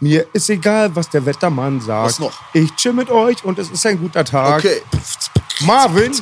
Mir 0.00 0.26
ist 0.34 0.50
egal, 0.50 0.94
was 0.94 1.08
der 1.08 1.24
Wettermann 1.24 1.80
sagt. 1.80 2.06
Was 2.06 2.18
noch? 2.18 2.32
Ich 2.52 2.70
chill 2.76 2.92
mit 2.92 3.08
euch 3.10 3.42
und 3.44 3.58
es 3.58 3.70
ist 3.70 3.86
ein 3.86 3.98
guter 3.98 4.24
Tag. 4.24 4.58
Okay. 4.58 4.82
Marvin, 5.60 6.12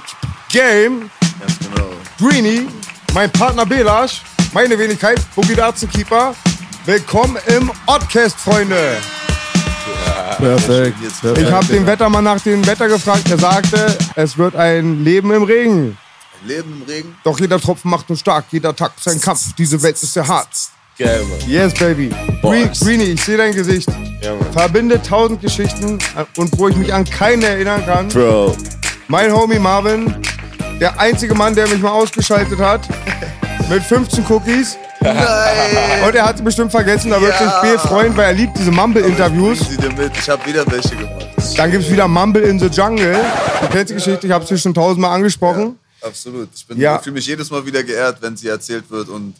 Game, 0.48 1.10
Ganz 1.40 1.58
genau. 1.58 1.88
Greenie, 2.18 2.68
mein 3.12 3.32
Partner 3.32 3.66
Belasch, 3.66 4.22
meine 4.52 4.78
Wenigkeit, 4.78 5.20
Boogie 5.34 5.56
Keeper. 5.92 6.36
Willkommen 6.84 7.36
im 7.46 7.72
Oddcast, 7.86 8.38
Freunde. 8.38 8.96
Perfekt. 10.36 10.96
Jetzt 11.02 11.20
perfekt. 11.20 11.46
Ich 11.48 11.52
habe 11.52 11.66
den 11.66 11.84
Wettermann 11.84 12.22
nach 12.22 12.40
dem 12.40 12.64
Wetter 12.64 12.86
gefragt. 12.86 13.28
Er 13.28 13.38
sagte, 13.38 13.98
es 14.14 14.38
wird 14.38 14.54
ein 14.54 15.02
Leben 15.02 15.32
im 15.32 15.42
Regen. 15.42 15.98
Ein 16.42 16.48
Leben 16.48 16.72
im 16.80 16.82
Regen. 16.88 17.16
Doch 17.24 17.40
jeder 17.40 17.58
Tropfen 17.58 17.90
macht 17.90 18.08
uns 18.08 18.20
stark, 18.20 18.44
jeder 18.52 18.76
Tag 18.76 18.92
ist 18.96 19.08
ein 19.08 19.20
Kampf. 19.20 19.52
Diese 19.58 19.82
Welt 19.82 20.00
ist 20.00 20.12
sehr 20.12 20.28
hart. 20.28 20.48
Geil, 20.98 21.24
Mann. 21.28 21.48
Yes, 21.50 21.74
baby. 21.74 22.10
Green. 22.40 22.70
Greenie, 22.72 23.04
ich 23.04 23.24
sehe 23.24 23.36
dein 23.36 23.52
Gesicht. 23.54 23.88
Ja, 24.22 24.34
Mann. 24.34 24.52
Verbinde 24.52 25.02
tausend 25.02 25.40
Geschichten 25.40 25.98
und 26.36 26.58
wo 26.58 26.68
ich 26.68 26.76
mich 26.76 26.92
an 26.94 27.04
keine 27.04 27.46
erinnern 27.46 27.84
kann. 27.84 28.08
Bro. 28.08 28.56
Mein 29.08 29.32
Homie 29.32 29.58
Marvin, 29.58 30.14
der 30.80 30.98
einzige 31.00 31.34
Mann, 31.34 31.54
der 31.54 31.68
mich 31.68 31.80
mal 31.80 31.90
ausgeschaltet 31.90 32.58
hat, 32.60 32.82
mit 33.68 33.82
15 33.82 34.24
Cookies. 34.28 34.76
Nein. 35.00 35.16
Und 36.06 36.14
er 36.14 36.24
hat 36.24 36.38
sie 36.38 36.44
bestimmt 36.44 36.70
vergessen, 36.70 37.10
da 37.10 37.20
wirklich 37.20 37.40
Ja. 37.40 37.60
B 37.60 37.76
freuen, 37.78 38.16
weil 38.16 38.26
er 38.26 38.32
liebt 38.32 38.56
diese 38.56 38.70
Mumble-Interviews. 38.70 39.58
Ich 40.18 40.28
habe 40.30 40.46
wieder 40.46 40.64
welche 40.70 40.96
gemacht. 40.96 41.26
Dann 41.58 41.70
gibt 41.70 41.84
es 41.84 41.90
wieder 41.90 42.08
Mumble 42.08 42.42
in 42.42 42.58
the 42.58 42.66
Jungle. 42.68 43.18
Du 43.60 43.68
kennst 43.68 43.90
die 43.90 43.94
Geschichte, 43.96 44.26
ich 44.26 44.32
habe 44.32 44.46
sie 44.46 44.56
schon 44.56 44.72
tausendmal 44.72 45.14
angesprochen. 45.14 45.78
Absolut. 46.00 46.48
Ich, 46.54 46.66
bin- 46.66 46.78
Ja. 46.78 46.96
ich 46.96 47.02
fühle 47.02 47.14
mich 47.14 47.26
jedes 47.26 47.50
Mal 47.50 47.66
wieder 47.66 47.82
geehrt, 47.82 48.18
wenn 48.22 48.36
sie 48.36 48.48
erzählt 48.48 48.84
wird 48.90 49.08
und 49.10 49.34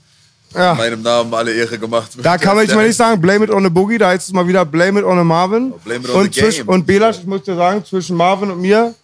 Ja. 0.55 0.74
meinem 0.74 1.02
Namen 1.02 1.33
alle 1.34 1.52
Ehre 1.52 1.78
gemacht. 1.78 2.12
Da 2.22 2.38
kann 2.38 2.56
man 2.56 2.66
Ganz 2.66 2.77
mal 2.77 2.86
nicht 2.86 2.97
sagen, 2.97 3.20
blame 3.20 3.44
it 3.44 3.50
on 3.50 3.64
the 3.64 3.70
Boogie, 3.70 3.98
da 3.98 4.08
heißt 4.08 4.28
es 4.28 4.33
mal 4.33 4.47
wieder 4.47 4.64
blame 4.64 5.00
it 5.00 5.06
on 5.06 5.19
the 5.19 5.24
Marvin. 5.24 5.72
Oh, 5.72 5.78
blame 5.84 6.00
it 6.05 6.11
on 6.11 6.22
und, 6.22 6.34
the 6.34 6.41
game. 6.41 6.69
und 6.69 6.86
Belasch, 6.86 7.19
ich 7.19 7.27
muss 7.27 7.42
dir 7.42 7.56
sagen, 7.56 7.84
zwischen 7.84 8.16
Marvin 8.16 8.50
und 8.50 8.61
mir 8.61 8.94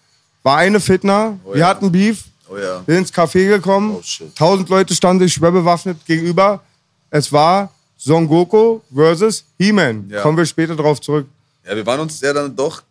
war 0.42 0.58
eine 0.58 0.80
Fitner. 0.80 1.38
Wir 1.46 1.60
ja. 1.60 1.66
hatten 1.68 1.90
Beef. 1.90 2.24
Oh 2.48 2.56
ja. 2.56 2.82
Wir 2.86 2.94
sind 2.94 3.08
ins 3.08 3.12
Café 3.12 3.48
gekommen. 3.48 3.96
Oh. 3.96 4.24
Tausend 4.36 4.68
Leute 4.68 4.94
standen 4.94 5.22
sich 5.24 5.34
schwer 5.34 5.50
bewaffnet 5.52 5.98
gegenüber. 6.06 6.60
Es 7.10 7.32
war 7.32 7.70
Son 7.96 8.26
Goku 8.26 8.80
versus 8.94 9.44
He-Man. 9.58 10.08
Ja. 10.08 10.22
Kommen 10.22 10.38
wir 10.38 10.46
später 10.46 10.74
drauf 10.74 11.00
zurück. 11.00 11.26
Ja, 11.66 11.76
wir 11.76 11.84
waren 11.84 12.00
uns 12.00 12.20
ja 12.20 12.32
dann 12.32 12.54
doch 12.56 12.82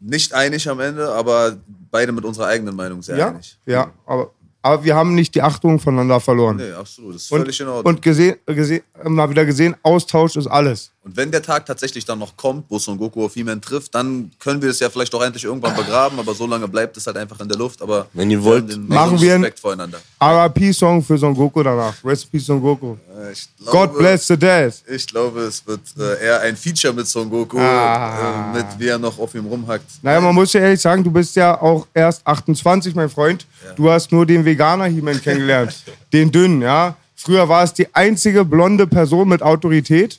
nicht 0.00 0.32
einig 0.32 0.68
am 0.68 0.80
Ende, 0.80 1.12
aber 1.12 1.56
beide 1.90 2.12
mit 2.12 2.24
unserer 2.24 2.46
eigenen 2.46 2.74
Meinung 2.74 3.02
sehr 3.02 3.16
Ja, 3.16 3.28
einig. 3.28 3.56
ja 3.66 3.90
aber, 4.06 4.30
aber 4.64 4.82
wir 4.82 4.96
haben 4.96 5.14
nicht 5.14 5.34
die 5.34 5.42
Achtung 5.42 5.78
voneinander 5.78 6.20
verloren. 6.20 6.56
Nee, 6.56 6.72
absolut. 6.72 7.14
Das 7.16 7.24
ist 7.24 7.32
und 7.32 7.40
völlig 7.40 7.60
in 7.60 7.68
Ordnung. 7.68 7.94
und 7.94 8.02
gesehen, 8.02 8.36
gesehen, 8.46 8.82
mal 9.04 9.28
wieder 9.28 9.44
gesehen, 9.44 9.76
Austausch 9.82 10.36
ist 10.36 10.46
alles. 10.46 10.90
Und 11.04 11.16
wenn 11.18 11.30
der 11.30 11.42
Tag 11.42 11.66
tatsächlich 11.66 12.06
dann 12.06 12.18
noch 12.18 12.34
kommt, 12.34 12.64
wo 12.70 12.78
Son 12.78 12.96
Goku 12.96 13.26
auf 13.26 13.34
He-Man 13.34 13.60
trifft, 13.60 13.94
dann 13.94 14.30
können 14.38 14.62
wir 14.62 14.70
es 14.70 14.80
ja 14.80 14.88
vielleicht 14.88 15.14
auch 15.14 15.22
endlich 15.22 15.44
irgendwann 15.44 15.76
begraben, 15.76 16.18
aber 16.18 16.32
so 16.34 16.46
lange 16.46 16.66
bleibt 16.66 16.96
es 16.96 17.06
halt 17.06 17.18
einfach 17.18 17.38
in 17.40 17.48
der 17.48 17.58
Luft. 17.58 17.82
Aber 17.82 18.06
Wenn 18.14 18.30
ihr 18.30 18.38
wir 18.38 18.44
wollt, 18.44 18.72
den 18.72 18.88
machen 18.88 19.20
wir 19.20 19.34
einen-. 19.34 19.94
RIP-Song 20.22 21.02
für 21.02 21.18
Son 21.18 21.34
Goku 21.34 21.62
danach. 21.62 21.94
Peace 22.02 22.46
Son 22.46 22.58
Goku. 22.60 22.96
Äh, 23.22 23.32
Ich 23.32 23.48
glaube, 23.58 23.88
God 23.88 23.98
bless 23.98 24.26
the 24.26 24.36
dead. 24.38 24.72
Ich 24.88 25.06
glaube, 25.06 25.40
es 25.42 25.66
wird 25.66 25.80
äh, 25.98 26.24
eher 26.24 26.40
ein 26.40 26.56
Feature 26.56 26.94
mit 26.94 27.06
Son 27.06 27.28
Goku, 27.28 27.58
Ah. 27.58 28.52
äh, 28.54 28.56
mit 28.56 28.66
wie 28.78 28.86
er 28.88 28.98
noch 28.98 29.18
auf 29.18 29.34
ihm 29.34 29.44
rumhackt. 29.44 29.84
Naja, 30.00 30.22
man 30.22 30.34
muss 30.34 30.54
ja 30.54 30.60
ehrlich 30.60 30.80
sagen, 30.80 31.04
du 31.04 31.10
bist 31.10 31.36
ja 31.36 31.60
auch 31.60 31.86
erst 31.92 32.26
28, 32.26 32.94
mein 32.94 33.10
Freund. 33.10 33.46
Du 33.76 33.90
hast 33.90 34.10
nur 34.10 34.24
den 34.24 34.42
Veganer 34.42 34.86
He-Man 34.86 35.20
kennengelernt. 35.20 35.74
den 36.14 36.32
dünnen, 36.32 36.62
ja. 36.62 36.96
Früher 37.14 37.46
war 37.48 37.62
es 37.62 37.72
die 37.74 37.94
einzige 37.94 38.44
blonde 38.44 38.86
Person 38.86 39.28
mit 39.28 39.42
Autorität. 39.42 40.18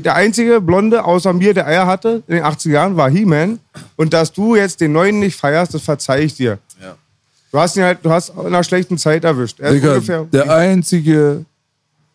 Der 0.00 0.14
einzige 0.14 0.60
Blonde 0.60 1.04
außer 1.04 1.32
mir, 1.32 1.54
der 1.54 1.66
Eier 1.66 1.86
hatte 1.86 2.22
in 2.26 2.36
den 2.36 2.44
80er 2.44 2.70
Jahren, 2.70 2.96
war 2.96 3.10
He-Man. 3.10 3.58
Und 3.96 4.12
dass 4.12 4.32
du 4.32 4.56
jetzt 4.56 4.80
den 4.80 4.92
neuen 4.92 5.18
nicht 5.20 5.36
feierst, 5.38 5.74
das 5.74 5.82
verzeih 5.82 6.20
ich 6.22 6.34
dir. 6.34 6.58
Ja. 6.80 6.94
Du 7.52 7.58
hast 7.58 7.76
ihn 7.76 7.82
halt, 7.84 7.98
du 8.02 8.10
hast 8.10 8.30
in 8.30 8.46
einer 8.46 8.64
schlechten 8.64 8.98
Zeit 8.98 9.24
erwischt. 9.24 9.60
Er 9.60 9.70
ist 9.70 9.74
Digga, 9.76 9.92
ungefähr. 9.94 10.24
der 10.32 10.50
einzige 10.50 11.44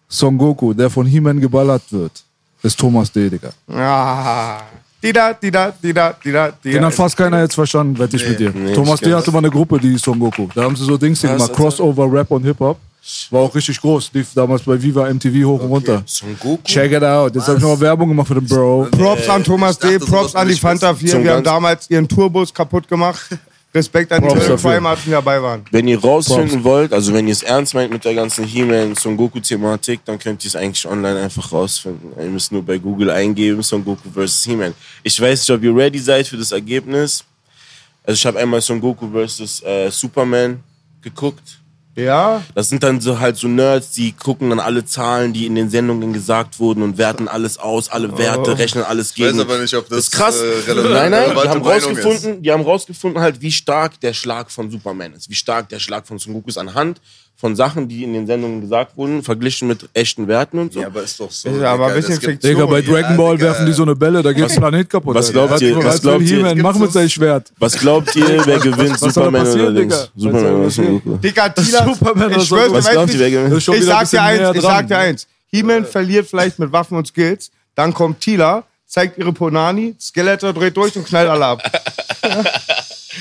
Son 0.07 0.38
Goku, 0.38 0.73
der 0.73 0.90
von 0.90 1.06
He-Man 1.06 1.40
geballert 1.40 1.84
wird, 1.91 2.23
ist 2.63 2.78
Thomas 2.79 3.12
D., 3.12 3.29
Digga. 3.29 3.50
Ah. 3.72 4.61
Dida, 5.01 5.31
dida, 5.34 5.72
dida, 5.81 6.13
dida, 6.22 6.51
Den 6.51 6.72
dida. 6.73 6.85
hat 6.88 6.94
fast 6.94 7.16
keiner 7.16 7.40
jetzt 7.41 7.56
verstanden, 7.56 7.97
wette 7.97 8.17
ich 8.17 8.28
mit 8.28 8.38
dir. 8.38 8.51
Nee, 8.53 8.73
Thomas 8.73 9.00
D. 9.00 9.13
hatte 9.13 9.31
mal 9.31 9.38
eine 9.38 9.50
Gruppe, 9.50 9.79
die 9.79 9.97
Son 9.97 10.19
Goku. 10.19 10.47
Da 10.53 10.63
haben 10.63 10.75
sie 10.75 10.84
so 10.84 10.97
Dings 10.97 11.22
gemacht? 11.22 11.53
Crossover, 11.53 12.11
Rap 12.11 12.29
und 12.31 12.44
Hip-Hop. 12.44 12.78
War 13.31 13.41
auch 13.41 13.55
richtig 13.55 13.79
groß, 13.79 14.11
lief 14.13 14.27
damals 14.35 14.61
bei 14.63 14.81
Viva 14.81 15.11
MTV 15.11 15.45
hoch 15.45 15.61
und 15.61 15.69
runter. 15.69 16.03
Son 16.05 16.37
Goku? 16.39 16.63
Check 16.63 16.91
it 16.91 17.03
out. 17.03 17.33
Jetzt 17.33 17.47
habe 17.47 17.57
ich 17.57 17.63
nochmal 17.63 17.79
Werbung 17.79 18.09
gemacht 18.09 18.27
für 18.27 18.35
den 18.35 18.45
Bro. 18.45 18.87
Props 18.91 19.29
an 19.29 19.43
Thomas 19.43 19.79
dachte, 19.79 19.99
D., 19.99 20.05
Props 20.05 20.35
an 20.35 20.47
die 20.47 20.53
Fanta 20.55 20.93
wissen. 20.93 21.05
4. 21.05 21.11
Zum 21.11 21.23
Wir 21.23 21.33
haben 21.33 21.43
damals 21.43 21.89
ihren 21.89 22.07
Turbos 22.07 22.53
kaputt 22.53 22.87
gemacht. 22.87 23.29
Respekt 23.73 24.11
an 24.11 24.21
die 24.21 24.27
Props. 24.27 24.61
Primates, 24.61 25.03
die 25.05 25.11
dabei 25.11 25.41
waren. 25.41 25.63
Wenn 25.71 25.87
ihr 25.87 25.99
rausfinden 25.99 26.63
wollt, 26.63 26.91
also 26.91 27.13
wenn 27.13 27.27
ihr 27.27 27.33
es 27.33 27.43
ernst 27.43 27.75
meint 27.75 27.91
mit 27.91 28.03
der 28.03 28.15
ganzen 28.15 28.43
He-Man 28.43 28.95
Son 28.95 29.16
Goku 29.16 29.39
Thematik, 29.39 30.01
dann 30.05 30.17
könnt 30.17 30.43
ihr 30.43 30.47
es 30.47 30.55
eigentlich 30.55 30.87
online 30.87 31.21
einfach 31.21 31.51
rausfinden. 31.51 32.11
Ihr 32.19 32.25
müsst 32.29 32.51
nur 32.51 32.63
bei 32.63 32.79
Google 32.79 33.11
eingeben 33.11 33.61
Son 33.61 33.85
Goku 33.85 34.09
vs. 34.11 34.43
He-Man. 34.45 34.73
Ich 35.03 35.19
weiß 35.21 35.41
nicht, 35.41 35.51
ob 35.55 35.63
ihr 35.63 35.75
ready 35.75 35.99
seid 35.99 36.27
für 36.27 36.37
das 36.37 36.51
Ergebnis. 36.51 37.23
Also 38.03 38.17
ich 38.17 38.25
habe 38.25 38.39
einmal 38.39 38.59
Son 38.59 38.81
Goku 38.81 39.07
vs. 39.07 39.61
Äh, 39.61 39.91
Superman 39.91 40.63
geguckt. 41.03 41.59
Ja, 41.99 42.43
Das 42.55 42.69
sind 42.69 42.83
dann 42.83 43.01
so 43.01 43.19
halt 43.19 43.37
so 43.37 43.47
Nerds, 43.47 43.91
die 43.91 44.11
gucken 44.13 44.49
dann 44.49 44.59
alle 44.59 44.85
Zahlen, 44.85 45.33
die 45.33 45.45
in 45.45 45.55
den 45.55 45.69
Sendungen 45.69 46.13
gesagt 46.13 46.59
wurden 46.59 46.83
und 46.83 46.97
werten 46.97 47.27
alles 47.27 47.57
aus, 47.57 47.89
alle 47.89 48.17
Werte, 48.17 48.57
rechnen 48.57 48.83
alles 48.83 49.09
Oh. 49.09 49.13
Ich 49.15 49.23
weiß 49.23 49.31
gegen. 49.31 49.41
aber 49.41 49.57
nicht, 49.59 49.73
ob 49.75 49.89
das 49.89 49.99
ist 49.99 50.11
krass. 50.11 50.39
äh, 50.41 50.69
relevant 50.71 50.93
nein, 50.93 51.11
nein, 51.11 51.31
die 51.43 51.49
haben 51.49 51.61
rausgefunden, 51.61 52.41
die 52.41 52.51
haben 52.51 52.63
rausgefunden 52.63 53.21
halt, 53.21 53.41
wie 53.41 53.51
stark 53.51 53.99
der 54.01 54.13
Schlag 54.13 54.51
von 54.51 54.69
Superman 54.71 55.13
ist, 55.13 55.29
wie 55.29 55.35
stark 55.35 55.69
der 55.69 55.79
Schlag 55.79 56.07
von 56.07 56.19
Son 56.19 56.33
Goku 56.33 56.49
ist 56.49 56.57
anhand 56.57 57.01
von 57.39 57.55
Sachen, 57.55 57.88
die 57.88 58.03
in 58.03 58.11
den 58.13 58.27
Sendungen 58.27 58.59
gesagt 58.59 58.97
wurden, 58.97 59.23
verglichen 59.23 59.69
mit 59.69 59.88
echten 59.94 60.27
Werten 60.27 60.59
und 60.59 60.73
so. 60.73 60.81
Ja, 60.81 60.88
aber 60.88 61.03
ist 61.03 61.17
doch 61.19 61.31
so. 61.31 61.47
Ist 61.50 61.61
aber 61.63 61.85
ein 61.88 61.95
Digga, 61.95 62.07
bisschen 62.07 62.22
Fiktion. 62.22 62.51
Digga, 62.53 62.66
bei 62.66 62.79
Ja, 62.81 62.91
Dragon 62.91 63.16
Ball 63.17 63.38
Digga. 63.38 63.47
werfen 63.47 63.66
die 63.66 63.72
so 63.72 63.83
eine 63.83 63.95
Bälle, 63.95 64.22
da 64.22 64.33
geht 64.33 64.44
das 64.44 64.55
Planet 64.57 64.89
kaputt. 64.89 65.16
was 65.16 65.27
Alter. 65.27 65.47
glaubt 65.47 65.61
ihr- 65.61 65.75
Was, 65.78 65.85
was 65.85 65.94
was 65.95 66.01
glaubt 66.01 66.22
ihr-? 66.23 66.55
Mach 66.61 66.75
mit 66.75 66.91
seinem 66.91 67.09
Schwert. 67.09 67.51
Was 67.57 67.78
glaubt 67.79 68.13
ihr, 68.17 68.45
wer 68.45 68.59
gewinnt, 68.59 69.01
was 69.01 69.13
Superman 69.13 69.47
oder 69.47 69.72
Dings? 69.72 70.11
Digga? 70.16 70.31
Superman 70.33 70.55
oder 70.55 70.69
Goku? 70.99 71.17
Digga, 71.17 71.49
Tila, 71.49 71.85
Superman 71.94 72.28
oder 72.28 72.38
ich 72.41 72.49
dir, 72.49 72.72
Was 72.73 72.89
glaubt 72.89 73.09
du, 73.09 73.13
ihr, 73.13 73.19
wer 73.22 73.31
gewinnt? 73.31 73.51
Das 73.51 73.57
ist 73.59 73.63
schon 73.63 73.75
ich 73.75 73.85
sag 73.85 74.09
dir 74.09 74.22
eins, 74.22 74.55
ich 74.57 74.61
sag 74.61 74.88
dir 74.88 74.97
eins. 74.97 75.28
He-Man 75.51 75.85
verliert 75.85 76.28
vielleicht 76.29 76.59
mit 76.59 76.72
Waffen 76.73 76.97
und 76.97 77.07
Skills, 77.07 77.51
dann 77.73 77.94
kommt 77.94 78.19
Tila, 78.19 78.63
zeigt 78.85 79.17
ihre 79.17 79.31
Ponani, 79.31 79.95
Skeletor 79.99 80.51
dreht 80.51 80.75
durch 80.75 80.95
und 80.97 81.05
knallt 81.07 81.29
alle 81.29 81.45
ab. 81.45 81.63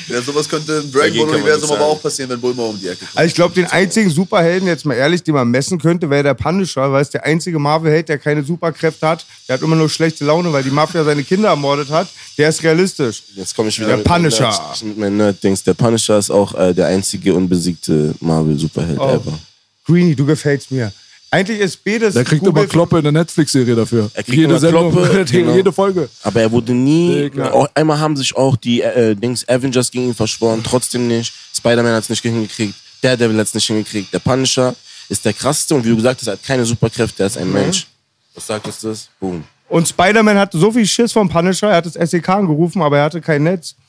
Ja, 0.08 0.20
sowas 0.20 0.48
könnte 0.48 0.82
im 0.84 0.92
Dragon 0.92 1.16
Ball-Universum 1.16 1.60
nichts 1.62 1.70
aber 1.70 1.86
auch 1.86 2.02
passieren, 2.02 2.30
wenn 2.30 2.40
Bulma 2.40 2.64
um 2.64 2.78
die 2.78 2.88
Ecke 2.88 2.98
kommt. 3.06 3.16
Also 3.16 3.26
ich 3.28 3.34
glaube, 3.34 3.54
den 3.54 3.66
einzigen 3.66 4.10
Superhelden, 4.10 4.68
jetzt 4.68 4.84
mal 4.84 4.94
ehrlich, 4.94 5.22
den 5.22 5.34
man 5.34 5.48
messen 5.50 5.78
könnte, 5.78 6.10
wäre 6.10 6.22
der 6.22 6.34
Punisher, 6.34 6.92
weil 6.92 7.02
es 7.02 7.10
der 7.10 7.24
einzige 7.24 7.58
Marvel-Held, 7.58 8.08
der 8.08 8.18
keine 8.18 8.42
Superkräfte 8.44 9.06
hat. 9.08 9.24
Der 9.48 9.54
hat 9.54 9.62
immer 9.62 9.76
nur 9.76 9.88
schlechte 9.88 10.24
Laune, 10.26 10.52
weil 10.52 10.62
die 10.62 10.70
Mafia 10.70 11.04
seine 11.04 11.24
Kinder 11.24 11.48
ermordet 11.48 11.88
hat. 11.90 12.08
Der 12.36 12.50
ist 12.50 12.62
realistisch. 12.62 13.22
Jetzt 13.34 13.56
komme 13.56 13.70
ich 13.70 13.78
wieder 13.78 13.96
Der 13.96 14.02
Punisher. 14.04 14.50
Nerd- 14.50 14.82
mit 14.84 14.98
meinem 14.98 15.16
Nerd-Dings. 15.16 15.62
Der 15.64 15.74
Punisher 15.74 16.18
ist 16.18 16.30
auch 16.30 16.54
äh, 16.54 16.74
der 16.74 16.86
einzige 16.88 17.32
unbesiegte 17.34 18.14
Marvel-Superheld 18.20 18.98
Oh. 18.98 19.08
ever. 19.08 19.38
Greenie, 19.86 20.14
du 20.14 20.26
gefällst 20.26 20.70
mir. 20.70 20.92
Eigentlich 21.30 21.60
ist 21.60 21.84
Bedes. 21.84 22.14
Der 22.14 22.24
kriegt 22.24 22.46
immer 22.46 22.66
Kloppe 22.66 22.98
in 22.98 23.02
der 23.02 23.12
Netflix-Serie 23.12 23.74
dafür. 23.74 24.10
Er 24.14 24.22
kriegt 24.22 24.36
jede 24.36 24.50
immer 24.50 24.58
Sendung, 24.58 24.92
Kloppe, 24.92 25.24
jede 25.30 25.54
genau. 25.54 25.72
Folge. 25.72 26.08
Aber 26.22 26.40
er 26.40 26.50
wurde 26.50 26.72
nie. 26.72 27.30
Auch, 27.38 27.68
einmal 27.74 27.98
haben 27.98 28.16
sich 28.16 28.34
auch 28.34 28.56
die 28.56 28.80
äh, 28.80 29.14
Dings 29.14 29.46
Avengers 29.46 29.90
gegen 29.90 30.08
ihn 30.08 30.14
verschworen, 30.14 30.62
trotzdem 30.64 31.06
nicht. 31.06 31.34
Spider-Man 31.54 31.92
hat 31.92 32.04
es 32.04 32.08
nicht 32.08 32.22
hingekriegt. 32.22 32.74
Daredevil 33.02 33.38
hat 33.38 33.46
es 33.46 33.54
nicht 33.54 33.66
hingekriegt. 33.66 34.12
Der 34.12 34.20
Punisher 34.20 34.74
ist 35.08 35.24
der 35.24 35.32
krasseste 35.32 35.74
und 35.74 35.84
wie 35.84 35.90
du 35.90 35.96
gesagt 35.96 36.20
hast, 36.20 36.28
er 36.28 36.32
hat 36.34 36.42
keine 36.42 36.64
Superkräfte, 36.64 37.22
er 37.22 37.26
ist 37.26 37.36
ein 37.36 37.52
Mensch. 37.52 37.86
Was 38.34 38.46
sagt 38.46 38.66
uns 38.66 38.80
das? 38.80 39.08
Boom. 39.20 39.44
Und 39.68 39.86
Spider-Man 39.86 40.38
hatte 40.38 40.58
so 40.58 40.72
viel 40.72 40.86
Schiss 40.86 41.12
vom 41.12 41.28
Punisher, 41.28 41.68
er 41.68 41.76
hat 41.76 41.86
das 41.86 41.94
SEK 42.10 42.28
angerufen, 42.30 42.80
aber 42.82 42.98
er 42.98 43.04
hatte 43.04 43.20
kein 43.20 43.42
Netz. 43.42 43.74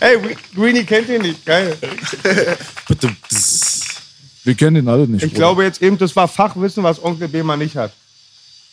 Ey, 0.00 0.18
Greenie 0.54 0.84
kennt 0.84 1.08
ihn 1.08 1.22
nicht, 1.22 1.44
geil. 1.46 1.76
Wir 4.46 4.54
kennen 4.54 4.76
ihn 4.76 4.88
alle 4.88 5.06
nicht. 5.06 5.22
Ich 5.24 5.32
Bruder. 5.32 5.40
glaube 5.40 5.64
jetzt 5.64 5.82
eben, 5.82 5.98
das 5.98 6.14
war 6.16 6.28
Fachwissen, 6.28 6.82
was 6.82 7.02
Onkel 7.02 7.28
B 7.28 7.42
mal 7.42 7.56
nicht 7.56 7.76
hat. 7.76 7.92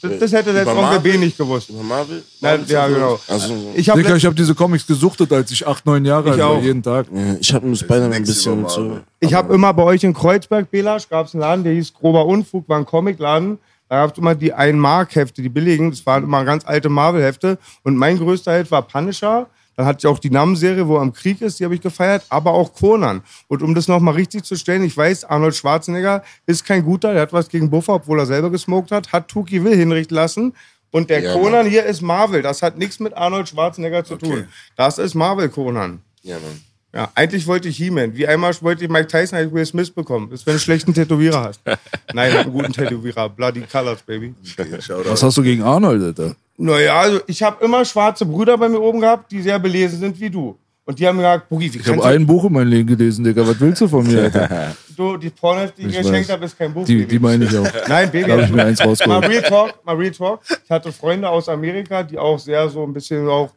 Das, 0.03 0.19
das 0.19 0.33
hätte 0.33 0.51
selbst 0.51 0.73
Onkel 0.73 0.99
B 0.99 1.17
nicht 1.17 1.37
gewusst. 1.37 1.69
Über 1.69 1.81
Marvel? 1.81 2.23
Nein, 2.41 2.65
ja, 2.67 2.87
so? 2.87 2.93
genau. 2.93 3.19
Also, 3.27 3.53
Ich 3.73 3.89
habe 3.89 4.03
habe 4.03 4.35
diese 4.35 4.53
Comics 4.53 4.85
gesuchtet, 4.85 5.31
als 5.31 5.49
ich 5.51 5.65
acht, 5.65 5.85
neun 5.85 6.03
Jahre 6.03 6.31
alt 6.31 6.39
war, 6.39 6.59
jeden 6.61 6.83
Tag. 6.83 7.07
ja, 7.11 7.35
ich 7.39 7.53
habe 7.53 7.65
nur 7.65 7.75
Spider-Man 7.75 8.13
ein 8.13 8.23
bisschen 8.23 8.67
so. 8.67 8.99
Ich 9.21 9.33
habe 9.33 9.53
immer 9.53 9.73
bei 9.73 9.83
euch 9.83 10.03
in 10.03 10.13
Kreuzberg, 10.13 10.69
Belasch, 10.69 11.07
gab 11.07 11.27
es 11.27 11.33
einen 11.33 11.41
Laden, 11.41 11.63
der 11.63 11.73
hieß 11.73 11.93
Grober 11.93 12.25
Unfug, 12.25 12.67
war 12.67 12.77
ein 12.77 12.85
Comicladen. 12.85 13.59
Da 13.87 14.01
gab 14.01 14.11
es 14.11 14.17
immer 14.17 14.35
die 14.35 14.53
1-Mark-Hefte, 14.53 15.41
die 15.41 15.49
billigen. 15.49 15.91
Das 15.91 16.05
waren 16.05 16.23
immer 16.23 16.43
ganz 16.43 16.65
alte 16.65 16.89
Marvel-Hefte. 16.89 17.57
Und 17.83 17.95
mein 17.95 18.17
größter 18.17 18.51
Held 18.51 18.71
war 18.71 18.81
Punisher. 18.81 19.47
Dann 19.75 19.85
hatte 19.85 19.99
ich 20.01 20.07
auch 20.07 20.19
die 20.19 20.29
Nam-Serie, 20.29 20.87
wo 20.87 20.95
er 20.97 21.01
am 21.01 21.13
Krieg 21.13 21.41
ist, 21.41 21.59
die 21.59 21.65
habe 21.65 21.75
ich 21.75 21.81
gefeiert, 21.81 22.23
aber 22.29 22.51
auch 22.51 22.73
Conan. 22.73 23.21
Und 23.47 23.63
um 23.63 23.73
das 23.73 23.87
nochmal 23.87 24.13
richtig 24.13 24.43
zu 24.43 24.55
stellen, 24.55 24.83
ich 24.83 24.95
weiß, 24.95 25.25
Arnold 25.25 25.55
Schwarzenegger 25.55 26.23
ist 26.45 26.65
kein 26.65 26.83
guter, 26.83 27.13
der 27.13 27.23
hat 27.23 27.33
was 27.33 27.49
gegen 27.49 27.69
Buffer, 27.69 27.95
obwohl 27.95 28.19
er 28.19 28.25
selber 28.25 28.49
gesmoked 28.51 28.91
hat, 28.91 29.11
hat 29.11 29.27
Tuki 29.27 29.63
Will 29.63 29.75
hinrichten 29.75 30.15
lassen. 30.15 30.53
Und 30.91 31.09
der 31.09 31.21
Ja, 31.21 31.33
Conan 31.33 31.65
hier 31.65 31.85
ist 31.85 32.01
Marvel. 32.01 32.43
Das 32.43 32.61
hat 32.61 32.77
nichts 32.77 32.99
mit 32.99 33.15
Arnold 33.15 33.49
Schwarzenegger 33.49 34.03
zu 34.05 34.15
tun. 34.15 34.45
Das 34.75 34.99
ist 34.99 35.15
Marvel 35.15 35.49
Conan. 35.49 36.01
Ja, 36.21 36.35
Mann. 36.35 36.61
Ja, 36.93 37.11
eigentlich 37.15 37.47
wollte 37.47 37.67
ich 37.69 37.77
He-Man. 37.77 38.15
Wie 38.15 38.27
einmal 38.27 38.53
wollte 38.61 38.83
ich 38.83 38.89
Mike 38.91 39.07
Tyson, 39.07 39.39
habe 39.39 39.47
ich 39.47 39.53
Will 39.53 39.65
Smith 39.65 39.89
bekommen. 39.89 40.29
Das 40.29 40.41
ist, 40.41 40.45
wenn 40.45 40.51
du 40.51 40.55
einen 40.57 40.59
schlechten 40.59 40.93
Tätowierer 40.93 41.45
hast. 41.45 41.61
Nein, 42.13 42.37
einen 42.37 42.51
guten 42.51 42.71
Tätowierer. 42.71 43.29
Bloody 43.29 43.61
Colors, 43.61 44.03
Baby. 44.03 44.35
Okay. 44.59 44.77
Was 45.05 45.23
hast 45.23 45.35
du 45.35 45.41
gegen 45.41 45.63
Arnold, 45.63 46.03
Alter? 46.03 46.35
Naja, 46.57 46.99
also 46.99 47.19
ich 47.27 47.41
habe 47.41 47.63
immer 47.63 47.83
schwarze 47.83 48.25
Brüder 48.25 48.57
bei 48.57 48.69
mir 48.69 48.79
oben 48.79 49.01
gehabt, 49.01 49.31
die 49.31 49.41
sehr 49.41 49.59
belesen 49.59 49.99
sind 49.99 50.19
wie 50.19 50.29
du. 50.29 50.57
Und 50.85 50.99
die 50.99 51.07
haben 51.07 51.15
mir 51.15 51.23
gesagt, 51.23 51.49
Boogie, 51.49 51.73
wie 51.73 51.77
Ich 51.77 51.87
habe 51.87 52.03
ein 52.03 52.25
Buch 52.25 52.43
in 52.43 52.53
meinem 52.53 52.67
Leben 52.67 52.87
gelesen, 52.87 53.23
Digga. 53.23 53.47
Was 53.47 53.59
willst 53.59 53.81
du 53.81 53.87
von 53.87 54.05
mir, 54.05 54.23
Alter? 54.23 54.75
du, 54.97 55.15
die 55.15 55.29
Pornos, 55.29 55.73
die 55.73 55.83
ich 55.83 55.97
Ich 55.97 55.97
geschenkt 56.01 56.29
habe, 56.29 56.43
ist 56.43 56.57
kein 56.57 56.73
Buch. 56.73 56.85
Die, 56.85 57.05
die 57.05 57.19
meine 57.19 57.45
ich 57.45 57.57
auch. 57.57 57.67
Nein, 57.87 58.11
Baby. 58.11 58.27
Da 58.27 58.33
habe 58.33 58.43
ich 58.43 58.51
mir 58.51 58.65
eins 58.65 58.79
Mal 58.79 58.87
rausgeholt. 58.87 59.29
Real 59.29 59.41
Talk, 59.43 59.85
mal 59.85 59.95
Real 59.95 60.11
Talk. 60.11 60.41
Ich 60.63 60.69
hatte 60.69 60.91
Freunde 60.91 61.29
aus 61.29 61.47
Amerika, 61.47 62.03
die 62.03 62.17
auch 62.17 62.37
sehr 62.37 62.67
so 62.67 62.83
ein 62.83 62.91
bisschen 62.91 63.27
auch 63.29 63.51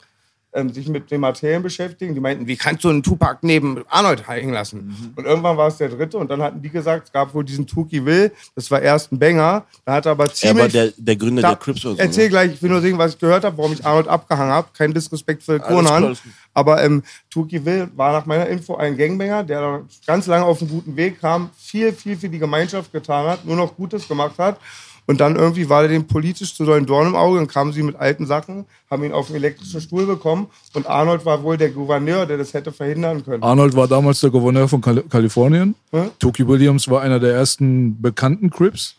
sich 0.73 0.89
mit 0.89 1.11
den 1.11 1.21
Materien 1.21 1.63
beschäftigen. 1.63 2.15
Die 2.15 2.21
meinten, 2.21 2.47
wie 2.47 2.57
kannst 2.57 2.83
du 2.83 2.89
einen 2.89 3.03
Tupac 3.03 3.41
neben 3.43 3.85
Arnold 3.89 4.27
hängen 4.27 4.55
lassen? 4.55 4.87
Mhm. 4.87 5.13
Und 5.15 5.25
irgendwann 5.27 5.57
war 5.57 5.69
es 5.69 5.77
der 5.77 5.91
dritte 5.91 6.17
und 6.17 6.31
dann 6.31 6.41
hatten 6.41 6.63
die 6.63 6.71
gesagt, 6.71 7.09
es 7.09 7.13
gab 7.13 7.35
wohl 7.35 7.45
diesen 7.45 7.67
Tuki 7.67 8.05
Will, 8.05 8.33
das 8.55 8.71
war 8.71 8.81
erst 8.81 9.13
ein 9.13 9.19
Banger. 9.19 9.65
Da 9.85 9.95
hat 9.95 10.07
er 10.07 10.13
aber 10.13 10.25
Er 10.25 10.33
ziemlich... 10.33 10.59
war 10.63 10.69
der, 10.69 10.93
der 10.97 11.17
Gründer 11.17 11.43
Da- 11.43 11.49
der 11.49 11.57
Crips 11.59 11.85
oder 11.85 11.97
so. 11.97 12.01
Erzähl 12.01 12.25
ne? 12.25 12.31
gleich, 12.31 12.53
ich 12.55 12.63
will 12.63 12.71
nur 12.71 12.81
sehen, 12.81 12.97
was 12.97 13.13
ich 13.13 13.19
gehört 13.19 13.45
habe, 13.45 13.59
warum 13.59 13.73
ich 13.75 13.85
Arnold 13.85 14.09
abgehangen 14.09 14.53
habe. 14.53 14.69
Kein 14.73 14.95
Disrespekt 14.95 15.43
für 15.43 15.61
Conan. 15.61 16.17
Aber 16.55 16.83
ähm, 16.83 17.03
Tuki 17.29 17.63
Will 17.67 17.89
war 17.95 18.13
nach 18.13 18.25
meiner 18.25 18.47
Info 18.47 18.77
ein 18.77 18.97
Gangbanger, 18.97 19.45
der 19.45 19.83
ganz 20.07 20.27
lange 20.27 20.47
auf 20.47 20.63
einen 20.63 20.71
guten 20.71 20.97
Weg 20.97 21.21
kam, 21.21 21.51
viel, 21.59 21.93
viel 21.93 22.17
für 22.17 22.31
die 22.31 22.39
Gemeinschaft 22.39 22.93
getan 22.93 23.27
hat, 23.27 23.45
nur 23.45 23.57
noch 23.57 23.77
Gutes 23.77 24.09
gemacht 24.09 24.39
hat. 24.39 24.59
Und 25.07 25.21
dann 25.21 25.37
irgendwie 25.37 25.69
war 25.69 25.83
er 25.83 25.89
dem 25.89 26.07
politisch 26.07 26.55
zu 26.55 26.65
so 26.65 26.73
ein 26.73 26.85
Dorn 26.85 27.07
im 27.07 27.15
Auge. 27.15 27.39
Dann 27.39 27.47
kamen 27.47 27.73
sie 27.73 27.83
mit 27.83 27.97
alten 27.97 28.27
Sachen, 28.27 28.67
haben 28.91 29.05
ihn 29.05 29.13
auf 29.13 29.29
einen 29.29 29.37
elektrischen 29.37 29.81
Stuhl 29.81 30.05
bekommen. 30.05 30.49
Und 30.75 30.87
Arnold 30.89 31.25
war 31.25 31.43
wohl 31.43 31.57
der 31.57 31.71
Gouverneur, 31.71 32.27
der 32.27 32.39
das 32.39 32.55
hätte 32.55 32.73
verhindern 32.73 33.25
können. 33.25 33.43
Arnold 33.43 33.77
war 33.77 33.87
damals 33.87 34.21
der 34.21 34.31
Gouverneur 34.31 34.69
von 34.69 34.81
Kali 34.81 35.03
Kalifornien. 35.03 35.77
Hm? 35.93 36.11
Toki 36.19 36.47
Williams 36.47 36.89
war 36.89 37.03
einer 37.03 37.21
der 37.21 37.35
ersten 37.35 38.01
bekannten 38.03 38.51
Crips. 38.51 38.97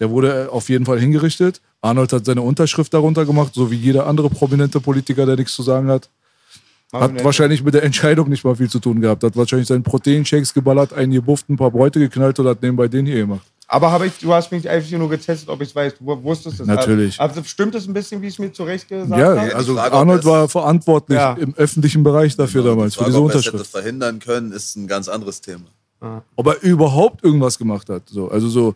Der 0.00 0.10
wurde 0.10 0.48
auf 0.50 0.68
jeden 0.68 0.86
Fall 0.86 0.98
hingerichtet. 0.98 1.60
Arnold 1.82 2.12
hat 2.12 2.24
seine 2.24 2.42
Unterschrift 2.42 2.92
darunter 2.92 3.24
gemacht, 3.24 3.54
so 3.54 3.70
wie 3.70 3.76
jeder 3.76 4.06
andere 4.06 4.30
prominente 4.30 4.80
Politiker, 4.80 5.26
der 5.26 5.36
nichts 5.36 5.54
zu 5.54 5.62
sagen 5.62 5.88
hat. 5.88 6.08
Hat 6.92 7.22
wahrscheinlich 7.22 7.62
mit 7.62 7.74
der 7.74 7.84
Entscheidung 7.84 8.28
nicht 8.28 8.44
mal 8.44 8.56
viel 8.56 8.68
zu 8.68 8.80
tun 8.80 9.00
gehabt. 9.00 9.22
Hat 9.22 9.36
wahrscheinlich 9.36 9.68
seinen 9.68 9.84
Proteinshakes 9.84 10.52
geballert, 10.54 10.92
einen 10.92 11.12
gebufft, 11.12 11.48
ein 11.48 11.56
paar 11.56 11.70
Bräute 11.70 12.00
geknallt 12.00 12.38
und 12.40 12.48
hat 12.48 12.62
nebenbei 12.62 12.88
den 12.88 13.06
hier 13.06 13.18
gemacht. 13.18 13.46
Aber 13.72 13.92
habe 13.92 14.08
ich, 14.08 14.18
du 14.18 14.34
hast 14.34 14.50
mich 14.50 14.68
einfach 14.68 14.90
nur 14.98 15.08
getestet, 15.08 15.48
ob 15.48 15.60
ich 15.62 15.68
es 15.68 15.74
weiß. 15.76 15.94
Du 16.00 16.04
wusstest 16.24 16.58
es. 16.58 16.66
Natürlich. 16.66 17.20
Also 17.20 17.44
stimmt 17.44 17.72
es 17.76 17.86
ein 17.86 17.92
bisschen, 17.92 18.20
wie 18.20 18.26
ich 18.26 18.32
es 18.34 18.38
mir 18.40 18.52
zurecht 18.52 18.88
gesagt 18.88 19.08
Ja, 19.12 19.36
habe? 19.40 19.54
also 19.54 19.74
Frage, 19.76 19.94
ob 19.94 20.00
Arnold 20.00 20.24
war 20.24 20.48
verantwortlich 20.48 21.16
Ja. 21.16 21.34
im 21.34 21.54
öffentlichen 21.54 22.02
Bereich 22.02 22.34
dafür 22.34 22.62
Genau, 22.64 22.74
damals, 22.74 22.94
die 22.94 22.98
für 22.98 23.04
Frage, 23.04 23.12
diese 23.12 23.22
ob 23.22 23.30
er 23.30 23.36
Unterschrift. 23.36 23.70
verhindern 23.70 24.18
können, 24.18 24.50
ist 24.50 24.74
ein 24.76 24.88
ganz 24.88 25.06
anderes 25.08 25.40
Thema. 25.40 25.66
Ob 26.34 26.46
er 26.48 26.60
überhaupt 26.62 27.22
irgendwas 27.22 27.58
gemacht 27.58 27.88
hat. 27.90 28.02
So, 28.08 28.28
also 28.28 28.48
so, 28.48 28.74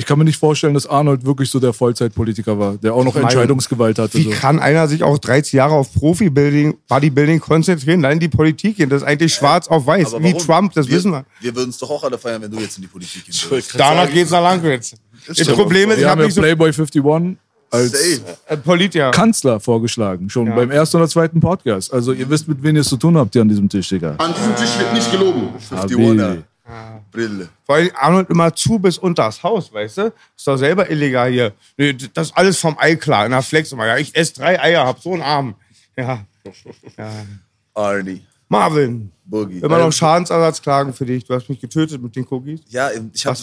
ich 0.00 0.06
kann 0.06 0.18
mir 0.18 0.24
nicht 0.24 0.38
vorstellen, 0.38 0.72
dass 0.72 0.86
Arnold 0.86 1.26
wirklich 1.26 1.50
so 1.50 1.60
der 1.60 1.74
Vollzeitpolitiker 1.74 2.58
war, 2.58 2.76
der 2.78 2.94
auch 2.94 3.04
noch 3.04 3.12
meine, 3.12 3.26
Entscheidungsgewalt 3.26 3.98
hatte. 3.98 4.16
Wie 4.16 4.22
So. 4.22 4.30
kann 4.30 4.58
einer 4.58 4.88
sich 4.88 5.02
auch 5.02 5.18
30 5.18 5.52
Jahre 5.52 5.74
auf 5.74 5.92
Profi-Building, 5.92 6.78
Bodybuilding 6.88 7.38
konzentrieren, 7.38 8.00
dann 8.00 8.12
in 8.12 8.20
die 8.20 8.28
Politik 8.28 8.78
gehen? 8.78 8.88
Das 8.88 9.02
ist 9.02 9.08
eigentlich 9.08 9.34
schwarz 9.34 9.68
auf 9.68 9.86
weiß, 9.86 10.14
wie? 10.20 10.32
Trump, 10.32 10.72
das 10.72 10.88
wir, 10.88 10.96
wissen 10.96 11.10
wir. 11.12 11.26
Wir 11.40 11.54
würden 11.54 11.68
es 11.68 11.76
doch 11.76 11.90
auch 11.90 12.02
alle 12.02 12.16
feiern, 12.16 12.40
wenn 12.40 12.50
du 12.50 12.58
jetzt 12.58 12.78
in 12.78 12.82
die 12.82 12.88
Politik 12.88 13.26
gehen 13.26 13.34
würdest. 13.50 13.78
Danach 13.78 14.10
geht's 14.10 14.30
nach 14.30 14.40
Langwitz. 14.40 14.94
Das. 15.26 15.46
Problem 15.48 15.90
ist, 15.90 15.96
ich 15.96 16.00
Wir 16.00 16.06
haben 16.06 16.12
habe 16.12 16.22
ja 16.22 16.26
nicht 16.28 16.34
so 16.34 16.40
Playboy 16.40 16.68
51 16.68 17.36
als 17.70 17.92
äh, 18.48 18.56
Polit, 18.56 18.94
ja. 18.94 19.10
Kanzler 19.10 19.60
vorgeschlagen, 19.60 20.30
schon 20.30 20.46
beim 20.54 20.70
ersten 20.70 20.96
oder 20.96 21.08
zweiten 21.08 21.40
Podcast. 21.40 21.92
Also 21.92 22.12
ihr 22.12 22.28
wisst, 22.28 22.48
mit 22.48 22.62
wem 22.62 22.74
ihr 22.74 22.80
es 22.80 22.88
zu 22.88 22.96
tun 22.96 23.16
habt 23.16 23.32
hier 23.34 23.42
an 23.42 23.48
diesem 23.48 23.68
Tisch, 23.68 23.90
Digga. 23.90 24.16
An 24.16 24.34
diesem 24.34 24.56
Tisch 24.56 24.78
wird 24.78 24.92
nicht 24.94 25.10
gelogen. 25.12 25.50
51 25.70 26.44
Habibi. 26.70 27.04
Brille. 27.10 27.48
Vor 27.64 27.74
allem 27.76 27.90
Arnold 27.94 28.30
immer 28.30 28.54
zu 28.54 28.78
bis 28.78 28.98
unter 28.98 29.24
das 29.24 29.42
Haus, 29.42 29.72
weißt 29.72 29.98
du? 29.98 30.12
Ist 30.36 30.46
doch 30.46 30.56
selber 30.56 30.90
illegal 30.90 31.30
hier. 31.30 31.52
Nee, 31.76 31.94
das 32.14 32.28
ist 32.28 32.36
alles 32.36 32.58
vom 32.58 32.76
Ei 32.78 32.96
klar. 32.96 33.26
In 33.26 33.32
der 33.32 33.42
Flex 33.42 33.72
immer. 33.72 33.86
Ja, 33.86 33.96
ich 33.96 34.14
esse 34.14 34.34
drei 34.34 34.60
Eier, 34.60 34.86
hab 34.86 35.00
so 35.00 35.12
einen 35.12 35.22
Arm. 35.22 35.54
Ja. 35.96 36.24
Arnie. 37.74 38.24
Marvin. 38.50 39.10
Boogie. 39.24 39.60
Immer 39.60 39.78
noch 39.78 39.92
Schadensersatzklagen 39.92 40.92
für 40.92 41.06
dich. 41.06 41.24
Du 41.24 41.32
hast 41.32 41.48
mich 41.48 41.60
getötet 41.60 42.02
mit 42.02 42.16
den 42.16 42.26
Cookies. 42.28 42.62
Ja, 42.68 42.90
ich 42.90 43.24
habe 43.24 43.38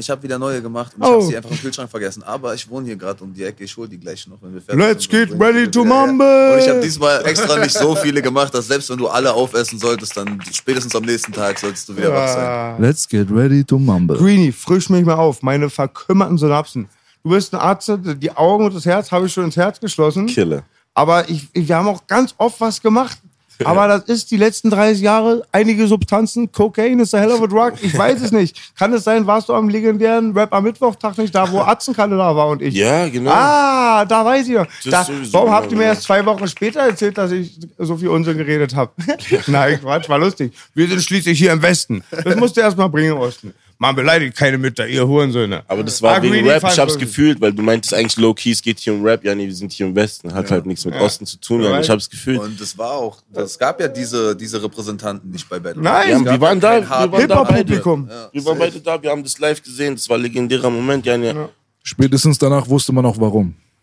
ich 0.00 0.10
hab 0.10 0.22
wieder 0.24 0.40
neue 0.40 0.60
gemacht 0.60 0.92
und 0.96 1.04
Oh. 1.04 1.06
ich 1.06 1.12
habe 1.14 1.22
sie 1.22 1.36
einfach 1.36 1.50
im 1.52 1.58
Kühlschrank 1.60 1.88
vergessen. 1.88 2.24
Aber 2.24 2.52
ich 2.52 2.68
wohne 2.68 2.86
hier 2.86 2.96
gerade 2.96 3.22
um 3.22 3.32
die 3.32 3.44
Ecke, 3.44 3.62
ich 3.62 3.76
hole 3.76 3.88
die 3.88 3.98
gleich 4.00 4.26
noch, 4.26 4.38
wenn 4.42 4.52
wir 4.54 4.60
fertig 4.60 4.84
Let's 4.84 5.04
sind. 5.04 5.12
get 5.12 5.38
bring 5.38 5.50
ich 5.50 5.56
ready 5.56 5.70
to 5.70 5.84
wieder 5.84 5.94
her. 5.94 6.06
mumble. 6.08 6.52
Und 6.54 6.58
ich 6.58 6.68
habe 6.68 6.80
diesmal 6.80 7.24
extra 7.26 7.56
nicht 7.60 7.72
so 7.78 7.94
viele 7.94 8.20
gemacht, 8.22 8.52
dass 8.52 8.66
selbst 8.66 8.90
wenn 8.90 8.98
du 8.98 9.06
alle 9.06 9.32
aufessen 9.32 9.78
solltest, 9.78 10.16
dann 10.16 10.40
spätestens 10.52 10.96
am 10.96 11.04
nächsten 11.04 11.32
Tag 11.32 11.56
solltest 11.60 11.88
du 11.88 11.96
wieder 11.96 12.12
wach 12.12 12.26
sein. 12.28 12.82
Let's 12.82 13.08
get 13.08 13.30
ready 13.30 13.62
to 13.64 13.78
mumble. 13.78 14.16
Greenie, 14.18 14.50
frisch 14.50 14.90
mich 14.90 15.04
mal 15.04 15.14
auf. 15.14 15.42
Meine 15.44 15.70
verkümmerten 15.70 16.38
Synapsen. 16.38 16.88
Du 17.22 17.30
bist 17.30 17.54
ein 17.54 17.60
Arzt, 17.60 17.88
die 18.16 18.32
Augen 18.32 18.64
und 18.64 18.74
das 18.74 18.84
Herz 18.84 19.12
habe 19.12 19.26
ich 19.26 19.32
schon 19.32 19.44
ins 19.44 19.56
Herz 19.56 19.78
geschlossen. 19.78 20.26
Killer. 20.26 20.64
Aber 20.92 21.28
ich, 21.30 21.46
ich, 21.52 21.68
wir 21.68 21.76
haben 21.76 21.86
auch 21.86 22.04
ganz 22.08 22.34
oft 22.36 22.60
was 22.60 22.82
gemacht. 22.82 23.16
Aber 23.64 23.88
das 23.88 24.04
ist 24.04 24.30
die 24.30 24.36
letzten 24.36 24.70
30 24.70 25.02
Jahre, 25.02 25.42
einige 25.52 25.86
Substanzen, 25.86 26.50
Cocaine 26.52 27.02
ist 27.02 27.14
a 27.14 27.18
hell 27.18 27.30
of 27.30 27.42
a 27.42 27.46
drug, 27.46 27.72
ich 27.80 27.96
weiß 27.96 28.22
es 28.22 28.32
nicht. 28.32 28.74
Kann 28.76 28.92
es 28.92 29.04
sein, 29.04 29.26
warst 29.26 29.48
du 29.48 29.54
am 29.54 29.68
legendären 29.68 30.36
Rap 30.36 30.52
am 30.52 30.64
Mittwochtag 30.64 31.18
nicht 31.18 31.34
da, 31.34 31.50
wo 31.50 31.60
Atzenkalle 31.60 32.16
da 32.16 32.34
war 32.34 32.48
und 32.48 32.62
ich? 32.62 32.74
Ja, 32.74 33.08
genau. 33.08 33.30
Ah, 33.32 34.04
da 34.04 34.24
weiß 34.24 34.48
ich 34.48 34.54
noch. 34.54 34.66
Da, 34.84 35.06
warum 35.32 35.50
habt 35.50 35.70
ihr 35.72 35.78
mir 35.78 35.84
erst 35.84 36.04
zwei 36.04 36.24
Wochen 36.24 36.46
später 36.48 36.80
erzählt, 36.80 37.18
dass 37.18 37.32
ich 37.32 37.58
so 37.78 37.96
viel 37.96 38.08
Unsinn 38.08 38.36
geredet 38.38 38.74
habe? 38.74 38.92
Nein, 39.46 39.80
Quatsch, 39.80 40.08
war 40.08 40.18
lustig. 40.18 40.52
Wir 40.74 40.88
sind 40.88 41.02
schließlich 41.02 41.38
hier 41.38 41.52
im 41.52 41.62
Westen. 41.62 42.02
Das 42.10 42.36
musst 42.36 42.56
du 42.56 42.60
erst 42.60 42.76
mal 42.76 42.88
bringen 42.88 43.12
im 43.12 43.18
Osten. 43.18 43.54
Man 43.82 43.96
beleidigt 43.96 44.36
keine 44.36 44.58
Mütter, 44.58 44.86
ihr 44.86 45.08
Hurensöhne. 45.08 45.62
Aber 45.66 45.82
das 45.82 46.02
war 46.02 46.16
Ah, 46.18 46.22
wegen 46.22 46.46
Rap, 46.46 46.62
ich 46.70 46.78
hab's 46.78 46.98
gefühlt, 46.98 47.40
weil 47.40 47.50
du 47.54 47.62
meintest 47.62 47.94
eigentlich 47.94 48.18
low-key, 48.18 48.50
es 48.50 48.60
geht 48.60 48.78
hier 48.78 48.92
um 48.92 49.02
Rap. 49.02 49.24
Ja, 49.24 49.34
nee, 49.34 49.46
wir 49.46 49.54
sind 49.54 49.72
hier 49.72 49.86
im 49.86 49.96
Westen. 49.96 50.34
Hat 50.34 50.50
halt 50.50 50.66
nichts 50.66 50.84
mit 50.84 50.94
Osten 50.96 51.24
zu 51.24 51.38
tun. 51.40 51.62
Ja, 51.62 51.70
Right. 51.70 51.84
ich 51.84 51.88
hab's 51.90 52.10
gefühlt. 52.10 52.38
Und 52.40 52.60
es 52.60 52.76
war 52.76 52.90
auch, 52.92 53.22
es 53.32 53.58
gab 53.58 53.80
ja 53.80 53.88
diese, 53.88 54.36
diese 54.36 54.62
Repräsentanten 54.62 55.30
nicht 55.30 55.48
bei 55.48 55.58
Battle. 55.58 55.82
Nein, 55.82 56.10
Ja, 56.26 56.32
wir 56.32 56.40
waren 56.42 56.60
da, 56.60 56.76
wir 56.82 56.88
waren 56.90 57.26
da 57.26 57.42
beide. 57.42 57.72
Hip-Hop-Publikum. 57.72 58.10
Wir 58.32 58.44
waren 58.44 58.58
beide 58.58 58.80
da, 58.80 59.02
wir 59.02 59.10
haben 59.10 59.22
das 59.22 59.38
live 59.38 59.62
gesehen. 59.62 59.94
Das 59.94 60.06
war 60.10 60.18
ein 60.18 60.22
legendärer 60.24 60.68
Moment. 60.68 61.06
Ja, 61.06 61.16
ja. 61.16 61.48
Spätestens 61.82 62.36
danach 62.36 62.68
wusste 62.68 62.92
man 62.92 63.06
auch 63.06 63.18
warum. 63.18 63.54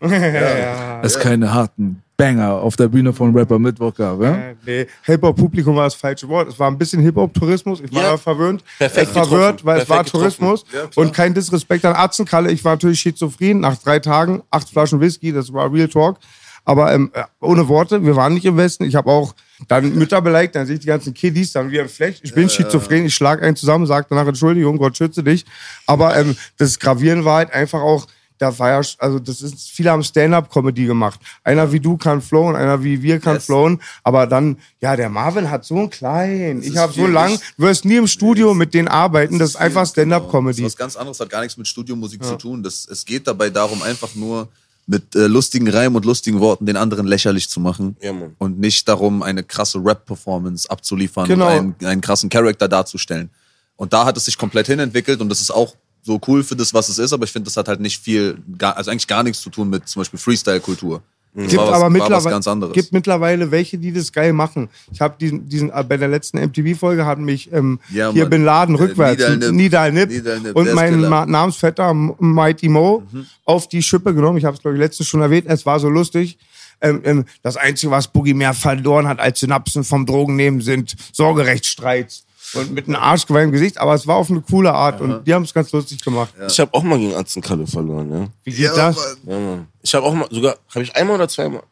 Es 1.02 1.18
keine 1.18 1.52
harten 1.52 2.02
Banger 2.16 2.52
auf 2.54 2.74
der 2.74 2.88
Bühne 2.88 3.12
von 3.12 3.32
Rapper 3.36 3.58
Mittwoch 3.58 3.94
gab. 3.94 4.20
Ja? 4.20 4.34
Äh, 4.36 4.54
Nee, 4.66 4.86
Hip-Hop-Publikum 5.04 5.76
war 5.76 5.84
das 5.84 5.94
falsche 5.94 6.28
Wort. 6.28 6.48
Es 6.48 6.58
war 6.58 6.68
ein 6.68 6.76
bisschen 6.76 7.00
Hip-Hop-Tourismus. 7.02 7.80
Ich 7.80 7.94
war 7.94 8.02
Ja. 8.02 8.16
verwöhnt. 8.16 8.64
Perfekt 8.78 9.10
äh, 9.10 9.12
verwirrt, 9.12 9.58
getroffen. 9.58 9.66
weil 9.66 9.80
es 9.80 9.88
war 9.88 9.96
Perfekt 9.98 10.12
getroffen. 10.14 10.38
Tourismus. 10.40 10.64
Ja, 10.72 10.88
und 10.96 11.14
kein 11.14 11.32
Disrespekt 11.34 11.84
an 11.84 11.94
Atzenkalle. 11.94 12.50
Ich 12.50 12.64
war 12.64 12.72
natürlich 12.72 12.98
schizophren. 13.00 13.60
Nach 13.60 13.76
drei 13.76 14.00
Tagen, 14.00 14.42
acht 14.50 14.68
Flaschen 14.68 15.00
Whisky, 15.00 15.32
das 15.32 15.52
war 15.52 15.72
Real 15.72 15.88
Talk. 15.88 16.18
Aber 16.64 16.92
ähm, 16.92 17.10
äh, 17.14 17.22
ohne 17.40 17.66
Worte, 17.68 18.04
wir 18.04 18.14
waren 18.16 18.34
nicht 18.34 18.44
im 18.44 18.56
Westen. 18.56 18.84
Ich 18.84 18.94
habe 18.96 19.10
auch 19.10 19.34
dann 19.68 19.94
Mütter 19.94 20.20
beleidigt, 20.20 20.54
dann 20.54 20.66
sehe 20.66 20.74
ich 20.74 20.80
die 20.80 20.86
ganzen 20.86 21.14
Kiddies, 21.14 21.52
dann 21.52 21.70
wieder 21.70 21.82
ein 21.82 21.88
Flecht. 21.88 22.20
Ich 22.24 22.34
bin 22.34 22.48
schizophren, 22.50 23.06
ich 23.06 23.14
schlage 23.14 23.42
einen 23.42 23.56
zusammen, 23.56 23.86
sage 23.86 24.06
danach 24.10 24.26
Entschuldigung, 24.26 24.76
Gott 24.76 24.96
schütze 24.96 25.22
dich. 25.22 25.46
Aber 25.86 26.16
ähm, 26.16 26.36
das 26.58 26.78
Gravieren 26.78 27.24
war 27.24 27.36
halt 27.38 27.52
einfach 27.54 27.80
auch, 27.80 28.06
da 28.38 28.56
war 28.58 28.70
ja, 28.70 28.80
also 28.98 29.18
das 29.18 29.42
ist, 29.42 29.70
viele 29.70 29.90
haben 29.90 30.02
Stand-Up-Comedy 30.02 30.86
gemacht. 30.86 31.20
Einer 31.44 31.70
wie 31.72 31.80
du 31.80 31.96
kann 31.96 32.22
flowen, 32.22 32.56
einer 32.56 32.82
wie 32.82 33.02
wir 33.02 33.18
kann 33.20 33.34
Yes. 33.36 33.46
flowen, 33.46 33.80
aber 34.02 34.26
dann, 34.26 34.56
ja, 34.80 34.96
der 34.96 35.08
Marvin 35.08 35.50
hat 35.50 35.64
so 35.64 35.76
einen 35.76 35.90
kleinen, 35.90 36.62
ich 36.62 36.76
habe 36.76 36.92
so 36.92 37.06
lang, 37.06 37.38
du 37.56 37.64
wirst 37.64 37.84
nie 37.84 37.96
im 37.96 38.06
Studio 38.06 38.54
mit 38.54 38.74
denen 38.74 38.88
arbeiten, 38.88 39.38
das 39.38 39.50
ist 39.50 39.56
einfach 39.56 39.82
Genau. 39.82 39.90
Stand-Up-Comedy. 39.90 40.62
Das 40.62 40.72
ist 40.72 40.74
was 40.74 40.76
ganz 40.78 40.96
anderes, 40.96 41.20
hat 41.20 41.30
gar 41.30 41.40
nichts 41.42 41.56
mit 41.56 41.66
Studiomusik 41.68 42.24
zu 42.24 42.36
tun. 42.36 42.62
Das, 42.62 42.86
es 42.90 43.04
geht 43.04 43.26
dabei 43.26 43.50
darum, 43.50 43.82
einfach 43.82 44.14
nur 44.14 44.48
mit 44.90 45.14
äh, 45.14 45.26
lustigen 45.26 45.68
Reimen 45.68 45.96
und 45.96 46.06
lustigen 46.06 46.40
Worten 46.40 46.64
den 46.64 46.76
anderen 46.78 47.06
lächerlich 47.06 47.50
zu 47.50 47.60
machen. 47.60 47.96
Ja, 48.00 48.12
Mann. 48.12 48.34
Und 48.38 48.58
nicht 48.58 48.88
darum, 48.88 49.22
eine 49.22 49.42
krasse 49.44 49.78
Rap-Performance 49.84 50.70
abzuliefern 50.70 51.26
Genau. 51.28 51.46
und 51.46 51.52
einen, 51.52 51.74
einen 51.84 52.00
krassen 52.00 52.30
Charakter 52.30 52.68
darzustellen. 52.68 53.28
Und 53.76 53.92
da 53.92 54.06
hat 54.06 54.16
es 54.16 54.24
sich 54.24 54.38
komplett 54.38 54.66
hinentwickelt 54.66 55.20
und 55.20 55.28
das 55.28 55.40
ist 55.42 55.50
auch 55.50 55.74
so 56.08 56.18
cool 56.26 56.42
für 56.42 56.56
das, 56.56 56.72
was 56.72 56.88
es 56.88 56.98
ist, 56.98 57.12
aber 57.12 57.24
ich 57.24 57.30
finde, 57.32 57.44
das 57.44 57.56
hat 57.58 57.68
halt 57.68 57.80
nicht 57.80 57.98
viel, 58.02 58.38
gar, 58.56 58.76
also 58.78 58.90
eigentlich 58.90 59.06
gar 59.06 59.22
nichts 59.22 59.40
zu 59.42 59.50
tun 59.50 59.68
mit 59.68 59.86
zum 59.88 60.00
Beispiel 60.00 60.18
Freestyle-Kultur. 60.18 61.02
Das 61.34 61.48
gibt 61.48 61.62
was, 61.62 61.68
aber 61.74 61.90
mittlerweile 61.90 62.72
gibt 62.72 62.92
mittlerweile 62.92 63.50
welche, 63.50 63.76
die 63.76 63.92
das 63.92 64.10
geil 64.10 64.32
machen. 64.32 64.70
Ich 64.90 65.00
habe 65.02 65.14
diesen, 65.20 65.46
diesen 65.48 65.70
äh, 65.70 65.84
bei 65.86 65.98
der 65.98 66.08
letzten 66.08 66.38
MTV-Folge 66.38 67.04
hat 67.04 67.18
mich 67.18 67.52
ähm, 67.52 67.78
Ja, 67.90 68.10
hier 68.10 68.22
Mann. 68.22 68.30
Bin 68.30 68.44
Laden 68.44 68.74
Äh, 68.74 68.78
rückwärts 68.78 69.22
Nidal 69.52 69.92
Nip. 69.92 70.08
Nidal 70.10 70.40
Nip 70.40 70.56
und 70.56 70.72
mein 70.72 70.98
Namensvetter 71.00 71.92
Mighty 71.94 72.68
Mo 72.70 73.02
Mhm. 73.12 73.26
auf 73.44 73.68
die 73.68 73.82
Schippe 73.82 74.14
genommen. 74.14 74.38
Ich 74.38 74.46
habe 74.46 74.56
es 74.56 74.62
glaube 74.62 74.76
ich 74.76 74.80
letztens 74.80 75.06
schon 75.06 75.20
erwähnt. 75.20 75.44
Es 75.46 75.66
war 75.66 75.78
so 75.78 75.88
lustig. 75.90 76.38
Ähm, 76.80 77.00
ähm, 77.04 77.24
das 77.42 77.56
Einzige, 77.56 77.92
was 77.92 78.08
Boogie 78.08 78.34
mehr 78.34 78.54
verloren 78.54 79.06
hat 79.06 79.20
als 79.20 79.40
Synapsen 79.40 79.84
vom 79.84 80.06
Drogennehmen, 80.06 80.60
sind 80.62 80.96
Sorgerechtsstreits. 81.12 82.24
Und 82.54 82.72
mit 82.72 82.86
einem 82.86 82.96
Arschgeweih 82.96 83.44
im 83.44 83.52
Gesicht, 83.52 83.78
aber 83.78 83.94
es 83.94 84.06
war 84.06 84.16
auf 84.16 84.30
eine 84.30 84.40
coole 84.40 84.72
Art 84.72 85.00
und 85.00 85.24
die 85.26 85.34
haben 85.34 85.42
es 85.44 85.52
ganz 85.52 85.70
lustig 85.72 86.02
gemacht. 86.02 86.32
Ich 86.48 86.58
habe 86.60 86.72
auch 86.72 86.82
mal 86.82 86.98
gegen 86.98 87.14
Atzenkalle 87.14 87.66
verloren, 87.66 88.10
ja. 88.10 88.28
Wie 88.44 88.52
geht 88.52 88.70
das? 88.76 88.96
Mann. 88.96 89.16
Ja, 89.26 89.38
Mann. 89.38 89.66
Ich 89.82 89.94
habe 89.94 90.06
auch 90.06 90.14
mal, 90.14 90.28
sogar, 90.30 90.56
habe 90.74 90.82
ich 90.82 90.94
einmal 90.96 91.16
oder 91.16 91.28
zweimal? 91.28 91.62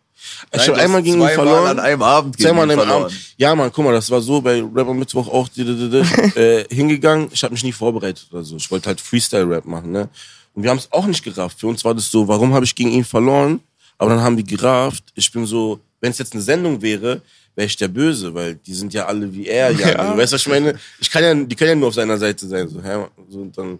Ich 0.53 0.59
Nein, 0.59 0.61
habe 0.61 0.67
du 0.67 0.73
hast 0.77 0.85
einmal 0.85 1.03
gegen 1.03 1.17
ihn 1.17 1.21
zweimal 1.29 1.35
verloren. 1.35 1.67
an 1.67 1.81
einem 1.81 2.03
Abend 2.03 2.37
gegen 2.37 2.49
Zweimal 2.49 2.65
an 2.65 2.69
ihn 2.71 2.73
einem 2.73 2.81
verloren. 2.89 3.05
Abend. 3.05 3.35
Ja, 3.37 3.55
Mann, 3.55 3.71
guck 3.73 3.85
mal, 3.85 3.93
das 3.93 4.11
war 4.11 4.21
so 4.21 4.41
bei 4.41 4.61
Rapper 4.61 4.95
Mittwoch 4.95 5.29
auch 5.29 5.49
äh, 5.57 6.65
hingegangen. 6.75 7.29
Ich 7.33 7.43
habe 7.43 7.53
mich 7.53 7.63
nie 7.65 7.73
vorbereitet 7.73 8.27
oder 8.33 8.43
so. 8.43 8.57
Ich 8.57 8.71
wollte 8.71 8.89
halt 8.89 9.01
Freestyle-Rap 9.01 9.65
machen, 9.67 9.93
ne? 9.93 10.09
Und 10.55 10.63
wir 10.63 10.71
haben 10.71 10.79
es 10.79 10.91
auch 10.91 11.07
nicht 11.07 11.23
gerafft. 11.23 11.61
Für 11.61 11.67
uns 11.69 11.85
war 11.85 11.95
das 11.95 12.11
so, 12.11 12.27
warum 12.27 12.55
habe 12.55 12.65
ich 12.65 12.75
gegen 12.75 12.91
ihn 12.91 13.05
verloren? 13.05 13.61
Aber 13.99 14.11
dann 14.11 14.21
haben 14.23 14.37
wir 14.37 14.45
gerafft. 14.45 15.05
Ich 15.15 15.31
bin 15.31 15.47
so, 15.47 15.81
wenn 16.01 16.11
es 16.11 16.19
jetzt 16.19 16.33
eine 16.33 16.43
Sendung 16.43 16.81
wäre, 16.83 17.21
wäre 17.57 17.67
ich 17.67 17.77
der 17.77 17.89
Böse, 17.89 18.33
weil 18.35 18.55
die 18.55 18.75
sind 18.75 18.95
ja 18.95 19.07
alle 19.07 19.33
wie 19.35 19.47
er. 19.49 19.73
Ja. 19.73 19.87
Also, 19.97 20.17
weißt 20.19 20.33
du, 20.33 20.35
was 20.35 20.41
ich 20.43 20.49
meine? 20.49 20.79
Ich 21.01 21.11
kann 21.11 21.25
ja, 21.25 21.35
die 21.35 21.57
können 21.57 21.71
ja 21.71 21.75
nur 21.75 21.89
auf 21.89 21.95
seiner 21.95 22.19
Seite 22.19 22.47
sein. 22.47 22.69
So, 22.69 22.81
hä? 22.83 23.07
so 23.29 23.39
und 23.41 23.57
dann, 23.59 23.79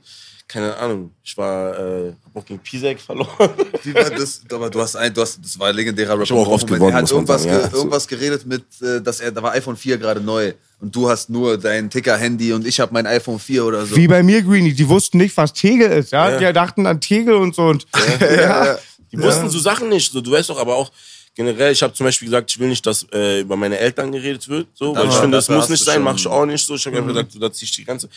keine 0.49 0.77
Ahnung. 0.77 1.11
Ich 1.23 1.37
war, 1.37 1.79
äh, 1.79 2.13
auch 2.35 2.45
gegen 2.45 2.59
Pisek 2.61 3.01
verloren. 3.01 3.29
Wie 3.83 3.95
war 3.95 4.09
das? 4.11 4.41
Aber 4.51 4.71
du 4.71 4.81
hast 4.81 4.97
ein, 4.97 5.13
du 5.13 5.21
hast, 5.21 5.39
das 5.43 5.59
war 5.59 5.69
ein 5.69 5.77
legendärer 5.77 6.13
Rapper. 6.15 6.23
Ich 6.25 6.31
hab 6.31 6.39
auch 6.39 6.49
oft 6.49 6.67
gewonnen, 6.67 6.93
Er 6.95 6.99
hat 7.03 7.11
irgendwas, 7.11 7.43
sagen, 7.43 7.55
ja. 7.55 7.67
ge- 7.69 7.77
irgendwas 7.79 8.09
geredet 8.09 8.47
mit, 8.47 8.65
äh, 8.83 9.01
dass 9.03 9.21
er, 9.21 9.31
da 9.33 9.43
war 9.43 9.53
iPhone 9.53 9.77
4 9.77 9.99
gerade 9.99 10.21
neu 10.21 10.53
und 10.81 10.95
du 10.95 11.09
hast 11.09 11.29
nur 11.31 11.59
dein 11.59 11.91
Ticker-Handy 11.91 12.53
und 12.55 12.67
ich 12.67 12.81
habe 12.81 12.93
mein 12.95 13.07
iPhone 13.07 13.39
4 13.39 13.65
oder 13.65 13.85
so. 13.85 13.95
Wie 13.97 14.09
bei 14.09 14.23
mir, 14.23 14.43
Greenie, 14.43 14.73
die 14.73 14.89
wussten 14.89 15.19
nicht, 15.19 15.37
was 15.37 15.53
Tegel 15.53 15.91
ist, 15.91 16.13
ja? 16.13 16.39
Die 16.39 16.53
dachten 16.53 16.87
an 16.87 17.01
Tegel 17.01 17.35
und 17.35 17.55
so 17.55 17.63
und 17.67 17.87
ja. 18.21 18.79
Die 19.13 19.19
wussten 19.23 19.49
so 19.49 19.59
Sachen 19.61 19.89
nicht. 19.89 20.13
So, 20.13 20.21
du 20.21 20.33
weißt 20.33 20.51
doch, 20.51 20.59
aber 20.59 20.75
auch 20.75 20.91
generell, 21.37 21.71
ich 21.73 21.81
habe 21.85 21.93
zum 21.93 22.05
Beispiel 22.07 22.27
gesagt, 22.27 22.51
ich 22.51 22.59
will 22.59 22.69
nicht, 22.69 22.85
dass 22.85 23.07
äh, 23.13 23.43
über 23.43 23.57
meine 23.57 23.79
Eltern 23.79 24.11
geredet 24.11 24.49
wird. 24.49 24.67
So, 24.75 24.97
weil 24.97 25.07
ich 25.07 25.15
finde, 25.15 25.37
das 25.37 25.49
muss 25.49 25.69
nicht 25.69 25.85
sein, 25.85 25.95
schon- 25.97 26.03
mach 26.03 26.17
ich 26.17 26.27
auch 26.27 26.45
nicht 26.47 26.67
so. 26.67 26.75
Ich 26.75 26.85
habe 26.87 26.97
einfach 26.97 27.11
gesagt, 27.11 27.31
so, 27.33 27.39
da 27.39 27.53
zieh 27.53 27.67
ich 27.67 27.71
die 27.73 27.85
ganze. 27.85 28.09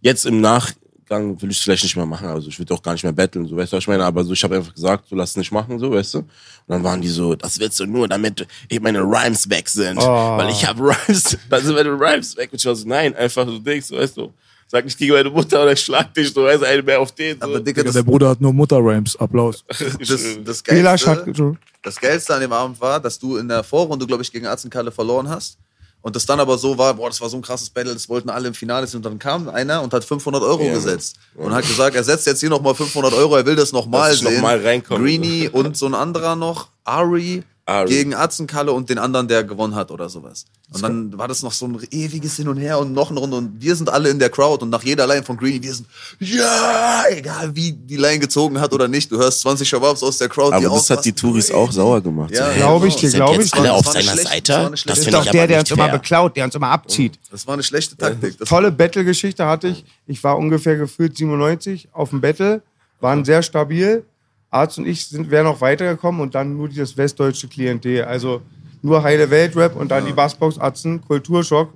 Jetzt 0.00 0.24
im 0.24 0.40
Nachgang 0.40 1.40
will 1.42 1.50
ich 1.50 1.58
es 1.58 1.62
vielleicht 1.62 1.82
nicht 1.82 1.96
mehr 1.96 2.06
machen. 2.06 2.26
Also 2.28 2.48
ich 2.48 2.58
will 2.58 2.66
auch 2.70 2.82
gar 2.82 2.92
nicht 2.92 3.02
mehr 3.04 3.12
betteln, 3.12 3.46
so 3.46 3.56
weißt 3.56 3.72
du, 3.72 3.76
was 3.76 3.84
ich 3.84 3.88
meine. 3.88 4.04
Aber 4.04 4.24
so, 4.24 4.32
ich 4.32 4.42
habe 4.42 4.56
einfach 4.56 4.72
gesagt, 4.74 5.08
so 5.08 5.14
lass 5.16 5.30
es 5.30 5.36
nicht 5.36 5.52
machen, 5.52 5.78
so 5.78 5.90
weißt 5.90 6.14
du. 6.14 6.18
Und 6.20 6.28
dann 6.68 6.82
waren 6.82 7.00
die 7.02 7.08
so, 7.08 7.34
das 7.34 7.58
willst 7.58 7.78
du 7.80 7.86
nur, 7.86 8.08
damit 8.08 8.46
eben 8.70 8.84
meine 8.84 9.00
Rhymes 9.02 9.50
weg 9.50 9.68
sind, 9.68 9.98
Oh. 9.98 10.36
weil 10.38 10.48
ich 10.50 10.64
habe 10.66 10.80
Rhymes, 10.82 11.24
sind 11.64 11.74
meine 11.74 11.90
Rhymes 11.90 12.36
weg. 12.36 12.50
Und 12.52 12.58
ich 12.60 12.64
war 12.66 12.74
so, 12.74 12.88
nein, 12.88 13.14
einfach 13.14 13.46
so 13.46 13.58
Dings, 13.58 13.90
weißt 13.90 14.16
du. 14.16 14.32
Sag 14.72 14.86
nicht 14.86 14.96
gegen 14.96 15.12
meine 15.12 15.28
Mutter 15.28 15.60
oder 15.62 15.72
ich 15.72 15.80
schlag 15.80 16.14
dich, 16.14 16.32
so, 16.32 16.44
weißt 16.44 16.62
du, 16.62 16.66
eine 16.66 16.82
mehr 16.82 16.98
auf 16.98 17.12
den. 17.12 17.38
So. 17.38 17.44
aber 17.44 17.60
Digga, 17.60 17.82
Der 17.82 18.02
Bruder 18.02 18.30
hat 18.30 18.40
nur 18.40 18.54
Mutter-Rams. 18.54 19.16
Applaus. 19.16 19.62
das, 19.68 20.38
das, 20.42 20.64
Geilste, 20.64 21.56
das 21.82 22.00
Geilste 22.00 22.34
an 22.34 22.40
dem 22.40 22.54
Abend 22.54 22.80
war, 22.80 22.98
dass 22.98 23.18
du 23.18 23.36
in 23.36 23.48
der 23.48 23.62
Vorrunde, 23.64 24.06
glaube 24.06 24.22
ich, 24.22 24.32
gegen 24.32 24.46
Atzenkalle 24.46 24.90
verloren 24.90 25.28
hast. 25.28 25.58
Und 26.00 26.16
das 26.16 26.24
dann 26.24 26.40
aber 26.40 26.56
so 26.56 26.78
war, 26.78 26.94
boah, 26.94 27.10
das 27.10 27.20
war 27.20 27.28
so 27.28 27.36
ein 27.36 27.42
krasses 27.42 27.68
Battle, 27.68 27.92
das 27.92 28.08
wollten 28.08 28.30
alle 28.30 28.48
im 28.48 28.54
Finale 28.54 28.86
sind. 28.86 29.04
Und 29.04 29.12
dann 29.12 29.18
kam 29.18 29.46
einer 29.50 29.82
und 29.82 29.92
hat 29.92 30.04
500 30.06 30.42
Euro 30.42 30.64
Ja. 30.64 30.72
gesetzt. 30.72 31.16
Und 31.34 31.52
hat 31.52 31.68
gesagt, 31.68 31.94
er 31.94 32.02
setzt 32.02 32.26
jetzt 32.26 32.40
hier 32.40 32.48
nochmal 32.48 32.74
500 32.74 33.12
Euro, 33.12 33.36
er 33.36 33.44
will 33.44 33.56
das 33.56 33.72
nochmal 33.72 34.14
ich 34.14 34.22
noch 34.22 34.30
sehen. 34.30 34.40
mal 34.40 34.58
reinkomme. 34.58 35.04
Greenie 35.04 35.50
und 35.50 35.76
so 35.76 35.84
ein 35.84 35.94
anderer 35.94 36.34
noch, 36.34 36.68
Ari, 36.84 37.44
Ari. 37.72 37.88
gegen 37.88 38.14
Atzenkalle 38.14 38.72
und 38.72 38.88
den 38.90 38.98
anderen, 38.98 39.28
der 39.28 39.44
gewonnen 39.44 39.74
hat 39.74 39.90
oder 39.90 40.08
sowas. 40.08 40.44
Und 40.72 40.82
dann 40.82 41.18
war 41.18 41.28
das 41.28 41.42
noch 41.42 41.52
so 41.52 41.66
ein 41.66 41.78
ewiges 41.90 42.36
Hin 42.36 42.48
und 42.48 42.56
Her 42.58 42.78
und 42.78 42.92
noch 42.92 43.10
eine 43.10 43.20
Runde. 43.20 43.36
Und 43.36 43.60
wir 43.60 43.74
sind 43.76 43.90
alle 43.90 44.08
in 44.10 44.18
der 44.18 44.30
Crowd 44.30 44.62
und 44.62 44.70
nach 44.70 44.82
jeder 44.82 45.06
Line 45.06 45.22
von 45.22 45.36
Greenie, 45.36 45.62
wir 45.62 45.74
sind, 45.74 45.86
ja, 46.20 47.02
egal 47.10 47.54
wie 47.54 47.72
die 47.72 47.96
Line 47.96 48.18
gezogen 48.18 48.60
hat 48.60 48.72
oder 48.72 48.88
nicht, 48.88 49.10
du 49.10 49.18
hörst 49.18 49.40
20 49.42 49.68
Shababs 49.68 50.02
aus 50.02 50.18
der 50.18 50.28
Crowd, 50.28 50.54
Aber 50.54 50.60
die 50.66 50.72
das 50.74 50.90
hat 50.90 51.04
die. 51.04 51.12
Touris 51.12 51.50
auch 51.50 51.70
sauer 51.72 52.00
gemacht. 52.00 52.30
Ja, 52.32 52.48
so, 52.50 52.56
Glaub 52.56 52.84
ich 52.84 52.96
dir, 52.96 53.10
sind 53.10 53.18
glaub 53.18 53.34
jetzt 53.36 53.46
ich 53.46 53.54
alle 53.54 53.64
dir. 53.64 53.74
auf 53.74 53.82
Das 53.84 53.92
seiner 53.92 54.12
das 54.16 54.22
Seite. 54.24 54.68
Das 54.70 54.80
schlechte- 54.80 55.00
ist 55.02 55.12
doch 55.14 55.24
ich 55.24 55.30
der, 55.30 55.46
der 55.46 55.60
uns 55.60 55.70
immer 55.70 55.84
fair. 55.84 55.92
beklaut, 55.98 56.36
der 56.36 56.44
uns 56.44 56.54
immer 56.54 56.68
abzieht. 56.70 57.18
Das 57.30 57.46
war 57.46 57.54
eine 57.54 57.62
schlechte 57.62 57.96
Taktik. 57.96 58.38
Das 58.38 58.48
Tolle 58.48 58.72
Battle-Geschichte 58.72 59.46
hatte 59.46 59.68
ich. 59.68 59.84
Ich 60.06 60.22
war 60.24 60.36
ungefähr 60.38 60.76
gefühlt 60.76 61.16
97 61.16 61.88
auf 61.92 62.10
dem 62.10 62.20
Battle, 62.20 62.62
waren 63.00 63.24
sehr 63.24 63.42
stabil. 63.42 64.04
Arzt 64.52 64.78
und 64.78 64.86
ich 64.86 65.06
sind, 65.06 65.30
wären 65.30 65.44
noch 65.46 65.60
weitergekommen 65.60 66.20
und 66.20 66.34
dann 66.34 66.56
nur 66.56 66.68
dieses 66.68 66.96
westdeutsche 66.96 67.48
Klientel. 67.48 68.04
Also 68.04 68.42
nur 68.82 69.02
heile 69.02 69.30
Weltrap 69.30 69.74
und 69.76 69.90
dann 69.90 70.06
die 70.06 70.12
Bassbox 70.12 70.58
Atzen, 70.58 71.00
Kulturschock, 71.00 71.72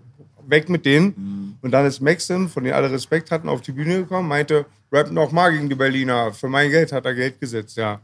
weg 0.47 0.69
mit 0.69 0.85
denen. 0.85 1.57
Und 1.63 1.71
dann 1.73 1.87
ist 1.87 2.01
Maxim, 2.01 2.49
von 2.49 2.63
denen 2.63 2.75
alle 2.75 2.91
Respekt 2.91 3.31
hatten, 3.31 3.49
auf 3.49 3.61
die 3.63 3.73
Bühne 3.73 3.99
gekommen, 3.99 4.29
meinte, 4.29 4.67
rap 4.93 5.11
noch 5.11 5.33
mal 5.33 5.51
gegen 5.53 5.69
die 5.69 5.75
Berliner. 5.75 6.33
Für 6.33 6.49
mein 6.49 6.71
Geld 6.71 6.93
hat 6.93 7.05
er 7.07 7.15
Geld 7.15 7.41
gesetzt, 7.41 7.77
ja. 7.77 8.01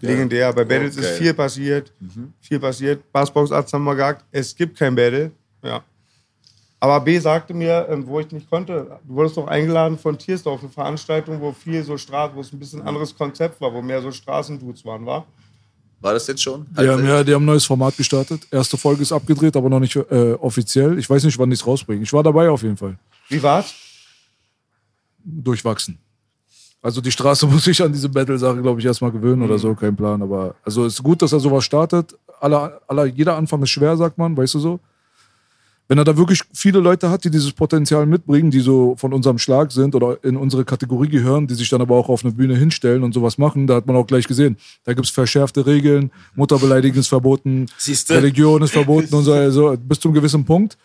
Legendär. 0.00 0.52
Bei 0.52 0.64
Battles 0.64 0.96
ist 0.96 1.06
Okay. 1.06 1.22
viel 1.22 1.34
passiert. 1.34 1.92
Viel 2.40 2.58
passiert. 2.58 3.12
Bassbox 3.12 3.52
Arzt 3.52 3.72
haben 3.72 3.84
wir 3.84 3.94
gesagt, 3.94 4.24
es 4.32 4.54
gibt 4.56 4.76
kein 4.76 4.94
Battle. 4.94 5.30
Ja. 5.62 5.84
Aber 6.80 7.00
B 7.00 7.18
sagte 7.18 7.54
mir, 7.54 7.88
ähm, 7.90 8.06
wo 8.06 8.20
ich 8.20 8.30
nicht 8.30 8.48
konnte, 8.48 8.98
du 9.04 9.14
wurdest 9.14 9.36
doch 9.36 9.48
eingeladen 9.48 9.98
von 9.98 10.16
Tiersdorf 10.16 10.60
eine 10.60 10.70
Veranstaltung, 10.70 11.40
wo 11.40 11.52
viel 11.52 11.82
so 11.82 11.96
Straßen, 11.96 12.36
wo 12.36 12.40
es 12.40 12.52
ein 12.52 12.58
bisschen 12.58 12.82
anderes 12.82 13.16
Konzept 13.16 13.60
war, 13.60 13.72
wo 13.72 13.82
mehr 13.82 14.00
so 14.00 14.12
Straßendudes 14.12 14.84
waren, 14.84 15.04
war? 15.04 15.26
war 16.00 16.12
das 16.14 16.26
jetzt 16.26 16.42
schon? 16.42 16.66
Die 16.78 16.88
haben, 16.88 17.04
ja, 17.04 17.24
die 17.24 17.34
haben 17.34 17.42
ein 17.42 17.46
neues 17.46 17.64
Format 17.64 17.96
gestartet. 17.96 18.46
Erste 18.50 18.76
Folge 18.76 19.02
ist 19.02 19.12
abgedreht, 19.12 19.56
aber 19.56 19.68
noch 19.68 19.80
nicht 19.80 19.96
äh, 19.96 20.32
offiziell. 20.34 20.98
Ich 20.98 21.08
weiß 21.08 21.24
nicht, 21.24 21.38
wann 21.38 21.50
die 21.50 21.54
es 21.54 21.66
rausbringen. 21.66 22.02
Ich 22.02 22.12
war 22.12 22.22
dabei 22.22 22.48
auf 22.48 22.62
jeden 22.62 22.76
Fall. 22.76 22.96
Wie 23.28 23.42
war's? 23.42 23.74
Durchwachsen. 25.24 25.98
Also 26.80 27.00
die 27.00 27.10
Straße 27.10 27.46
muss 27.48 27.64
sich 27.64 27.82
an 27.82 27.92
diese 27.92 28.08
Battle-Sache, 28.08 28.62
glaube 28.62 28.80
ich, 28.80 28.86
erstmal 28.86 29.10
gewöhnen 29.10 29.42
oder 29.42 29.58
so, 29.58 29.74
kein 29.74 29.96
Plan. 29.96 30.22
Aber 30.22 30.54
also 30.64 30.86
es 30.86 30.94
ist 30.94 31.02
gut, 31.02 31.20
dass 31.20 31.32
er 31.32 31.40
sowas 31.40 31.64
startet. 31.64 32.14
Aller, 32.40 32.80
aller, 32.86 33.06
jeder 33.06 33.36
Anfang 33.36 33.60
ist 33.62 33.70
schwer, 33.70 33.96
sagt 33.96 34.16
man, 34.18 34.36
weißt 34.36 34.54
du 34.54 34.60
so. 34.60 34.80
Wenn 35.88 35.96
er 35.96 36.04
da 36.04 36.16
wirklich 36.18 36.42
viele 36.52 36.80
Leute 36.80 37.08
hat, 37.08 37.24
die 37.24 37.30
dieses 37.30 37.52
Potenzial 37.52 38.04
mitbringen, 38.04 38.50
die 38.50 38.60
so 38.60 38.94
von 38.98 39.14
unserem 39.14 39.38
Schlag 39.38 39.72
sind 39.72 39.94
oder 39.94 40.22
in 40.22 40.36
unsere 40.36 40.66
Kategorie 40.66 41.08
gehören, 41.08 41.46
die 41.46 41.54
sich 41.54 41.70
dann 41.70 41.80
aber 41.80 41.96
auch 41.96 42.10
auf 42.10 42.24
eine 42.24 42.34
Bühne 42.34 42.56
hinstellen 42.56 43.02
und 43.02 43.14
sowas 43.14 43.38
machen, 43.38 43.66
da 43.66 43.76
hat 43.76 43.86
man 43.86 43.96
auch 43.96 44.06
gleich 44.06 44.26
gesehen. 44.26 44.58
Da 44.84 44.92
gibt's 44.92 45.10
verschärfte 45.10 45.64
Regeln, 45.64 46.10
Mutterbeleidigung 46.34 47.00
ist 47.00 47.08
verboten, 47.08 47.66
Siehste? 47.78 48.16
Religion 48.16 48.62
ist 48.62 48.72
verboten 48.72 49.14
und 49.14 49.24
so, 49.24 49.32
also 49.32 49.76
bis 49.78 49.98
zu 49.98 50.08
einem 50.08 50.16
gewissen 50.16 50.44
Punkt. 50.44 50.76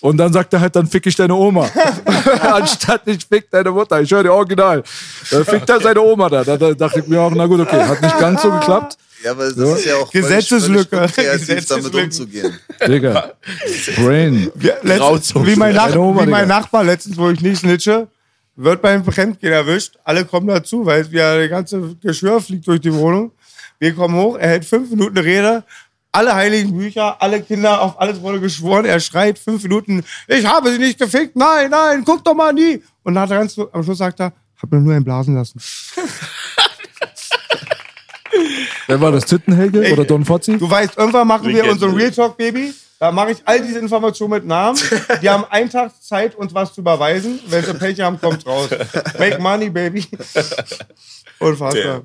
Und 0.00 0.16
dann 0.16 0.32
sagt 0.32 0.52
er 0.52 0.60
halt, 0.60 0.74
dann 0.74 0.88
fick 0.88 1.06
ich 1.06 1.14
deine 1.14 1.36
Oma. 1.36 1.70
Anstatt 2.42 3.02
ich 3.06 3.24
fick 3.24 3.48
deine 3.48 3.70
Mutter. 3.70 4.00
Ich 4.02 4.10
höre 4.10 4.24
dir 4.24 4.32
original. 4.32 4.82
Dann 5.30 5.44
fickt 5.44 5.70
er 5.70 5.80
seine 5.80 6.00
Oma. 6.00 6.28
Da, 6.28 6.42
da 6.42 6.74
dachte 6.74 6.98
ich 6.98 7.06
mir 7.06 7.20
auch, 7.20 7.32
na 7.32 7.46
gut, 7.46 7.60
okay. 7.60 7.80
Hat 7.84 8.02
nicht 8.02 8.18
ganz 8.18 8.42
so 8.42 8.50
geklappt. 8.50 8.98
Ja, 9.22 9.30
aber 9.32 9.44
das 9.46 9.54
So. 9.54 9.74
ist 9.74 9.84
ja 9.84 9.96
auch 9.96 10.10
Gesetzeslücke. 10.10 10.96
völlig, 10.96 11.14
völlig 11.14 11.46
kreativ, 11.46 11.66
damit 11.68 11.94
umzugehen. 11.94 12.58
Digga. 12.86 13.32
Brain. 13.96 14.50
Ja, 14.60 14.74
letztens, 14.82 15.34
wie, 15.46 15.56
mein 15.56 15.74
Nach 15.74 15.94
Oma, 15.94 16.26
wie 16.26 16.30
mein. 16.30 16.48
Nachbar 16.48 16.84
letztens, 16.84 17.16
wo 17.16 17.30
ich 17.30 17.40
nicht 17.40 17.58
snitche, 17.60 18.08
wird 18.56 18.82
beim 18.82 19.04
Fremdgehen 19.04 19.52
erwischt. 19.52 19.96
Alle 20.04 20.24
kommen 20.24 20.48
dazu, 20.48 20.84
weil 20.84 21.06
ja, 21.12 21.36
der 21.36 21.48
ganze 21.48 21.94
Geschwür 22.02 22.40
fliegt 22.40 22.66
durch 22.66 22.80
die 22.80 22.92
Wohnung. 22.92 23.32
Wir 23.78 23.94
kommen 23.94 24.14
hoch, 24.14 24.36
er 24.38 24.48
hält 24.48 24.64
fünf 24.64 24.90
Minuten 24.90 25.18
Rede. 25.18 25.64
Alle 26.14 26.34
heiligen 26.34 26.76
Bücher, 26.76 27.20
alle 27.22 27.40
Kinder, 27.40 27.80
auf 27.80 27.98
alles 27.98 28.20
wurde 28.20 28.38
geschworen. 28.38 28.84
Er 28.84 29.00
schreit 29.00 29.38
fünf 29.38 29.62
Minuten, 29.62 30.04
ich 30.28 30.44
habe 30.44 30.70
sie 30.70 30.78
nicht 30.78 30.98
gefickt, 30.98 31.36
nein, 31.36 31.70
nein, 31.70 32.02
guck 32.04 32.22
doch 32.22 32.34
mal 32.34 32.52
nie. 32.52 32.82
Und 33.02 33.14
dann 33.14 33.22
hat 33.22 33.30
er 33.30 33.38
ganz, 33.38 33.58
am 33.58 33.82
Schluss 33.82 33.96
sagt 33.96 34.20
er, 34.20 34.32
hab 34.60 34.70
mir 34.70 34.78
nur 34.80 34.92
einen 34.94 35.04
blasen 35.04 35.34
lassen. 35.34 35.58
Wer 38.86 39.00
war 39.00 39.12
das? 39.12 39.24
Tittenhelge 39.24 39.92
oder 39.92 40.04
Don 40.04 40.24
Fozzi? 40.24 40.58
Du 40.58 40.70
weißt, 40.70 40.96
irgendwann 40.96 41.26
machen 41.26 41.46
wir 41.46 41.54
Legende. 41.54 41.72
unseren 41.72 41.94
Real 41.94 42.10
Talk, 42.10 42.36
Baby. 42.36 42.72
Da 42.98 43.10
mache 43.10 43.32
ich 43.32 43.38
all 43.44 43.60
diese 43.60 43.80
Informationen 43.80 44.30
mit 44.30 44.46
Namen. 44.46 44.78
Die 45.22 45.28
haben 45.28 45.44
einen 45.50 45.68
Tag 45.68 45.90
Zeit, 46.00 46.36
uns 46.36 46.54
was 46.54 46.72
zu 46.72 46.82
überweisen. 46.82 47.40
Wenn 47.48 47.64
sie 47.64 47.74
Pech 47.74 48.00
haben, 48.00 48.20
kommt 48.20 48.46
raus. 48.46 48.70
Make 49.18 49.40
money, 49.40 49.70
baby. 49.70 50.06
Unfassbar. 51.40 52.02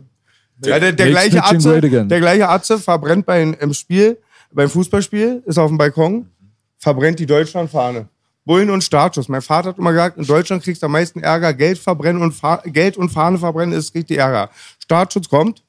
Ja, 0.66 0.80
der, 0.80 0.94
der, 0.94 1.10
gleiche 1.10 1.44
Atze, 1.44 1.80
der 1.82 2.20
gleiche 2.20 2.50
Atze 2.50 2.80
verbrennt 2.80 3.28
bei, 3.28 3.44
im 3.44 3.74
Spiel, 3.76 4.18
beim 4.52 4.70
Fußballspiel, 4.70 5.44
ist 5.46 5.60
auf 5.60 5.70
dem 5.70 5.78
Balkon, 5.78 6.32
verbrennt 6.80 7.20
die 7.20 7.28
Deutschlandfahne. 7.28 8.08
Bullen 8.44 8.72
und 8.72 8.84
Startschuss. 8.84 9.30
Mein 9.30 9.42
Vater 9.44 9.70
hat 9.70 9.78
immer 9.78 9.92
gesagt, 9.92 10.18
in 10.18 10.26
Deutschland 10.26 10.64
kriegst 10.64 10.82
du 10.82 10.88
am 10.88 10.94
meisten 10.94 11.20
Ärger. 11.20 11.54
Geld 11.54 11.78
verbrennen 11.78 12.24
und 12.24 12.32
Fa 12.32 12.64
Geld 12.66 12.98
und 12.98 13.10
Fahne 13.10 13.38
verbrennen 13.38 13.78
ist 13.78 13.94
richtig 13.94 14.18
Ärger. 14.18 14.50
Startschutz 14.80 15.30
kommt. 15.30 15.62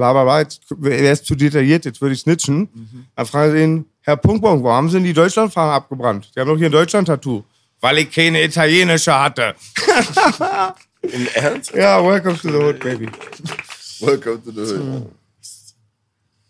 Bla 0.00 0.14
bla 0.14 0.24
bla, 0.24 0.40
jetzt 0.40 0.62
wäre 0.78 1.12
es 1.12 1.22
zu 1.22 1.34
detailliert, 1.34 1.84
jetzt 1.84 2.00
würde 2.00 2.14
ich 2.14 2.22
snitchen. 2.22 2.70
Dann 3.14 3.26
fragen 3.26 3.52
sie 3.52 3.62
ihn, 3.62 3.84
Herr 4.00 4.16
Punktbon, 4.16 4.64
warum 4.64 4.76
haben 4.76 4.88
Sie 4.88 4.94
denn 4.94 5.04
die 5.04 5.12
Deutschlandfahne 5.12 5.72
abgebrannt? 5.72 6.30
Die 6.34 6.40
haben 6.40 6.48
doch 6.48 6.56
hier 6.56 6.70
ein 6.70 6.72
Deutschland-Tattoo. 6.72 7.44
Weil 7.82 7.98
ich 7.98 8.10
keine 8.10 8.42
italienische 8.42 9.12
hatte. 9.12 9.54
Im 11.02 11.26
Ernst? 11.34 11.74
Ja, 11.74 12.02
welcome 12.02 12.34
to 12.38 12.48
the 12.48 12.56
hood, 12.56 12.80
baby. 12.80 13.10
Welcome 14.00 14.42
to 14.42 14.50
the 14.52 14.74
Hood. 14.74 15.06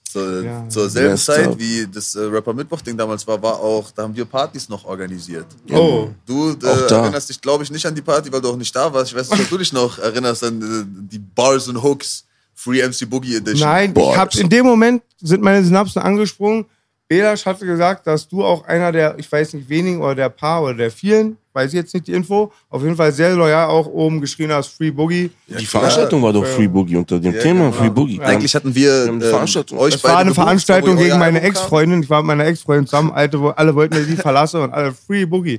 Zur, 0.04 0.44
Ja. 0.44 0.68
zur 0.68 0.88
selben 0.88 1.16
Zeit, 1.16 1.58
wie 1.58 1.88
das 1.92 2.14
äh, 2.14 2.20
Rapper 2.20 2.54
Mittwoch-Ding 2.54 2.96
damals 2.96 3.26
war, 3.26 3.42
war 3.42 3.58
auch, 3.58 3.90
da 3.90 4.04
haben 4.04 4.14
wir 4.14 4.26
Partys 4.26 4.68
noch 4.68 4.84
organisiert. 4.84 5.46
Oh. 5.72 6.08
Du 6.24 6.52
äh, 6.52 6.66
erinnerst 6.88 7.30
dich, 7.30 7.40
glaube 7.40 7.64
ich, 7.64 7.70
nicht 7.72 7.84
an 7.84 7.96
die 7.96 8.02
Party, 8.02 8.32
weil 8.32 8.40
du 8.40 8.50
auch 8.50 8.56
nicht 8.56 8.74
da 8.76 8.92
warst. 8.94 9.10
Ich 9.10 9.18
weiß 9.18 9.28
nicht, 9.30 9.42
ob 9.42 9.48
du 9.48 9.58
dich 9.58 9.72
noch 9.72 9.98
erinnerst 9.98 10.44
an 10.44 10.62
äh, 10.62 10.84
die 11.12 11.18
Bars 11.18 11.66
und 11.66 11.82
Hooks 11.82 12.26
Free 12.62 12.82
MC 12.86 13.08
Boogie 13.08 13.36
Edition. 13.36 13.68
Nein, 13.68 13.94
Boah, 13.94 14.12
ich 14.12 14.18
hab, 14.18 14.30
das- 14.30 14.40
in 14.40 14.48
dem 14.48 14.66
Moment 14.66 15.02
sind 15.20 15.42
meine 15.42 15.62
Synapsen 15.64 16.02
angesprungen. 16.02 16.66
Belasch 17.08 17.44
hatte 17.44 17.66
gesagt, 17.66 18.06
dass 18.06 18.28
du 18.28 18.44
auch 18.44 18.64
einer 18.66 18.92
der, 18.92 19.18
ich 19.18 19.30
weiß 19.30 19.54
nicht, 19.54 19.68
wenigen 19.68 20.00
oder 20.00 20.14
der 20.14 20.28
paar 20.28 20.62
oder 20.62 20.74
der 20.74 20.90
vielen, 20.92 21.36
weiß 21.54 21.70
ich 21.72 21.74
jetzt 21.74 21.92
nicht 21.92 22.06
die 22.06 22.12
Info, 22.12 22.52
auf 22.68 22.82
jeden 22.84 22.94
Fall 22.94 23.10
sehr 23.10 23.34
loyal 23.34 23.66
auch 23.68 23.86
oben 23.88 24.20
geschrien 24.20 24.52
hast, 24.52 24.68
Free 24.68 24.92
Boogie. 24.92 25.28
Die 25.48 25.66
Veranstaltung 25.66 26.22
war 26.22 26.32
doch 26.32 26.46
Free 26.46 26.68
Boogie 26.68 26.94
unter 26.96 27.18
dem 27.18 27.34
Ja, 27.34 27.40
Thema 27.42 27.64
genau. 27.70 27.72
Free 27.72 27.90
Boogie. 27.90 28.20
Eigentlich 28.20 28.54
hatten 28.54 28.72
wir 28.72 28.92
eine 28.92 29.10
ähm, 29.10 29.20
Veranstaltung. 29.22 29.78
euch 29.78 29.94
Es 29.96 30.04
war 30.04 30.12
beide 30.12 30.26
eine 30.26 30.34
Veranstaltung 30.34 30.96
gegen 30.96 31.18
meine. 31.18 31.40
Ex-Freundin. 31.40 32.04
Ich 32.04 32.10
war 32.10 32.22
mit 32.22 32.28
meiner 32.28 32.46
Ex-Freundin 32.46 32.86
zusammen. 32.86 33.10
Alte, 33.10 33.40
wo- 33.40 33.48
alle 33.48 33.74
wollten, 33.74 33.94
dass 33.94 34.04
ich 34.04 34.14
die 34.14 34.20
verlasse 34.20 34.60
und 34.62 34.72
alle 34.72 34.92
Free 34.92 35.24
Boogie. 35.24 35.58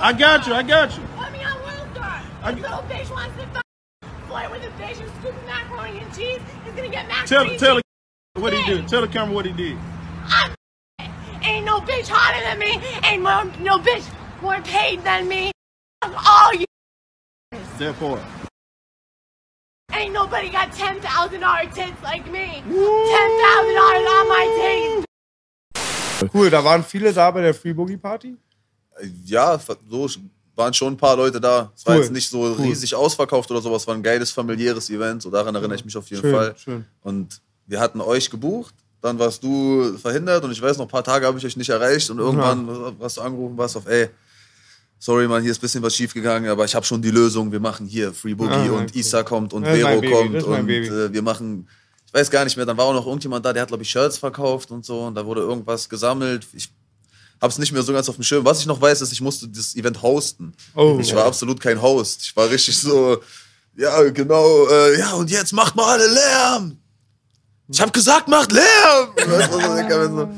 I 0.00 0.12
got 0.12 0.46
you. 0.46 0.54
I 0.54 0.62
got 0.62 0.96
you. 0.96 1.02
Put 1.16 1.32
me 1.32 1.42
on 1.44 1.58
World 1.60 1.88
Star. 1.94 2.20
I- 2.42 2.52
This 2.52 2.62
little 2.62 2.78
bitch 2.82 3.10
wants 3.10 3.36
to 3.36 3.46
fuck 3.48 3.64
flirt 4.28 4.50
with 4.50 4.62
a 4.64 4.70
bitch 4.82 4.96
who's 4.96 5.10
scooping 5.20 5.46
macaroni 5.46 5.98
and 5.98 6.14
cheese. 6.14 6.40
He's 6.64 6.72
gonna 6.74 6.88
get 6.88 7.08
macaroni 7.08 7.28
Tell 7.28 7.50
and 7.50 7.58
tell 7.58 7.74
cheese. 7.76 7.82
the 8.34 8.40
what 8.40 8.52
he 8.52 8.62
did. 8.64 8.88
Tell 8.88 9.00
the 9.00 9.08
camera 9.08 9.34
what 9.34 9.46
he 9.46 9.52
did. 9.52 9.76
I'm 10.26 10.54
Ain't 11.42 11.64
no 11.66 11.80
bitch 11.80 12.08
hotter 12.08 12.40
than 12.42 12.58
me. 12.58 12.80
Ain't 13.04 13.22
more, 13.22 13.44
no 13.60 13.78
bitch 13.78 14.04
more 14.42 14.60
paid 14.62 15.02
than 15.02 15.26
me. 15.28 15.50
Fuck 16.02 16.14
All 16.28 16.54
you. 16.54 16.66
That 17.78 17.98
part. 17.98 18.20
Ain't 19.92 20.12
nobody 20.12 20.50
got 20.50 20.72
ten 20.72 21.00
thousand 21.00 21.40
dollar 21.40 21.64
tits 21.70 22.00
like 22.02 22.26
me. 22.30 22.62
Ten 22.62 23.30
thousand 23.42 23.74
dollars 23.74 24.06
on 24.16 24.28
my 24.28 24.46
titties. 24.60 25.04
Cool, 26.32 26.50
da 26.50 26.60
waren 26.62 26.82
viele 26.84 27.12
da 27.12 27.30
bei 27.30 27.40
der 27.42 27.54
Free 27.54 27.72
Boogie 27.72 27.96
Party. 27.96 28.36
Ja, 29.24 29.60
so 29.88 30.08
waren 30.56 30.74
schon 30.74 30.94
ein 30.94 30.96
paar 30.96 31.16
Leute 31.16 31.40
da. 31.40 31.72
Es 31.76 31.86
war 31.86 31.94
Cool. 31.96 32.02
jetzt 32.02 32.12
nicht 32.12 32.28
so 32.28 32.52
riesig 32.54 32.94
ausverkauft 32.94 33.50
oder 33.50 33.60
sowas, 33.60 33.86
war 33.86 33.94
ein 33.94 34.02
geiles 34.02 34.30
familiäres 34.30 34.90
Event. 34.90 35.22
So 35.22 35.30
daran 35.30 35.54
erinnere 35.54 35.76
ich 35.76 35.84
mich 35.84 35.96
auf 35.96 36.08
jeden 36.10 36.22
Schön, 36.22 36.34
Fall. 36.34 36.54
schön. 36.58 36.84
Und 37.02 37.40
wir 37.66 37.78
hatten 37.80 38.00
euch 38.00 38.28
gebucht, 38.28 38.74
dann 39.00 39.18
warst 39.20 39.42
du 39.44 39.96
verhindert 39.98 40.42
und 40.44 40.50
ich 40.50 40.60
weiß 40.60 40.76
noch, 40.78 40.86
ein 40.86 40.90
paar 40.90 41.04
Tage 41.04 41.26
habe 41.26 41.38
ich 41.38 41.46
euch 41.46 41.56
nicht 41.56 41.68
erreicht 41.68 42.10
und 42.10 42.18
irgendwann 42.18 42.68
hast 43.00 43.18
du 43.18 43.20
angerufen, 43.20 43.56
warst 43.56 43.76
auf, 43.76 43.86
ey, 43.86 44.08
sorry 44.98 45.28
man, 45.28 45.42
hier 45.42 45.52
ist 45.52 45.58
ein 45.58 45.60
bisschen 45.60 45.82
was 45.82 45.94
schief 45.94 46.12
gegangen, 46.12 46.48
aber 46.50 46.64
ich 46.64 46.74
habe 46.74 46.84
schon 46.84 47.00
die 47.00 47.12
Lösung. 47.12 47.52
Wir 47.52 47.60
machen 47.60 47.86
hier 47.86 48.12
Free 48.12 48.34
Boogie 48.34 48.52
Ah, 48.52 48.72
und 48.72 48.90
cool. 48.92 48.96
Isa 49.00 49.22
kommt 49.22 49.52
und 49.52 49.64
Vero 49.64 50.00
Baby, 50.00 50.10
kommt 50.12 50.42
und 50.42 50.68
äh, 50.68 51.12
wir 51.12 51.22
machen, 51.22 51.68
ich 52.06 52.12
weiß 52.14 52.30
gar 52.30 52.42
nicht 52.42 52.56
mehr, 52.56 52.66
dann 52.66 52.76
war 52.76 52.86
auch 52.86 52.94
noch 52.94 53.06
irgendjemand 53.06 53.44
da, 53.46 53.52
der 53.52 53.62
hat 53.62 53.68
glaube 53.68 53.84
ich 53.84 53.90
Shirts 53.90 54.18
verkauft 54.18 54.72
und 54.72 54.84
so 54.84 55.02
und 55.02 55.14
da 55.14 55.24
wurde 55.24 55.42
irgendwas 55.42 55.88
gesammelt. 55.88 56.48
Ich 56.52 56.70
habe 57.40 57.50
es 57.50 57.58
nicht 57.58 57.72
mehr 57.72 57.82
so 57.82 57.92
ganz 57.92 58.08
auf 58.08 58.16
dem 58.16 58.24
Schirm. 58.24 58.44
Was 58.44 58.60
ich 58.60 58.66
noch 58.66 58.80
weiß, 58.80 59.00
ist, 59.00 59.12
ich 59.12 59.20
musste 59.20 59.48
das 59.48 59.76
Event 59.76 60.02
hosten. 60.02 60.52
Oh. 60.74 60.98
Ich 61.00 61.14
war 61.14 61.24
absolut 61.24 61.60
kein 61.60 61.80
Host. 61.80 62.22
Ich 62.22 62.36
war 62.36 62.50
richtig 62.50 62.76
so, 62.76 63.18
ja, 63.76 64.02
genau, 64.10 64.66
äh, 64.66 64.98
ja, 64.98 65.12
und 65.12 65.30
jetzt 65.30 65.52
macht 65.52 65.76
mal 65.76 65.92
alle 65.98 66.06
Lärm. 66.06 66.78
Ich 67.68 67.80
habe 67.80 67.92
gesagt, 67.92 68.28
macht 68.28 68.50
Lärm. 68.50 69.10
Weißt 69.16 69.52
du, 69.52 69.60
so, 69.60 69.76
ich 69.76 69.84
hab 69.84 70.10
so, 70.10 70.28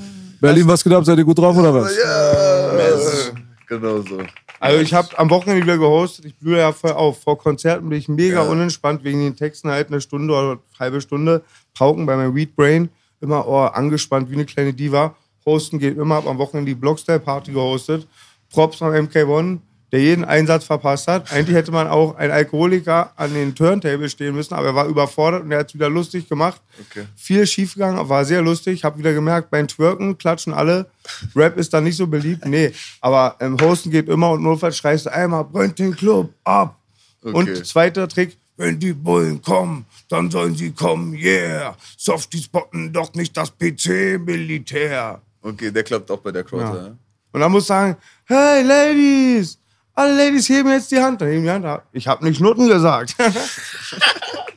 Berlin, 0.41 0.67
was 0.67 0.83
geht 0.83 0.93
ab? 0.93 1.05
Seid 1.05 1.19
ihr 1.19 1.25
gut 1.25 1.39
drauf 1.39 1.57
oder 1.57 1.73
was? 1.73 1.97
ja, 1.97 3.33
genau 3.67 4.03
so. 4.03 4.23
Also 4.59 4.81
ich 4.81 4.93
habe 4.93 5.19
am 5.19 5.31
Wochenende 5.31 5.63
wieder 5.63 5.79
gehostet. 5.79 6.27
Ich 6.27 6.37
blühe 6.37 6.59
ja 6.59 6.73
voll 6.73 6.93
auf. 6.93 7.23
Vor 7.23 7.39
Konzerten 7.39 7.89
bin 7.89 7.99
ich 7.99 8.09
mega 8.09 8.43
Ja. 8.45 8.51
unentspannt 8.51 9.03
wegen 9.05 9.23
den 9.23 9.35
Texten 9.35 9.71
halt 9.71 9.89
eine 9.89 10.03
Stunde 10.03 10.35
oder 10.35 10.51
eine 10.51 10.61
halbe 10.79 11.01
Stunde. 11.01 11.43
Pauken 11.73 12.05
bei 12.05 12.15
meinem 12.15 12.35
Weed 12.35 12.55
Brain. 12.57 12.91
Immer 13.23 13.49
oh, 13.49 13.61
angespannt 13.61 14.29
wie 14.31 14.35
eine 14.35 14.45
kleine 14.45 14.75
Diva. 14.75 15.15
Hosten 15.47 15.79
geht 15.79 15.97
immer. 15.97 16.17
Hab 16.17 16.27
am 16.27 16.39
Wochenende 16.39 16.71
die 16.71 16.75
Blockstyle 16.75 17.21
Party 17.21 17.53
gehostet. 17.53 18.07
Props 18.51 18.83
am 18.83 18.93
MK1, 18.93 19.59
der 19.93 20.01
jeden 20.01 20.25
Einsatz 20.25 20.65
verpasst 20.65 21.09
hat. 21.09 21.33
Eigentlich 21.33 21.57
hätte 21.57 21.73
man 21.73 21.87
auch 21.87 22.17
einen 22.17 22.33
Alkoholiker 22.33 23.13
an 23.17 23.33
den 23.33 23.55
Turntable 23.55 24.09
stehen 24.09 24.35
müssen, 24.35 24.55
aber 24.55 24.69
er 24.69 24.75
war 24.75 24.87
überfordert 24.87 25.43
und 25.43 25.53
er 25.53 25.61
hat 25.61 25.69
es 25.69 25.75
wieder 25.75 25.89
lustig 25.89 26.29
gemacht. 26.29 26.61
Okay. 26.81 27.07
Viel 27.17 27.47
schiefgegangen, 27.47 28.09
war 28.09 28.25
sehr 28.25 28.43
lustig. 28.43 28.85
Hab 28.85 28.99
wieder 28.99 29.13
gemerkt, 29.13 29.51
beim 29.51 29.69
Twerken 29.69 30.19
klatschen 30.19 30.53
alle. 30.53 30.87
Rap 31.35 31.57
ist 31.57 31.73
da 31.73 31.81
nicht 31.81 31.97
so 31.97 32.07
beliebt. 32.07 32.45
Nee, 32.45 32.73
aber 33.01 33.37
ähm, 33.41 33.57
Hosten 33.61 33.91
geht 33.91 34.09
immer 34.09 34.31
und 34.31 34.43
notfalls 34.43 34.77
schreist 34.77 35.07
du 35.07 35.13
einmal, 35.13 35.45
brennt 35.45 35.79
den 35.79 35.95
Club 35.95 36.33
ab. 36.45 36.77
Und 37.23 37.67
zweiter 37.67 38.09
Trick, 38.09 38.39
wenn 38.57 38.79
die 38.79 38.93
Bullen 38.93 39.43
kommen, 39.43 39.87
dann 40.09 40.31
sollen 40.31 40.55
sie 40.55 40.73
kommen, 40.73 41.15
yeah. 41.15 41.77
Softies 41.97 42.49
botten 42.49 42.93
doch 42.93 43.15
nicht 43.15 43.37
das 43.37 43.53
PC-Militär. 43.57 45.21
Okay, 45.43 45.71
der 45.71 45.83
klappt 45.83 46.11
auch 46.11 46.19
bei 46.21 46.33
der 46.33 46.45
Crowd. 46.45 46.63
Ja. 46.63 46.77
Ja. 46.77 46.97
Und 47.33 47.41
dann 47.41 47.53
muss 47.53 47.67
sagen, 47.67 47.97
hey 48.25 48.63
Ladies, 48.63 49.59
alle 49.95 50.17
Ladies 50.17 50.49
heben 50.49 50.71
jetzt 50.71 50.91
die 50.91 50.99
Hand. 50.99 51.21
Dann 51.21 51.29
heben 51.29 51.45
die 51.45 51.51
Hand. 51.51 51.83
Ich 51.93 52.07
habe 52.09 52.25
nicht 52.25 52.41
Nutten 52.41 52.69
gesagt. 52.69 53.17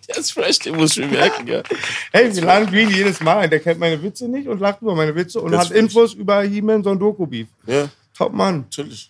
Der 0.09 0.17
ist 0.17 0.33
fresh, 0.33 0.59
den 0.59 0.75
muss 0.75 0.97
ich 0.97 1.05
mir 1.05 1.11
merken, 1.17 1.47
ja. 1.47 1.63
hey, 2.11 2.35
wir 2.35 2.43
laden 2.43 2.67
Green 2.67 2.89
jedes 2.89 3.21
Mal. 3.21 3.49
Der 3.49 3.59
kennt 3.59 3.79
meine 3.79 4.01
Witze 4.03 4.27
nicht 4.27 4.47
und 4.47 4.59
lacht 4.59 4.81
über 4.81 4.95
meine 4.95 5.15
Witze 5.15 5.39
und 5.39 5.53
Das 5.53 5.69
hat 5.69 5.71
Infos 5.71 6.13
über 6.13 6.41
He-Man 6.41 6.83
Sondoku 6.83 7.25
Beef. 7.25 7.47
Ja, 7.65 7.87
Top 8.15 8.33
Mann. 8.33 8.65
natürlich. 8.69 9.09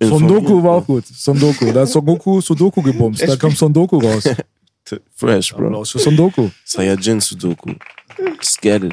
Sondoku 0.00 0.62
war 0.62 0.76
auch 0.76 0.86
gut. 0.86 1.06
Sondoku. 1.06 1.72
Da 1.72 1.84
ist 1.84 1.92
Son 1.92 2.04
Goku 2.04 2.40
Sudoku 2.40 2.82
gebumst. 2.82 3.22
Da 3.26 3.36
kommt 3.36 3.56
Sondoku 3.56 3.98
raus. 3.98 4.24
Fresh, 5.14 5.54
Bro. 5.54 5.66
Applaus 5.66 5.90
für 5.90 5.98
Sondoku. 5.98 6.50
Saiyajin 6.64 7.20
Sudoku. 7.20 7.74
Get 8.60 8.84
it. 8.84 8.92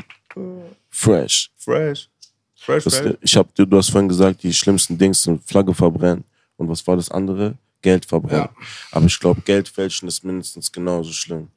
Fresh. 0.95 1.51
Fresh. 1.57 2.09
Fresh, 2.55 2.83
Das, 2.85 2.97
fresh. 2.97 3.15
ich 3.21 3.35
hab, 3.35 3.53
du, 3.53 3.65
du 3.65 3.77
hast 3.77 3.89
vorhin 3.91 4.07
gesagt, 4.07 4.41
die 4.43 4.53
schlimmsten 4.53 4.97
Dings 4.97 5.21
sind 5.23 5.43
Flagge 5.43 5.73
verbrennen. 5.73 6.23
Und 6.57 6.69
was 6.69 6.85
war 6.87 6.95
das 6.95 7.11
andere? 7.11 7.55
Geld 7.81 8.05
verbrennen. 8.05 8.47
Aber 8.91 9.05
ich 9.05 9.19
glaube, 9.19 9.41
Geld 9.41 9.67
fälschen 9.67 10.07
ist 10.07 10.23
mindestens 10.23 10.71
genauso 10.71 11.11
schlimm. 11.11 11.49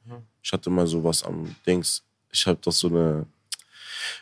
Ich 0.43 0.51
hatte 0.51 0.69
mal 0.69 0.85
sowas 0.85 1.23
am 1.23 1.55
Dings. 1.65 2.03
Ich 2.31 2.45
habe 2.45 2.59
doch 2.61 2.73
so 2.73 2.87
eine. 2.89 3.25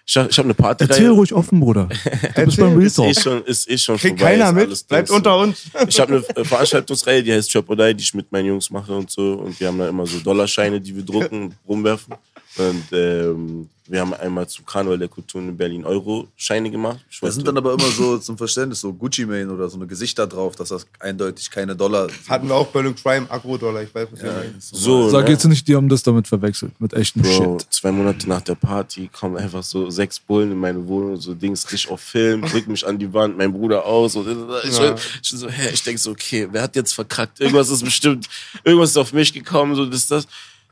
Ich 0.05 0.15
habe 0.17 0.29
hab 0.29 0.45
eine 0.45 0.53
Party. 0.53 0.85
Erzähl 0.87 1.09
ruhig 1.09 1.33
offen, 1.33 1.59
Bruder. 1.59 1.89
Du 2.35 2.45
bist 2.45 2.57
beim 2.57 2.75
Real 2.77 2.83
Ist 2.87 2.99
eh 2.99 3.11
Talk. 3.13 3.21
schon, 3.23 3.43
ist 3.45 3.69
eh 3.69 3.77
schon 3.77 3.97
Kriegt 3.97 4.19
vorbei, 4.19 4.37
keiner 4.37 4.51
mit. 4.53 4.87
Bleibt 4.87 5.09
Dings. 5.09 5.17
unter 5.17 5.37
uns. 5.37 5.63
Ich 5.87 5.99
habe 5.99 6.23
eine 6.35 6.45
Veranstaltungsreihe, 6.45 7.23
die 7.23 7.33
heißt 7.33 7.51
Chop 7.51 7.69
or 7.69 7.75
Die, 7.75 7.93
die 7.95 8.03
ich 8.03 8.13
mit 8.13 8.31
meinen 8.31 8.45
Jungs 8.47 8.69
mache 8.69 8.95
und 8.95 9.09
so. 9.11 9.33
Und 9.33 9.59
wir 9.59 9.67
haben 9.67 9.77
da 9.79 9.89
immer 9.89 10.05
so 10.05 10.19
Dollarscheine, 10.19 10.79
die 10.79 10.95
wir 10.95 11.03
drucken 11.03 11.43
und 11.47 11.55
rumwerfen. 11.67 12.13
Und 12.57 12.83
ähm, 12.91 13.69
wir 13.89 14.01
haben 14.01 14.13
einmal 14.15 14.47
zum 14.49 14.65
Karneval 14.65 14.97
der 14.97 15.07
Kultur 15.07 15.39
in 15.39 15.55
Berlin 15.55 15.85
Euro-Scheine 15.85 16.69
gemacht. 16.69 16.99
Ich 17.09 17.19
Da 17.21 17.27
weiß 17.27 17.35
sind 17.35 17.43
nicht, 17.43 17.47
dann 17.47 17.57
aber 17.57 17.73
immer 17.73 17.89
so 17.89 18.17
zum 18.17 18.37
Verständnis 18.37 18.81
so 18.81 18.91
Gucci-Mane 18.91 19.49
oder 19.49 19.69
so 19.69 19.77
eine 19.77 19.87
Gesichter 19.87 20.27
drauf, 20.27 20.57
dass 20.57 20.69
das 20.69 20.85
eindeutig 20.99 21.49
keine 21.49 21.73
Dollar 21.73 22.09
sind. 22.09 22.29
Hatten 22.29 22.47
wir 22.49 22.55
auch 22.55 22.67
Berlin 22.67 22.95
Crime, 22.95 23.27
Agro-Dollar. 23.31 23.83
Ich 23.83 23.95
weiß, 23.95 24.09
was 24.11 24.21
ihr 24.21 24.31
meint. 24.33 24.61
so, 24.61 25.09
Sag 25.09 25.25
ne? 25.25 25.31
jetzt 25.31 25.45
nicht, 25.45 25.65
die 25.67 25.75
haben 25.75 25.87
das 25.87 26.03
damit 26.03 26.27
verwechselt. 26.27 26.73
Mit 26.81 26.93
echtem 26.93 27.21
Bro, 27.21 27.59
Shit. 27.59 27.73
zwei 27.73 27.91
Monate 27.93 28.27
nach 28.27 28.41
der 28.41 28.55
Party 28.55 29.09
kommen 29.17 29.37
einfach 29.37 29.63
so 29.63 29.89
sechs 29.89 30.19
Bullen 30.19 30.51
in 30.51 30.57
meine 30.59 30.85
Wohnung, 30.85 31.15
so 31.17 31.33
Dings 31.33 31.71
richtig 31.71 31.89
auf 31.89 32.01
Film, 32.01 32.41
drücken 32.41 32.71
mich 32.71 32.85
an 32.85 32.97
die 32.99 33.13
Wand, 33.13 33.37
mein 33.37 33.53
Bruder 33.53 33.85
aus. 33.85 34.17
Und 34.17 34.27
ich, 34.65 34.77
Ja. 34.77 34.95
ich, 35.21 35.29
so, 35.29 35.47
hä, 35.47 35.69
ich 35.71 35.83
denke 35.83 35.99
so, 36.01 36.11
okay, 36.11 36.47
wer 36.51 36.63
hat 36.63 36.75
jetzt 36.75 36.91
verkackt? 36.93 37.39
Irgendwas 37.39 37.69
ist 37.69 37.85
bestimmt, 37.85 38.27
irgendwas 38.65 38.89
ist 38.89 38.97
auf 38.97 39.13
mich 39.13 39.31
gekommen, 39.31 39.75
so 39.75 39.85
das, 39.85 40.07
das. 40.07 40.27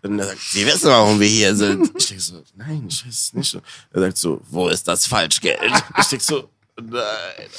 Dann 0.05 0.19
er 0.19 0.25
sagt, 0.25 0.39
Sie 0.39 0.63
wissen, 0.67 0.87
warum 0.87 1.19
wir 1.19 1.27
hier 1.27 1.55
sind. 1.55 1.91
Ich 1.97 2.07
denke 2.09 2.21
so, 2.21 2.43
nein, 2.55 2.85
ich 2.87 3.03
weiß 3.07 3.11
es 3.11 3.33
nicht. 3.33 3.57
Er 3.91 4.01
sagt 4.01 4.17
so, 4.17 4.39
wo 4.51 4.67
ist 4.67 4.87
das 4.87 5.07
Falschgeld? 5.07 5.59
Ich 5.99 6.05
denke 6.05 6.23
so, 6.23 6.49
nein. 6.79 7.49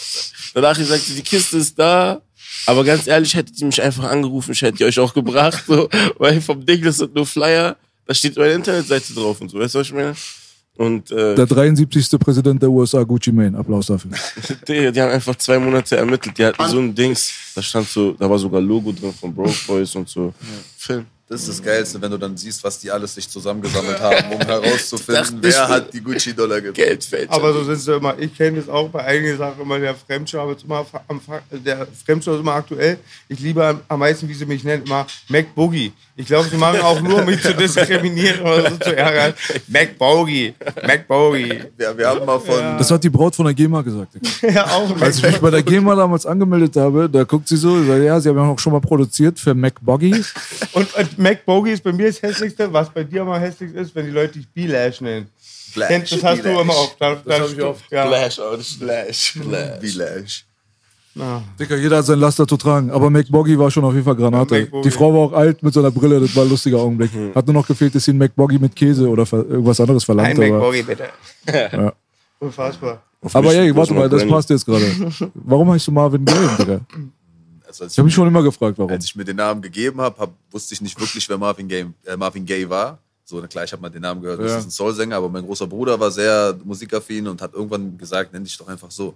Danach 0.55 0.79
ich 0.79 0.87
sagte, 0.87 1.13
die 1.13 1.23
Kiste 1.23 1.57
ist 1.57 1.77
da. 1.77 2.23
Aber 2.67 2.85
ganz 2.85 3.09
ehrlich, 3.09 3.35
hättet 3.35 3.59
ihr 3.59 3.67
mich 3.67 3.83
einfach 3.83 4.05
angerufen, 4.05 4.53
ich 4.53 4.63
hätte 4.63 4.79
die 4.79 4.85
euch 4.85 4.97
auch 5.01 5.13
gebracht. 5.13 5.65
So, 5.67 5.89
weil 6.19 6.41
vom 6.41 6.65
Ding, 6.65 6.85
das 6.85 6.99
sind 6.99 7.17
nur 7.17 7.27
Flyer. 7.27 7.77
Da 8.07 8.15
steht 8.15 8.37
meine 8.37 8.53
Internetseite 8.53 9.13
drauf 9.13 9.41
und 9.41 9.49
so. 9.49 9.59
Weißt 9.59 9.75
du, 9.75 9.81
was 9.81 9.89
ich 9.89 9.93
meine? 9.93 10.15
Und 10.77 11.11
äh, 11.11 11.35
Der 11.35 11.47
73. 11.47 12.17
Präsident 12.17 12.63
der 12.63 12.71
USA, 12.71 13.03
Gucci 13.03 13.33
Mane. 13.33 13.59
Applaus 13.59 13.87
dafür. 13.87 14.13
die, 14.69 14.93
die 14.93 15.03
haben 15.03 15.11
einfach 15.11 15.35
zwei 15.35 15.59
Monate 15.59 15.97
ermittelt. 15.97 16.39
Die 16.39 16.45
hatten 16.45 16.69
so 16.69 16.79
ein 16.79 16.95
Dings. 16.95 17.33
Da 17.57 17.61
stand 17.63 17.89
so, 17.89 18.13
da 18.13 18.31
war 18.31 18.39
sogar 18.39 18.61
Logo 18.61 18.93
drin 18.93 19.13
von 19.13 19.35
Broke 19.35 19.57
Boys 19.67 19.97
und 19.97 20.09
so. 20.09 20.33
Film. 20.77 21.07
Das 21.29 21.41
ist 21.41 21.49
das 21.49 21.63
Geilste, 21.63 22.01
wenn 22.01 22.13
du 22.13 22.19
dann 22.19 22.37
siehst, 22.37 22.63
was 22.63 22.79
die 22.79 22.89
alles 22.89 23.13
sich 23.15 23.29
zusammengesammelt 23.29 23.99
haben, 23.99 24.33
um 24.33 24.41
herauszufinden, 24.47 25.39
wer 25.41 25.69
hat 25.69 25.93
die 25.93 26.01
Gucci-Dollar 26.01 26.61
gegeben. 26.61 26.89
Geldfälscher. 26.89 27.33
Aber 27.33 27.53
so 27.53 27.65
sind 27.65 27.79
sie 27.79 27.97
immer. 27.97 28.17
Ich 28.17 28.37
kenne 28.37 28.59
das 28.61 28.69
auch 28.69 28.89
bei 28.91 29.05
einigen 29.05 29.37
Sachen 29.37 29.61
immer. 29.61 29.81
Der 29.81 29.97
Fremdschau 29.97 30.53
ist 30.53 30.63
immer, 30.63 30.87
am, 31.09 31.21
der 31.51 31.89
Fremdschau 32.05 32.35
ist 32.35 32.41
immer 32.41 32.55
aktuell. 32.55 32.99
Ich 33.29 33.41
liebe 33.41 33.65
am, 33.65 33.81
am 33.89 33.99
meisten, 33.99 34.29
wie 34.29 34.35
sie 34.35 34.47
mich 34.47 34.63
nennen, 34.63 34.85
immer 34.85 35.05
Mac 35.29 35.53
Boogie. 35.57 35.93
Ich 36.19 36.27
glaube, 36.27 36.49
sie 36.49 36.57
machen 36.57 36.81
auch 36.81 36.99
nur, 37.03 37.19
um 37.21 37.27
mich 37.27 37.43
zu 37.43 37.53
diskriminieren 37.55 38.41
oder 38.41 38.71
so 38.71 38.77
zu 38.79 38.97
ärgern. 38.97 39.35
Mac 39.69 39.99
Boogie. 39.99 40.55
Mac 40.87 41.07
Boogie. 41.07 41.61
Ja, 41.79 41.97
wir 41.97 42.09
haben 42.09 42.25
mal 42.25 42.39
von. 42.41 42.59
Das 42.79 42.91
hat 42.91 43.05
die 43.05 43.11
Braut 43.11 43.35
von 43.37 43.45
der 43.45 43.55
GEMA 43.55 43.83
gesagt. 43.83 44.13
Ja, 44.43 44.65
auch 44.67 44.99
Als 45.01 45.19
ich 45.19 45.23
mich 45.25 45.39
bei 45.39 45.51
der 45.51 45.63
GEMA 45.63 45.95
damals 45.95 46.25
angemeldet 46.25 46.75
habe, 46.77 47.09
da 47.11 47.25
guckt 47.25 47.47
sie 47.49 47.57
so, 47.57 47.83
sagt, 47.85 48.03
ja, 48.03 48.19
sie 48.19 48.29
haben 48.31 48.37
ja 48.39 48.45
auch 48.45 48.59
schon 48.59 48.73
mal 48.73 48.81
produziert 48.81 49.39
für 49.39 49.55
Mac 49.55 49.75
Boggy. 49.83 50.13
Und, 50.73 50.95
und 50.95 51.19
Mac 51.19 51.45
Boogie 51.45 51.73
ist 51.73 51.83
bei 51.85 51.93
mir 51.93 52.07
das 52.07 52.23
hässlichste, 52.23 52.73
was 52.73 52.89
bei 52.91 53.05
dir 53.05 53.21
immer 53.23 53.39
hässlich 53.39 53.75
ist, 53.75 53.95
wenn 53.95 54.07
die 54.07 54.13
Leute 54.13 54.39
dich 54.39 54.49
B-Lash 54.49 55.01
nennen. 55.03 55.29
Flash. 55.73 55.89
Kennst- 55.89 56.13
Das 56.13 56.23
hast 56.25 56.45
du 56.45 56.49
immer 56.61 56.73
auf. 56.75 56.97
Da, 56.99 57.17
das 57.23 57.41
hab 57.41 57.51
ich 57.53 57.63
oft. 57.63 57.85
Ja. 57.91 58.07
Flash, 58.07 58.39
aber 58.39 58.57
das 58.57 58.69
Flash. 58.69 59.33
Flash. 59.83 60.45
Village. 61.17 61.43
Dicker, 61.59 61.77
jeder 61.77 61.97
hat 61.99 62.07
sein 62.07 62.19
Laster 62.19 62.47
zu 62.47 62.57
tragen. 62.57 62.91
Aber 62.91 63.11
Mac 63.11 63.27
Boggy 63.31 63.59
war 63.59 63.71
schon 63.71 63.85
auf 63.85 63.93
jeden 63.95 64.05
Fall 64.05 64.17
Granate. 64.17 64.67
Boggy. 64.67 64.83
Die 64.89 64.91
Frau 64.91 65.13
war 65.13 65.21
auch 65.21 65.33
alt 65.33 65.63
mit 65.63 65.73
so 65.75 65.81
einer 65.81 65.91
Brille, 65.91 66.21
das 66.21 66.35
war 66.37 66.45
ein 66.45 66.51
lustiger 66.51 66.79
Augenblick. 66.79 67.11
Hat 67.35 67.47
nur 67.47 67.55
noch 67.55 67.67
gefehlt, 67.67 67.95
dass 67.95 68.05
sie 68.05 68.13
ein 68.13 68.19
Mac 68.19 68.35
Boggy 68.37 68.59
mit 68.59 68.75
Käse 68.77 69.09
oder 69.09 69.27
irgendwas 69.33 69.81
anderes 69.81 70.05
verlangt. 70.05 70.39
Ein 70.39 70.59
Boogie, 70.59 70.83
bitte. 70.83 71.09
Ja. 71.53 71.93
Unfassbar. 72.39 73.03
aber 73.33 73.55
ey, 73.55 73.75
warte 73.75 73.95
mal, 73.95 74.09
das 74.09 74.27
passt. 74.27 74.51
jetzt 74.51 74.67
gerade. 74.67 74.85
Warum 75.35 75.71
heißt 75.71 75.87
du 75.87 75.93
Marvin 75.93 76.25
Gaye, 76.25 76.49
Digga? 76.59 76.81
Also 77.67 77.85
als, 77.85 77.93
Ich 77.95 77.99
habe 77.99 78.05
mich 78.07 78.15
schon 78.15 78.29
immer 78.29 78.43
gefragt, 78.43 78.77
warum. 78.79 78.91
als 78.91 79.05
ich 79.07 79.17
mir 79.17 79.25
den 79.25 79.37
Namen 79.37 79.63
gegeben 79.63 80.01
habe, 80.01 80.19
hab, 80.21 80.31
wusste 80.51 80.75
ich 80.75 80.81
nicht 80.83 80.99
wirklich, 81.01 81.27
wer 81.29 81.39
Marvin 81.39 81.67
Gaye, 81.67 81.87
äh, 82.05 82.17
Marvin 82.17 82.45
Gaye 82.45 82.69
war. 82.69 82.99
So, 83.25 83.41
na 83.41 83.47
klar, 83.49 83.65
ich 83.65 83.73
habe 83.73 83.83
mal 83.83 83.89
den 83.89 84.03
Namen 84.03 84.21
gehört, 84.23 84.39
das 84.41 84.53
Ja. 84.53 84.59
ist 84.59 84.67
ein 84.67 84.71
Soulsänger, 84.71 85.17
aber 85.17 85.29
mein 85.29 85.45
großer 85.45 85.67
Bruder 85.67 85.99
war 85.99 86.11
sehr 86.13 86.57
musikaffin 86.63 87.27
und 87.27 87.43
hat 87.43 87.55
irgendwann 87.55 87.99
gesagt, 87.99 88.33
nenn 88.33 88.45
dich 88.45 88.57
doch 88.57 88.69
einfach 88.69 88.91
so. 88.91 89.15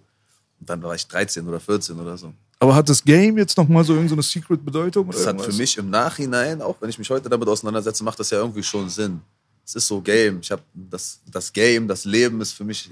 Und 0.61 0.69
dann 0.69 0.83
war 0.83 0.95
ich 0.95 1.07
13 1.07 1.47
oder 1.49 1.59
14 1.59 1.99
oder 1.99 2.17
so. 2.17 2.33
Aber 2.59 2.75
hat 2.75 2.89
das 2.89 3.03
Game 3.03 3.39
jetzt 3.39 3.57
nochmal 3.57 3.83
so 3.85 3.95
irgendeine 3.95 4.23
Secret-Bedeutung? 4.23 5.11
Das 5.11 5.27
hat 5.27 5.41
für 5.41 5.53
mich 5.55 5.79
im 5.79 5.89
Nachhinein, 5.89 6.61
auch 6.61 6.77
wenn 6.81 6.91
ich 6.91 6.99
mich 6.99 7.09
heute 7.09 7.31
damit 7.31 7.49
auseinandersetze, 7.49 8.05
macht 8.05 8.21
das 8.21 8.31
ja 8.31 8.39
irgendwie 8.39 8.63
schon 8.63 8.89
Sinn. 8.91 9.21
Es 9.65 9.75
ist 9.75 9.87
so 9.87 10.01
Game. 10.01 10.41
Ich 10.43 10.51
habe 10.51 10.63
das, 10.75 11.21
das 11.31 11.53
Game, 11.53 11.89
das 11.89 12.05
Leben 12.05 12.41
ist 12.41 12.53
für 12.53 12.65
mich, 12.65 12.91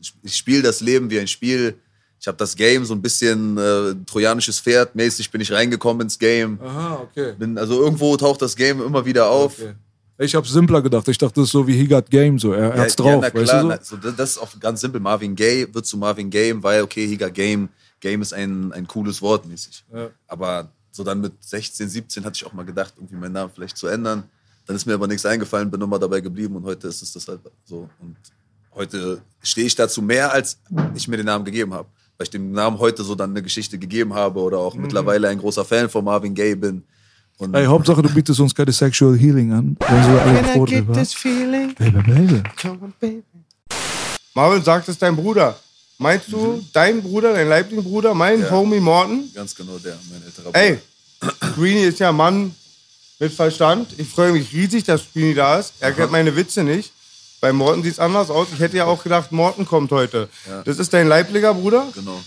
ich, 0.00 0.14
ich 0.22 0.36
spiele 0.36 0.62
das 0.62 0.80
Leben 0.80 1.10
wie 1.10 1.20
ein 1.20 1.28
Spiel. 1.28 1.76
Ich 2.18 2.28
habe 2.28 2.38
das 2.38 2.56
Game 2.56 2.84
so 2.84 2.94
ein 2.94 3.02
bisschen 3.02 3.58
äh, 3.58 3.94
trojanisches 4.06 4.60
Pferd 4.60 4.94
mäßig 4.94 5.30
bin 5.30 5.40
ich 5.40 5.52
reingekommen 5.52 6.02
ins 6.02 6.18
Game. 6.18 6.58
Aha, 6.62 7.00
okay. 7.02 7.34
Bin, 7.38 7.58
also 7.58 7.82
irgendwo 7.82 8.16
taucht 8.16 8.40
das 8.40 8.56
Game 8.56 8.80
immer 8.80 9.04
wieder 9.04 9.28
auf. 9.28 9.58
okay. 9.58 9.74
Ich 10.22 10.34
habe 10.34 10.46
simpler 10.46 10.82
gedacht. 10.82 11.08
Ich 11.08 11.16
dachte, 11.16 11.40
das 11.40 11.44
ist 11.44 11.52
so 11.52 11.66
wie 11.66 11.72
He 11.72 11.86
Got 11.86 12.10
Game, 12.10 12.38
so. 12.38 12.52
Er, 12.52 12.74
er 12.74 12.82
hat's 12.82 12.94
drauf, 12.94 13.22
na 13.22 13.34
weißt 13.34 13.50
klar, 13.50 13.62
du 13.62 13.68
na, 13.68 13.78
so, 13.82 13.96
das 13.96 14.32
ist 14.32 14.38
auch 14.38 14.50
ganz 14.60 14.82
simpel. 14.82 15.00
Marvin 15.00 15.34
Gaye 15.34 15.66
wird 15.72 15.86
zu 15.86 15.96
Marvin 15.96 16.28
Game, 16.28 16.62
weil, 16.62 16.82
okay, 16.82 17.06
he 17.06 17.16
got 17.16 17.32
Game. 17.32 17.70
Game 18.00 18.20
ist 18.20 18.34
ein, 18.34 18.70
ein 18.72 18.86
cooles 18.86 19.22
Wort 19.22 19.46
mäßig. 19.46 19.82
Ja. 19.92 20.10
Aber 20.26 20.70
so 20.90 21.04
dann 21.04 21.22
mit 21.22 21.32
16, 21.42 21.88
17 21.88 22.24
hatte 22.24 22.36
ich 22.36 22.46
auch 22.46 22.52
mal 22.52 22.66
gedacht, 22.66 22.92
irgendwie 22.98 23.16
meinen 23.16 23.32
Namen 23.32 23.50
vielleicht 23.54 23.78
zu 23.78 23.86
ändern. 23.86 24.24
Dann 24.66 24.76
ist 24.76 24.84
mir 24.84 24.92
aber 24.92 25.06
nichts 25.06 25.24
eingefallen, 25.24 25.70
bin 25.70 25.80
immer 25.80 25.98
dabei 25.98 26.20
geblieben 26.20 26.54
und 26.56 26.64
heute 26.64 26.88
ist 26.88 27.00
es 27.00 27.14
das 27.14 27.26
halt 27.26 27.40
so. 27.64 27.88
Und 27.98 28.16
heute 28.74 29.22
stehe 29.42 29.66
ich 29.66 29.74
dazu 29.74 30.02
mehr, 30.02 30.30
als 30.32 30.60
ich 30.94 31.08
mir 31.08 31.16
den 31.16 31.26
Namen 31.26 31.46
gegeben 31.46 31.72
habe. 31.72 31.88
Weil 32.18 32.24
ich 32.24 32.30
dem 32.30 32.52
Namen 32.52 32.78
heute 32.78 33.02
so 33.04 33.14
dann 33.14 33.30
eine 33.30 33.42
Geschichte 33.42 33.78
gegeben 33.78 34.12
habe 34.12 34.38
oder 34.40 34.58
auch 34.58 34.74
mittlerweile 34.74 35.28
ein 35.28 35.38
großer 35.38 35.64
Fan 35.64 35.88
von 35.88 36.04
Marvin 36.04 36.34
Gaye 36.34 36.56
bin. 36.56 36.84
Und 37.40 37.52
so. 37.52 37.58
Ey, 37.58 37.66
Hauptsache, 37.66 38.02
du 38.02 38.08
bietest 38.10 38.38
uns 38.40 38.54
keine 38.54 38.70
Sexual 38.72 39.16
Healing 39.18 39.52
an. 39.52 39.76
Sind 39.80 40.12
wir 40.14 40.22
alle 40.22 40.44
froh 40.44 40.66
drüber. 40.66 41.04
feeling? 41.04 41.74
Baby, 41.74 42.02
baby. 42.02 42.42
Come 42.60 42.78
on, 42.82 42.92
baby. 43.00 43.22
Marvin 44.34 44.62
sagt, 44.62 44.88
es 44.88 44.94
ist 44.94 45.02
dein 45.02 45.16
Bruder. 45.16 45.58
Meinst 45.98 46.32
du, 46.32 46.64
dein 46.72 47.02
Bruder, 47.02 47.32
dein 47.34 47.48
leiblicher 47.48 47.82
Bruder, 47.82 48.14
mein 48.14 48.40
Ja. 48.40 48.50
Homie 48.50 48.80
Morton? 48.80 49.30
ganz 49.34 49.54
genau 49.54 49.76
der, 49.78 49.98
mein 50.10 50.22
älterer 50.22 50.54
Ey, 50.54 50.78
Greenie 51.54 51.82
ist 51.84 51.98
ja 51.98 52.08
ein 52.10 52.16
Mann 52.16 52.54
mit 53.18 53.32
Verstand. 53.32 53.88
Ich 53.98 54.08
freue 54.08 54.32
mich 54.32 54.52
riesig, 54.52 54.84
dass 54.84 55.02
Greenie 55.12 55.34
da 55.34 55.58
ist. 55.58 55.74
Er 55.80 55.92
kennt 55.92 56.10
meine 56.10 56.34
Witze 56.36 56.62
nicht. 56.64 56.92
Bei 57.42 57.52
Morten 57.52 57.82
sieht 57.82 57.92
es 57.94 57.98
anders 57.98 58.30
aus. 58.30 58.48
Ich 58.54 58.60
hätte 58.60 58.76
ja 58.78 58.84
auch 58.86 59.02
gedacht, 59.02 59.32
Morten 59.32 59.66
kommt 59.66 59.90
heute. 59.92 60.28
Das 60.64 60.78
ist 60.78 60.92
dein 60.94 61.06
leiblicher 61.08 61.52
Bruder. 61.54 61.86
Genau. 61.94 62.20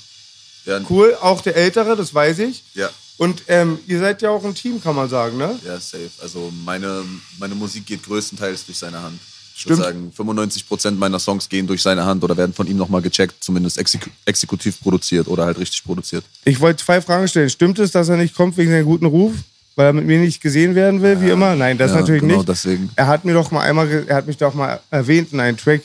Ja, 0.65 0.79
Cool, 0.89 1.15
auch 1.21 1.41
der 1.41 1.55
Ältere, 1.55 1.95
das 1.95 2.13
weiß 2.13 2.39
ich. 2.39 2.63
ja. 2.75 2.89
Und 3.17 3.43
ähm, 3.47 3.77
ihr 3.87 3.99
seid 3.99 4.21
ja 4.21 4.29
auch 4.31 4.43
ein 4.43 4.55
Team, 4.55 4.81
kann 4.81 4.95
man 4.95 5.07
sagen, 5.09 5.37
ne? 5.37 5.57
Ja, 5.65 5.79
safe. 5.79 6.09
Also 6.21 6.51
meine, 6.65 7.03
meine 7.39 7.55
Musik 7.55 7.85
geht 7.85 8.03
größtenteils 8.03 8.65
durch 8.65 8.77
seine 8.77 9.01
Hand. 9.01 9.19
Ich 9.55 9.61
Stimmt. 9.61 9.77
würde 9.77 9.91
sagen, 9.91 10.11
95 10.15 10.67
Prozent 10.67 10.99
meiner 10.99 11.19
Songs 11.19 11.47
gehen 11.47 11.67
durch 11.67 11.81
seine 11.81 12.03
Hand 12.05 12.23
oder 12.23 12.35
werden 12.35 12.53
von 12.53 12.65
ihm 12.65 12.75
nochmal 12.77 13.03
gecheckt, 13.03 13.35
zumindest 13.43 13.77
exeku 13.77 14.09
exekutiv 14.25 14.81
produziert 14.81 15.27
oder 15.27 15.45
halt 15.45 15.59
richtig 15.59 15.83
produziert. 15.83 16.23
Ich 16.43 16.59
wollte 16.59 16.83
zwei 16.83 17.01
Fragen 17.01 17.27
stellen. 17.27 17.51
Stimmt 17.51 17.77
es, 17.77 17.91
dass 17.91 18.09
er 18.09 18.17
nicht 18.17 18.35
kommt 18.35 18.57
wegen 18.57 18.71
seinem 18.71 18.85
guten 18.85 19.05
Ruf? 19.05 19.33
Weil 19.75 19.87
er 19.87 19.93
mit 19.93 20.05
mir 20.05 20.19
nicht 20.19 20.39
gesehen 20.41 20.75
werden 20.75 21.01
will, 21.01 21.19
wie 21.21 21.29
immer? 21.31 21.55
Nein, 21.55 21.77
das 21.79 21.91
Ja, 21.91 21.99
natürlich 21.99 22.21
genau 22.21 22.37
nicht. 22.37 22.49
deswegen. 22.49 22.89
Er 22.95 23.07
hat 23.07 23.25
mir 23.25 23.33
doch 23.33 23.49
mal 23.51 23.61
einmal, 23.61 23.87
er 24.07 24.15
hat 24.15 24.27
mich 24.27 24.37
doch 24.37 24.53
mal 24.53 24.79
erwähnt 24.91 25.33
in 25.33 25.39
einem 25.39 25.57
Track. 25.57 25.81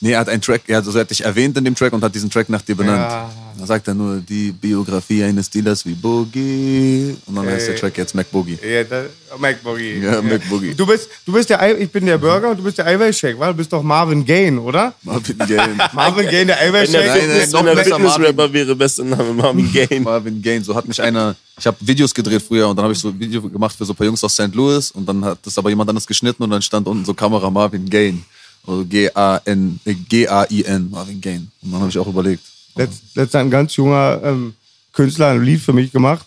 Nee, 0.00 0.12
er 0.12 0.20
hat 0.20 0.28
einen 0.28 0.42
Track, 0.42 0.62
er 0.66 0.78
hat, 0.78 0.86
also 0.86 0.98
er 0.98 1.02
hat 1.02 1.10
dich 1.10 1.24
erwähnt 1.24 1.56
in 1.56 1.64
dem 1.64 1.74
Track 1.74 1.92
und 1.92 2.02
hat 2.02 2.14
diesen 2.14 2.28
Track 2.28 2.50
nach 2.50 2.60
dir 2.60 2.76
benannt. 2.76 3.10
Ja. 3.10 3.30
Da 3.58 3.64
sagt 3.64 3.88
er 3.88 3.94
nur 3.94 4.16
die 4.16 4.52
Biografie 4.52 5.24
eines 5.24 5.48
Dealers 5.48 5.86
wie 5.86 5.94
Boogie. 5.94 7.16
Und 7.24 7.36
dann 7.36 7.46
heißt 7.46 7.68
der 7.68 7.76
Track 7.76 7.96
jetzt 7.96 8.14
Mac 8.14 8.30
Boogie. 8.30 8.58
Ja, 8.62 8.84
da, 8.84 9.04
Mac 9.38 9.62
Boogie. 9.62 9.98
Ja, 10.00 10.20
Mac 10.20 10.46
Boogie. 10.50 10.74
Du 10.74 10.86
bist, 10.86 11.08
du 11.24 11.32
bist 11.32 11.48
der, 11.48 11.80
ich 11.80 11.90
bin 11.90 12.04
der 12.04 12.18
Burger 12.18 12.50
und 12.50 12.58
du 12.58 12.62
bist 12.62 12.76
der 12.76 12.86
Eiweißshake, 12.86 13.38
wa? 13.38 13.48
Du 13.48 13.54
bist 13.54 13.72
doch 13.72 13.82
Marvin 13.82 14.24
Gaye, 14.24 14.52
oder? 14.58 14.92
Marvin 15.02 15.38
Gaye. 15.38 15.68
Marvin 15.94 16.28
Gaye, 16.28 16.44
der 16.44 16.60
Eiweißshake. 16.60 17.06
Nein, 17.06 17.16
nein, 17.16 17.20
Fitness, 17.20 17.52
noch 17.52 17.60
wenn 17.60 17.66
der 17.66 17.82
besser, 17.82 17.96
Fitnessrapper 17.96 18.52
wäre, 18.52 18.76
bester 18.76 19.04
Name 19.04 19.32
Marvin 19.32 19.72
Gaye. 19.72 20.00
Marvin 20.04 20.42
Gaye. 20.42 20.60
So 20.60 20.74
hat 20.74 20.86
mich 20.86 21.00
einer. 21.00 21.34
Ich 21.58 21.66
habe 21.66 21.78
Videos 21.80 22.12
gedreht 22.12 22.42
früher 22.42 22.68
und 22.68 22.76
dann 22.76 22.82
habe 22.82 22.92
ich 22.92 22.98
so 22.98 23.08
ein 23.08 23.18
Video 23.18 23.40
gemacht 23.40 23.74
für 23.74 23.86
so 23.86 23.94
ein 23.94 23.96
paar 23.96 24.06
Jungs 24.06 24.22
aus 24.22 24.34
St. 24.34 24.54
Louis 24.54 24.90
und 24.90 25.08
dann 25.08 25.24
hat 25.24 25.38
das 25.42 25.56
aber 25.56 25.70
jemand 25.70 25.88
anderes 25.88 26.06
geschnitten 26.06 26.42
und 26.42 26.50
dann 26.50 26.60
stand 26.60 26.86
unten 26.86 27.06
so 27.06 27.14
Kamera 27.14 27.48
Marvin 27.48 27.88
Gaye. 27.88 28.18
Also 28.66 28.84
G-A-N, 28.84 29.80
G-A-I-N, 29.84 30.90
Marvin 30.90 31.20
Gaye. 31.20 31.36
Und 31.62 31.72
dann 31.72 31.80
habe 31.80 31.90
ich 31.90 31.98
auch 31.98 32.06
überlegt. 32.06 32.42
Letzt, 32.74 33.02
letztens 33.14 33.34
hat 33.34 33.40
ein 33.40 33.50
ganz 33.50 33.76
junger 33.76 34.20
ähm, 34.22 34.54
Künstler 34.92 35.28
ein 35.28 35.42
Lied 35.42 35.60
für 35.60 35.72
mich 35.72 35.92
gemacht. 35.92 36.26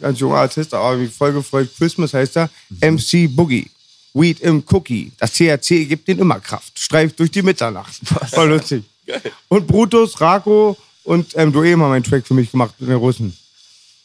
Ganz 0.00 0.20
junger 0.20 0.36
Artist, 0.36 0.74
aber 0.74 0.96
mich 0.96 1.12
voll 1.12 1.32
gefreut. 1.32 1.68
Christmas 1.76 2.14
heißt 2.14 2.36
er. 2.36 2.50
MC 2.80 3.28
Boogie. 3.34 3.70
Weed 4.14 4.40
im 4.40 4.62
Cookie. 4.70 5.12
Das 5.18 5.32
THC 5.32 5.86
gibt 5.86 6.08
den 6.08 6.18
immer 6.18 6.40
Kraft. 6.40 6.78
Streift 6.78 7.18
durch 7.18 7.30
die 7.30 7.42
Mitternacht. 7.42 7.94
Voll 8.30 8.48
lustig. 8.48 8.84
Und 9.48 9.66
Brutus, 9.66 10.20
Rako 10.20 10.76
und 11.04 11.36
ähm, 11.36 11.52
Doem 11.52 11.82
haben 11.82 11.92
einen 11.92 12.04
Track 12.04 12.26
für 12.26 12.34
mich 12.34 12.50
gemacht 12.50 12.74
mit 12.78 12.88
den 12.88 12.96
Russen. 12.96 13.36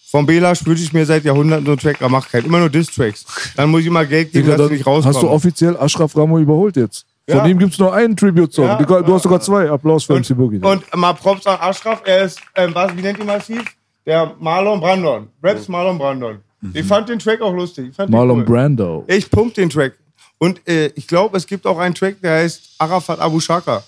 Vom 0.05 0.25
Bela 0.25 0.53
wünsche 0.65 0.83
ich 0.83 0.93
mir 0.93 1.05
seit 1.05 1.25
Jahrhunderten 1.25 1.65
so 1.65 1.71
einen 1.71 1.79
Track, 1.79 1.99
er 1.99 2.09
macht 2.09 2.31
keinen. 2.31 2.45
Immer 2.45 2.59
nur 2.59 2.69
Diss-Tracks. 2.69 3.25
Dann 3.55 3.71
muss 3.71 3.81
ich 3.81 3.89
mal 3.89 4.07
Geld 4.07 4.31
geben, 4.31 4.45
Digga, 4.45 4.57
dass 4.57 4.67
ich 4.67 4.77
nicht 4.77 4.85
rauskommen. 4.85 5.15
hast 5.15 5.23
du 5.23 5.29
offiziell 5.29 5.75
Ashraf 5.77 6.15
Ramo 6.15 6.37
überholt 6.37 6.75
jetzt. 6.75 7.05
Von 7.29 7.37
Ja. 7.37 7.45
ihm 7.45 7.57
gibt's 7.57 7.79
nur 7.79 7.93
einen 7.93 8.17
Tribute-Song. 8.17 8.65
Ja. 8.65 8.75
Du, 8.75 9.01
du 9.01 9.13
hast 9.13 9.23
sogar 9.23 9.39
zwei. 9.39 9.69
Applaus 9.69 10.03
für 10.03 10.13
MC 10.19 10.35
Boogie. 10.35 10.59
Und 10.59 10.83
mal 10.95 11.13
Props 11.13 11.47
an 11.47 11.57
Ashraf, 11.61 12.01
er 12.05 12.23
ist, 12.23 12.39
ähm, 12.55 12.75
was, 12.75 12.95
wie 12.97 13.01
nennt 13.01 13.17
ihn 13.19 13.25
massiv? 13.25 13.63
Der 14.05 14.33
Marlon 14.39 14.81
Brandon. 14.81 15.29
Raps 15.41 15.69
Marlon 15.69 15.97
Brandon. 15.97 16.39
Ich 16.73 16.85
fand 16.85 17.07
den 17.07 17.19
Track 17.19 17.41
auch 17.41 17.53
lustig. 17.53 17.91
Ich 17.97 18.09
Marlon 18.09 18.39
cool. 18.39 18.45
Brando. 18.45 19.03
Ich 19.07 19.29
pump 19.29 19.53
den 19.53 19.69
Track. 19.69 19.93
Und 20.37 20.65
äh, 20.67 20.87
ich 20.95 21.07
glaube, 21.07 21.37
es 21.37 21.47
gibt 21.47 21.65
auch 21.65 21.77
einen 21.77 21.95
Track, 21.95 22.21
der 22.21 22.39
heißt 22.39 22.61
Arafat 22.77 23.19
Abu 23.19 23.39
Shaka. 23.39 23.83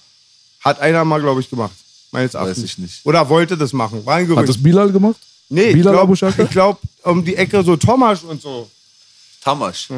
Hat 0.64 0.80
einer 0.80 1.04
mal, 1.04 1.20
glaube 1.20 1.42
ich, 1.42 1.50
gemacht. 1.50 1.74
Meines 2.12 2.34
Erachtens. 2.34 2.64
ich 2.64 2.78
nicht. 2.78 3.06
Oder 3.06 3.28
wollte 3.28 3.58
das 3.58 3.74
machen. 3.74 4.06
War 4.06 4.16
ein 4.16 4.26
Gerücht. 4.28 4.42
Hat 4.44 4.50
das 4.50 4.62
Bilal 4.62 4.92
gemacht? 4.92 5.18
nee, 5.50 5.66
ich 5.66 5.74
Bilal 5.76 5.98
Abu 6.00 6.14
glaube, 6.14 6.46
glaub, 6.50 6.80
um 7.04 7.24
die 7.26 7.36
Ecke 7.36 7.62
so 7.64 7.76
Thomas 7.76 8.24
und 8.24 8.42
so. 8.42 8.70
Tamasch. 9.44 9.90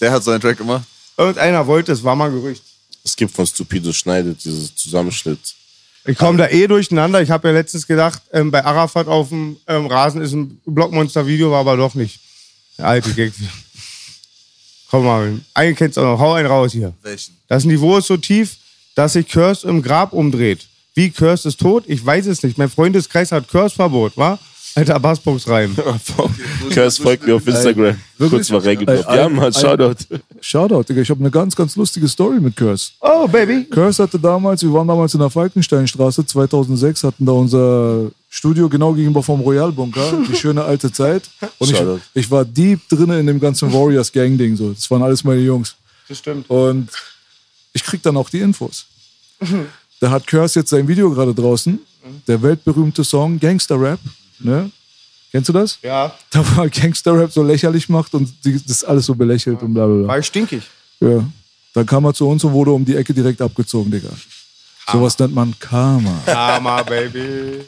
Der 0.00 0.10
hat 0.10 0.24
so 0.24 0.32
einen 0.32 0.40
Track 0.40 0.58
gemacht. 0.58 0.82
Irgendeiner 1.16 1.64
wollte 1.66 1.92
es, 1.92 2.02
war 2.02 2.16
mal 2.16 2.28
ein 2.30 2.34
Gerücht. 2.34 2.64
Es 3.04 3.16
gibt 3.16 3.34
von 3.34 3.46
Stupido 3.46 3.92
Schneidet 3.92 4.44
dieses 4.44 4.74
Zusammenschnitt. 4.74 5.40
Ich 6.04 6.18
komme 6.18 6.38
da 6.38 6.48
eh 6.48 6.66
durcheinander. 6.66 7.22
Ich 7.22 7.30
habe 7.30 7.48
ja 7.48 7.54
letztens 7.54 7.86
gedacht, 7.86 8.22
ähm, 8.32 8.50
bei 8.50 8.64
Arafat 8.64 9.06
auf 9.06 9.28
dem 9.28 9.56
ähm, 9.68 9.86
Rasen 9.86 10.20
ist 10.20 10.32
ein 10.32 10.60
Blockmonster-Video, 10.66 11.50
war 11.50 11.60
aber 11.60 11.76
doch 11.76 11.94
nicht. 11.94 12.20
Der 12.78 12.86
alte 12.86 13.12
Gag. 13.12 13.32
Komm 14.90 15.04
mal, 15.04 15.40
einen 15.54 15.76
kennst 15.76 15.96
du 15.96 16.00
auch 16.00 16.04
noch. 16.04 16.18
Hau 16.18 16.32
einen 16.32 16.48
raus 16.48 16.72
hier. 16.72 16.92
Welchen? 17.02 17.36
Das 17.48 17.64
Niveau 17.64 17.98
ist 17.98 18.08
so 18.08 18.16
tief, 18.16 18.56
dass 18.94 19.14
sich 19.14 19.28
Curse 19.28 19.66
im 19.66 19.80
Grab 19.82 20.12
umdreht. 20.12 20.66
Wie 20.94 21.10
Curse 21.10 21.48
ist 21.48 21.60
tot? 21.60 21.84
Ich 21.86 22.04
weiß 22.04 22.26
es 22.26 22.42
nicht. 22.42 22.58
Mein 22.58 22.68
Freundeskreis 22.68 23.32
hat 23.32 23.48
Curse-Verbot, 23.48 24.16
wa? 24.16 24.38
Alter, 24.74 24.98
Bassbox 25.00 25.48
rein. 25.48 25.76
Curse 26.70 27.02
folgt 27.02 27.26
mir 27.26 27.34
auf 27.36 27.46
Instagram. 27.46 27.96
Kurz 28.18 28.50
mal 28.50 28.60
reingedroppt. 28.60 29.06
Ey, 29.08 29.16
Ja, 29.16 29.24
ey, 29.26 29.30
Mann, 29.30 29.52
ey. 29.52 29.60
Shoutout. 29.60 30.04
Shoutout, 30.40 30.84
Digga. 30.84 31.02
Ich 31.02 31.10
habe 31.10 31.20
eine 31.20 31.30
ganz, 31.30 31.54
ganz 31.54 31.76
lustige 31.76 32.08
Story 32.08 32.40
mit 32.40 32.56
Curse. 32.56 32.92
Oh, 33.00 33.28
Baby. 33.28 33.64
Curse 33.64 34.02
hatte 34.02 34.18
damals, 34.18 34.62
wir 34.62 34.72
waren 34.72 34.88
damals 34.88 35.12
in 35.14 35.20
der 35.20 35.30
Falkensteinstraße 35.30 36.24
2006, 36.24 37.04
hatten 37.04 37.26
da 37.26 37.32
unser 37.32 38.10
Studio 38.30 38.68
genau 38.68 38.92
gegenüber 38.94 39.22
vom 39.22 39.40
Royal 39.42 39.70
Bunker, 39.72 40.12
die 40.28 40.36
schöne 40.36 40.64
alte 40.64 40.90
Zeit. 40.90 41.24
Und 41.58 41.70
ich, 41.70 41.76
Shoutout. 41.76 42.00
ich 42.14 42.30
war 42.30 42.44
deep 42.44 42.80
drinne 42.88 43.20
in 43.20 43.26
dem 43.26 43.38
ganzen 43.40 43.70
Warriors 43.72 44.10
Gang 44.10 44.38
Ding 44.38 44.56
so. 44.56 44.72
Das 44.72 44.90
waren 44.90 45.02
alles 45.02 45.22
meine 45.24 45.40
Jungs. 45.42 45.74
Das 46.08 46.18
stimmt. 46.18 46.48
Und 46.48 46.88
ich 47.74 47.84
krieg 47.84 48.02
dann 48.02 48.16
auch 48.16 48.30
die 48.30 48.40
Infos. 48.40 48.86
Da 50.00 50.10
hat 50.10 50.26
Curse 50.26 50.60
jetzt 50.60 50.70
sein 50.70 50.86
Video 50.88 51.10
gerade 51.10 51.34
draußen, 51.34 51.78
der 52.26 52.40
weltberühmte 52.42 53.04
Song 53.04 53.38
Gangster 53.38 53.80
Rap, 53.80 53.98
ne? 54.44 54.70
Kennst 55.30 55.48
du 55.48 55.52
das? 55.54 55.78
Ja, 55.82 56.14
Da 56.30 56.44
war 56.56 56.68
Gangster 56.68 57.18
Rap 57.18 57.32
so 57.32 57.42
lächerlich 57.42 57.88
macht 57.88 58.12
und 58.14 58.28
die, 58.44 58.60
das 58.66 58.84
alles 58.84 59.06
so 59.06 59.14
belächelt 59.14 59.62
und 59.62 59.72
bla 59.72 59.86
bla 59.86 59.94
bla. 59.96 60.08
war 60.08 60.18
ich 60.18 60.26
stinkig. 60.26 60.62
Ja. 61.00 61.24
Dann 61.74 61.86
kam 61.86 62.04
er 62.04 62.12
zu 62.12 62.28
uns 62.28 62.44
und 62.44 62.52
wurde 62.52 62.70
um 62.72 62.84
die 62.84 62.94
Ecke 62.96 63.14
direkt 63.14 63.40
abgezogen, 63.40 63.90
Digga. 63.90 64.10
Sowas 64.90 65.18
nennt 65.18 65.34
man 65.34 65.54
Karma. 65.58 66.20
Karma, 66.26 66.82
Baby. 66.82 67.64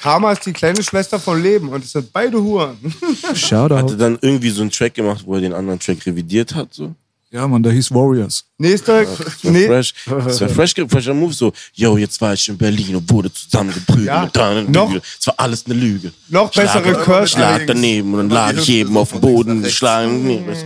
Karma 0.00 0.32
ist 0.32 0.44
die 0.46 0.52
kleine 0.52 0.82
Schwester 0.82 1.18
von 1.18 1.42
Leben 1.42 1.68
und 1.70 1.82
es 1.82 1.90
sind 1.92 2.12
beide 2.12 2.40
Huren. 2.40 2.76
Hat 3.22 3.50
er 3.90 3.96
dann 3.96 4.18
irgendwie 4.20 4.50
so 4.50 4.60
einen 4.60 4.70
Track 4.70 4.94
gemacht, 4.94 5.22
wo 5.24 5.34
er 5.34 5.40
den 5.40 5.52
anderen 5.54 5.80
Track 5.80 6.04
revidiert 6.06 6.54
hat? 6.54 6.72
So? 6.74 6.94
Ja, 7.34 7.48
Mann, 7.48 7.60
der 7.64 7.72
hieß 7.72 7.90
Warriors. 7.90 8.44
Nächster, 8.58 9.00
Das 9.04 9.18
war 9.18 9.50
nee, 9.50 9.66
fresh. 9.66 9.92
Das 10.06 10.40
war 10.40 10.48
fresh, 10.50 10.72
fresher 10.88 11.14
Move. 11.14 11.32
So, 11.32 11.52
yo, 11.74 11.96
jetzt 11.96 12.20
war 12.20 12.32
ich 12.32 12.48
in 12.48 12.56
Berlin 12.56 12.94
und 12.94 13.10
wurde 13.10 13.32
zusammengeprügelt. 13.32 14.06
Ja, 14.06 14.22
und 14.22 14.36
dann 14.36 14.70
noch- 14.70 14.88
Lüge. 14.92 15.02
Es 15.18 15.26
war 15.26 15.34
alles 15.38 15.64
eine 15.66 15.74
Lüge. 15.74 16.12
noch 16.28 16.52
bessere 16.52 16.80
Schlag- 16.84 17.02
Curse. 17.04 17.26
Schlag 17.32 17.66
daneben 17.66 18.12
und 18.14 18.18
dann 18.20 18.30
lag 18.30 18.52
ich 18.56 18.68
jedem 18.68 18.96
auf 18.96 19.10
dem 19.10 19.20
Boden 19.20 19.64
geschlagen. 19.64 20.24
Nee, 20.24 20.44
das- 20.46 20.64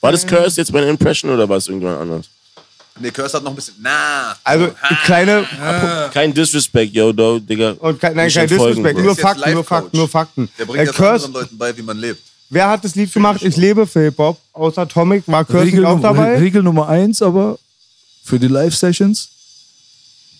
War 0.00 0.12
das 0.12 0.24
Curse 0.24 0.60
jetzt 0.60 0.70
bei 0.72 0.78
einer 0.78 0.90
Impression 0.90 1.28
oder 1.32 1.48
war 1.48 1.56
es 1.56 1.66
irgendjemand 1.66 2.02
anders? 2.02 2.26
Nee, 3.00 3.10
Curse 3.10 3.36
hat 3.38 3.42
noch 3.42 3.50
ein 3.50 3.56
bisschen. 3.56 3.74
Na. 3.80 4.36
Also, 4.44 4.70
kleine, 5.04 5.44
Kein 6.14 6.32
Disrespect, 6.32 6.94
yo, 6.94 7.12
do, 7.12 7.40
Digga. 7.40 7.72
und 7.80 8.00
kein, 8.00 8.14
nein, 8.14 8.30
kein 8.30 8.46
Disrespect, 8.46 8.98
nur 9.00 9.16
Fakten, 9.16 9.52
nur. 9.54 9.64
Fakten, 9.64 9.96
nur 9.96 10.08
Fakten. 10.08 10.48
Der 10.56 10.62
Äh, 10.62 10.66
bringt 10.68 10.86
jetzt 10.86 10.94
Curse, 10.96 11.24
anderen 11.26 11.32
Leuten 11.42 11.58
bei, 11.58 11.76
wie 11.76 11.82
man 11.82 11.96
lebt. 11.98 12.20
Wer 12.50 12.68
hat 12.68 12.84
das 12.84 12.94
Lied 12.94 13.12
gemacht? 13.12 13.42
Ich 13.42 13.56
lebe 13.56 13.86
für 13.86 14.00
Hip-Hop, 14.04 14.38
außer 14.52 14.82
Atomic, 14.82 15.24
war 15.26 15.46
nicht 15.64 15.84
auch 15.84 16.00
dabei? 16.00 16.38
Regel 16.38 16.62
Nummer 16.62 16.88
eins, 16.88 17.22
aber 17.22 17.58
für 18.24 18.38
die 18.38 18.48
Live-Sessions, 18.48 19.28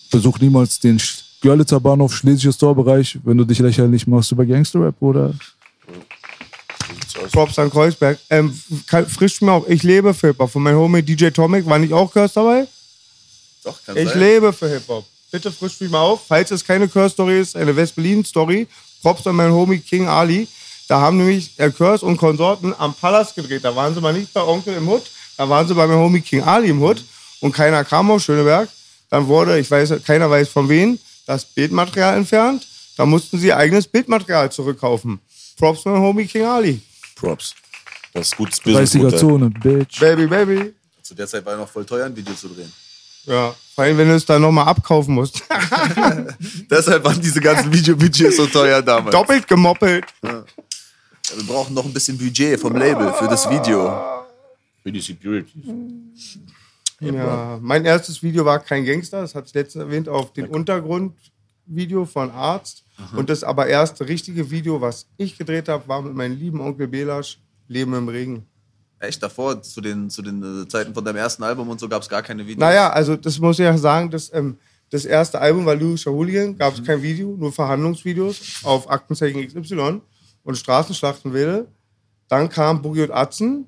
versuch 0.09 0.39
niemals 0.39 0.79
den 0.79 1.01
Görlitzer 1.41 1.79
Bahnhof 1.79 2.15
Schlesisches 2.15 2.57
Torbereich, 2.57 3.17
wenn 3.23 3.37
du 3.37 3.45
dich 3.45 3.59
lächerlich 3.59 4.07
machst 4.07 4.31
über 4.31 4.45
Gangster-Rap, 4.45 4.95
oder? 5.01 5.33
Props 7.31 7.57
an 7.59 7.69
Kreuzberg. 7.69 8.17
Ähm, 8.29 8.57
frisch 9.07 9.41
mir 9.41 9.51
auch, 9.51 9.67
ich 9.67 9.83
lebe 9.83 10.13
für 10.13 10.27
Hip-Hop. 10.27 10.51
Von 10.51 10.63
meinem 10.63 10.77
Homie 10.77 11.01
DJ 11.01 11.29
Tomic 11.29 11.65
war 11.65 11.79
nicht 11.79 11.93
auch 11.93 12.11
Curse 12.11 12.33
dabei? 12.35 12.67
Doch, 13.63 13.83
kann 13.85 13.97
Ich 13.97 14.09
sein. 14.09 14.19
lebe 14.19 14.53
für 14.53 14.69
Hip-Hop. 14.69 15.05
Bitte 15.31 15.51
frisch 15.51 15.79
mich 15.81 15.89
mal 15.89 16.01
auf. 16.01 16.21
Falls 16.27 16.51
es 16.51 16.63
keine 16.63 16.87
Curse-Story 16.87 17.39
ist, 17.39 17.55
eine 17.55 17.75
West-Berlin-Story. 17.75 18.67
Props 19.01 19.27
an 19.27 19.35
meinen 19.35 19.51
Homie 19.53 19.79
King 19.79 20.07
Ali. 20.07 20.47
Da 20.87 21.01
haben 21.01 21.17
nämlich 21.17 21.55
der 21.55 21.71
Curse 21.71 22.05
und 22.05 22.17
Konsorten 22.17 22.73
am 22.77 22.93
Palast 22.93 23.35
gedreht. 23.35 23.63
Da 23.63 23.75
waren 23.75 23.93
sie 23.93 24.01
mal 24.01 24.13
nicht 24.13 24.33
bei 24.33 24.41
Onkel 24.41 24.75
im 24.75 24.87
Hood. 24.87 25.03
Da 25.35 25.47
waren 25.49 25.67
sie 25.67 25.73
bei 25.73 25.85
meinem 25.85 25.99
Homie 25.99 26.21
King 26.21 26.43
Ali 26.43 26.69
im 26.69 26.81
Hood. 26.81 27.03
Und 27.41 27.51
keiner 27.51 27.83
kam 27.83 28.09
auf 28.09 28.21
Schöneberg. 28.21 28.69
Dann 29.09 29.27
wurde, 29.27 29.59
ich 29.59 29.69
weiß, 29.69 29.93
keiner 30.05 30.29
weiß 30.29 30.49
von 30.49 30.69
wem, 30.69 30.97
das 31.25 31.45
Bildmaterial 31.45 32.17
entfernt. 32.17 32.65
Da 32.95 33.05
mussten 33.05 33.37
sie 33.37 33.47
ihr 33.47 33.57
eigenes 33.57 33.87
Bildmaterial 33.87 34.51
zurückkaufen. 34.51 35.19
Props 35.57 35.85
an 35.85 35.93
meinen 35.93 36.01
Homie 36.03 36.25
King 36.25 36.45
Ali. 36.45 36.81
Props. 37.15 37.53
Das 38.13 38.27
ist 38.27 38.37
gutes 38.37 38.59
Business. 38.59 38.95
30er 38.95 39.03
Mutter. 39.03 39.17
Zone, 39.17 39.49
Bitch. 39.49 39.99
Baby, 39.99 40.27
baby. 40.27 40.73
Zu 41.03 41.15
der 41.15 41.27
Zeit 41.27 41.45
war 41.45 41.53
er 41.53 41.59
noch 41.59 41.69
voll 41.69 41.85
teuer, 41.85 42.05
ein 42.05 42.15
Video 42.15 42.33
zu 42.33 42.47
drehen. 42.47 42.71
Ja, 43.25 43.53
vor 43.75 43.83
allem, 43.83 43.97
wenn 43.97 44.07
du 44.07 44.15
es 44.15 44.25
dann 44.25 44.41
nochmal 44.41 44.67
abkaufen 44.67 45.13
musst. 45.13 45.43
Deshalb 46.71 47.03
waren 47.03 47.21
diese 47.21 47.41
ganzen 47.41 47.71
Videobudgets 47.71 48.37
so 48.37 48.47
teuer 48.47 48.81
damals. 48.81 49.11
Doppelt 49.11 49.47
gemoppelt. 49.47 50.05
Ja, 50.23 50.43
wir 51.35 51.43
brauchen 51.43 51.73
noch 51.73 51.85
ein 51.85 51.93
bisschen 51.93 52.17
Budget 52.17 52.59
vom 52.59 52.75
Label 52.75 53.11
für 53.13 53.27
das 53.27 53.49
Video. 53.49 54.23
Für 54.83 54.91
die 54.91 55.01
Security. 55.01 55.61
Ja, 56.99 57.59
mein 57.61 57.85
erstes 57.85 58.23
Video 58.23 58.45
war 58.45 58.59
kein 58.59 58.85
Gangster, 58.85 59.21
das 59.21 59.35
hat 59.35 59.45
es 59.45 59.53
letztens 59.53 59.83
erwähnt, 59.83 60.09
auf 60.09 60.33
den 60.33 60.47
Untergrundvideo 60.47 62.05
von 62.05 62.31
Arzt. 62.31 62.83
Und 63.15 63.29
das 63.29 63.43
aber 63.43 63.67
erste 63.67 64.07
richtige 64.07 64.49
Video, 64.49 64.81
was 64.81 65.07
ich 65.17 65.37
gedreht 65.37 65.67
habe, 65.69 65.87
war 65.87 66.01
mit 66.01 66.15
meinem 66.15 66.37
lieben 66.37 66.61
Onkel 66.61 66.87
Belasch, 66.87 67.39
Leben 67.67 67.93
im 67.93 68.07
Regen. 68.07 68.45
Echt 68.99 69.21
davor, 69.21 69.61
zu 69.61 69.81
den, 69.81 70.09
zu 70.09 70.23
den 70.23 70.63
äh, 70.63 70.67
Zeiten 70.67 70.95
von 70.95 71.05
deinem 71.05 71.17
ersten 71.17 71.43
Album 71.43 71.69
und 71.69 71.79
so, 71.79 71.87
gab 71.87 72.01
es 72.01 72.09
gar 72.09 72.23
keine 72.23 72.41
Videos. 72.41 72.59
Naja, 72.59 72.89
also 72.89 73.15
das 73.15 73.37
muss 73.37 73.59
ich 73.59 73.65
ja 73.65 73.77
sagen, 73.77 74.09
das, 74.09 74.33
ähm, 74.33 74.57
das 74.89 75.05
erste 75.05 75.39
Album 75.39 75.67
war 75.67 75.75
Lyrischer 75.75 76.11
Hooligan, 76.11 76.57
gab 76.57 76.73
es 76.73 76.83
kein 76.83 77.03
Video, 77.03 77.35
nur 77.37 77.51
Verhandlungsvideos 77.51 78.61
auf 78.63 78.89
Aktenzeichen 78.89 79.45
XY 79.45 80.01
und 80.47 80.55
Straßenschlachtenwelle. 80.55 81.67
Dann 82.29 82.49
kam 82.49 82.81
Boogie 82.81 83.03
und 83.03 83.11
Atzen, 83.11 83.67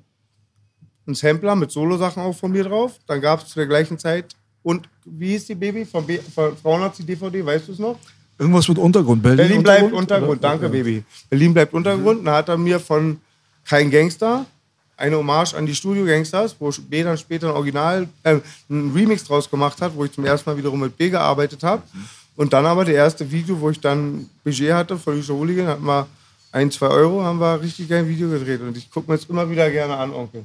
ein 1.06 1.14
Sampler 1.14 1.54
mit 1.54 1.70
Solo-Sachen 1.70 2.22
auch 2.22 2.34
von 2.34 2.50
mir 2.50 2.64
drauf. 2.64 2.98
Dann 3.06 3.20
gab 3.20 3.42
es 3.42 3.48
zu 3.48 3.56
der 3.56 3.66
gleichen 3.66 3.98
Zeit 3.98 4.34
und 4.62 4.88
wie 5.04 5.28
hieß 5.28 5.46
die 5.46 5.54
Baby 5.54 5.84
von, 5.84 6.06
B 6.06 6.18
von 6.18 6.56
Frauenarzt, 6.56 6.98
die 6.98 7.04
DVD, 7.04 7.44
weißt 7.44 7.68
du 7.68 7.72
es 7.72 7.78
noch? 7.78 7.98
Irgendwas 8.38 8.66
mit 8.66 8.78
Untergrund. 8.78 9.22
Berlin, 9.22 9.36
Berlin 9.36 9.62
bleibt 9.62 9.82
Untergrund, 9.82 10.02
Untergrund, 10.02 10.44
danke 10.44 10.68
Baby. 10.70 11.04
Berlin 11.28 11.52
bleibt 11.52 11.74
Untergrund. 11.74 12.26
Dann 12.26 12.34
hat 12.34 12.48
er 12.48 12.56
mir 12.56 12.80
von 12.80 13.20
Kein 13.64 13.90
Gangster 13.90 14.46
eine 14.96 15.16
Hommage 15.16 15.54
an 15.54 15.66
die 15.66 15.74
Studio 15.74 16.06
Gangsters, 16.06 16.56
wo 16.58 16.70
B 16.88 17.02
dann 17.02 17.18
später 17.18 17.48
ein 17.48 17.56
Original, 17.56 18.08
äh, 18.22 18.38
ein 18.70 18.92
Remix 18.94 19.24
draus 19.24 19.50
gemacht 19.50 19.80
hat, 19.82 19.94
wo 19.94 20.04
ich 20.04 20.12
zum 20.12 20.24
ersten 20.24 20.48
Mal 20.48 20.56
wiederum 20.56 20.80
mit 20.80 20.96
B 20.96 21.10
gearbeitet 21.10 21.62
habe. 21.62 21.82
Und 22.36 22.54
dann 22.54 22.64
aber 22.64 22.86
der 22.86 22.94
erste 22.94 23.30
Video, 23.30 23.60
wo 23.60 23.68
ich 23.68 23.80
dann 23.80 24.28
Budget 24.44 24.72
hatte 24.72 24.96
von 24.96 25.14
Lisa 25.14 25.34
Hooligan, 25.34 25.66
hatten 25.66 25.84
wir 25.84 26.06
ein, 26.52 26.70
zwei 26.70 26.88
Euro, 26.88 27.22
haben 27.22 27.40
wir 27.40 27.60
richtig 27.60 27.88
geil 27.88 28.08
Video 28.08 28.28
gedreht. 28.28 28.60
Und 28.60 28.76
ich 28.76 28.90
gucke 28.90 29.10
mir 29.10 29.16
jetzt 29.16 29.30
immer 29.30 29.48
wieder 29.48 29.70
gerne 29.70 29.96
an, 29.96 30.12
Onkel. 30.12 30.44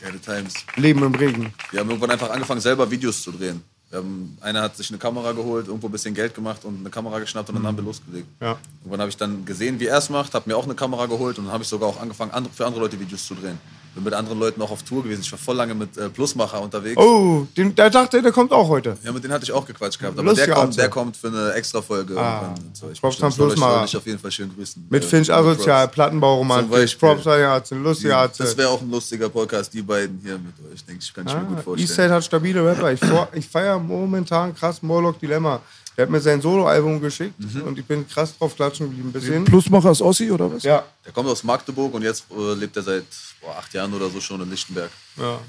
Geile 0.00 0.20
Times. 0.20 0.54
Leben 0.76 1.02
im 1.02 1.14
Regen. 1.14 1.52
Wir 1.72 1.80
haben 1.80 1.88
irgendwann 1.88 2.12
einfach 2.12 2.30
angefangen, 2.30 2.60
selber 2.60 2.88
Videos 2.88 3.22
zu 3.22 3.32
drehen. 3.32 3.62
Haben, 3.92 4.36
einer 4.40 4.62
hat 4.62 4.76
sich 4.76 4.90
eine 4.90 4.98
Kamera 4.98 5.32
geholt, 5.32 5.66
irgendwo 5.66 5.88
ein 5.88 5.92
bisschen 5.92 6.14
Geld 6.14 6.34
gemacht 6.34 6.64
und 6.64 6.80
eine 6.80 6.90
Kamera 6.90 7.18
geschnappt 7.18 7.48
und 7.48 7.56
dann 7.56 7.66
haben 7.66 7.76
wir 7.76 7.84
losgelegt. 7.84 8.28
Ja. 8.40 8.58
Irgendwann 8.82 9.00
habe 9.00 9.08
ich 9.08 9.16
dann 9.16 9.44
gesehen, 9.44 9.80
wie 9.80 9.86
er 9.86 9.98
es 9.98 10.10
macht, 10.10 10.34
habe 10.34 10.48
mir 10.48 10.56
auch 10.56 10.64
eine 10.64 10.74
Kamera 10.74 11.06
geholt 11.06 11.38
und 11.38 11.46
dann 11.46 11.54
habe 11.54 11.64
ich 11.64 11.68
sogar 11.68 11.88
auch 11.88 12.00
angefangen, 12.00 12.32
für 12.54 12.66
andere 12.66 12.82
Leute 12.82 13.00
Videos 13.00 13.26
zu 13.26 13.34
drehen. 13.34 13.58
Bin 13.98 14.04
mit 14.04 14.14
anderen 14.14 14.38
Leuten 14.38 14.62
auch 14.62 14.70
auf 14.70 14.82
Tour 14.84 15.02
gewesen. 15.02 15.22
Ich 15.22 15.32
war 15.32 15.38
voll 15.38 15.56
lange 15.56 15.74
mit 15.74 15.96
äh, 15.96 16.08
Plusmacher 16.08 16.60
unterwegs. 16.60 16.96
Oh, 17.00 17.46
den, 17.56 17.74
der 17.74 17.90
dachte, 17.90 18.22
der 18.22 18.30
kommt 18.30 18.52
auch 18.52 18.68
heute. 18.68 18.96
Ja, 19.02 19.10
mit 19.10 19.24
denen 19.24 19.32
hatte 19.34 19.44
ich 19.44 19.50
auch 19.52 19.66
gequatscht 19.66 19.98
gehabt. 19.98 20.18
Aber 20.18 20.32
der 20.34 20.48
kommt, 20.48 20.76
der 20.76 20.88
kommt 20.88 21.16
für 21.16 21.26
eine 21.28 21.52
extra 21.54 21.82
Folge. 21.82 22.16
Ah. 22.16 22.54
so. 22.72 22.88
Ich 22.92 23.00
Props 23.00 23.20
an 23.22 23.32
Plusmacher. 23.32 23.84
ich 23.84 23.96
auf 23.96 24.06
jeden 24.06 24.18
Fall 24.18 24.30
schön 24.30 24.54
grüßen. 24.54 24.86
Mit 24.88 25.02
Äh, 25.02 25.06
Finch. 25.06 25.32
Asozial, 25.32 25.88
Plattenbauromantik, 25.88 26.70
Beispiel. 26.70 27.08
Props 27.08 27.26
an 27.26 27.40
Ärzte, 27.40 27.74
lustige. 27.74 28.30
Das 28.38 28.56
wäre 28.56 28.68
auch 28.68 28.80
ein 28.80 28.90
lustiger 28.90 29.28
Podcast, 29.28 29.74
die 29.74 29.82
beiden 29.82 30.20
hier 30.22 30.38
mit 30.38 30.54
euch, 30.72 30.84
denke 30.84 31.02
ich, 31.02 31.12
kann 31.12 31.26
ich 31.26 31.34
mir 31.34 31.40
gut 31.40 31.58
Ah, 31.58 31.62
vorstellen. 31.62 31.88
Eastside 31.88 32.10
hat 32.14 32.24
stabile 32.24 32.64
Rapper. 32.64 32.92
Ich, 32.92 33.00
ich 33.34 33.48
feiere 33.48 33.78
momentan 33.78 34.54
krass 34.54 34.80
Morlock 34.82 35.18
Dilemma. 35.18 35.60
Der 35.98 36.04
hat 36.04 36.10
mir 36.12 36.20
sein 36.20 36.40
Soloalbum 36.40 37.00
geschickt 37.00 37.34
Mhm. 37.40 37.62
und 37.62 37.76
ich 37.78 37.84
bin 37.84 38.06
krass 38.08 38.38
drauf 38.38 38.54
klatschen 38.54 38.86
geblieben. 38.88 39.10
Bis 39.10 39.24
hin. 39.24 39.44
Plusmacher 39.44 39.90
ist 39.90 40.00
Ossi, 40.00 40.30
oder 40.30 40.50
was? 40.54 40.62
Ja, 40.62 40.84
Der 41.04 41.12
kommt 41.12 41.28
aus 41.28 41.42
Magdeburg 41.42 41.92
und 41.92 42.02
jetzt 42.02 42.24
äh, 42.30 42.54
lebt 42.54 42.76
er 42.76 42.84
seit 42.84 43.04
boah, 43.40 43.56
acht 43.58 43.74
Jahren 43.74 43.92
oder 43.92 44.08
so 44.08 44.20
schon 44.20 44.40
in 44.40 44.48
Lichtenberg. 44.48 44.90
ja. 45.16 45.40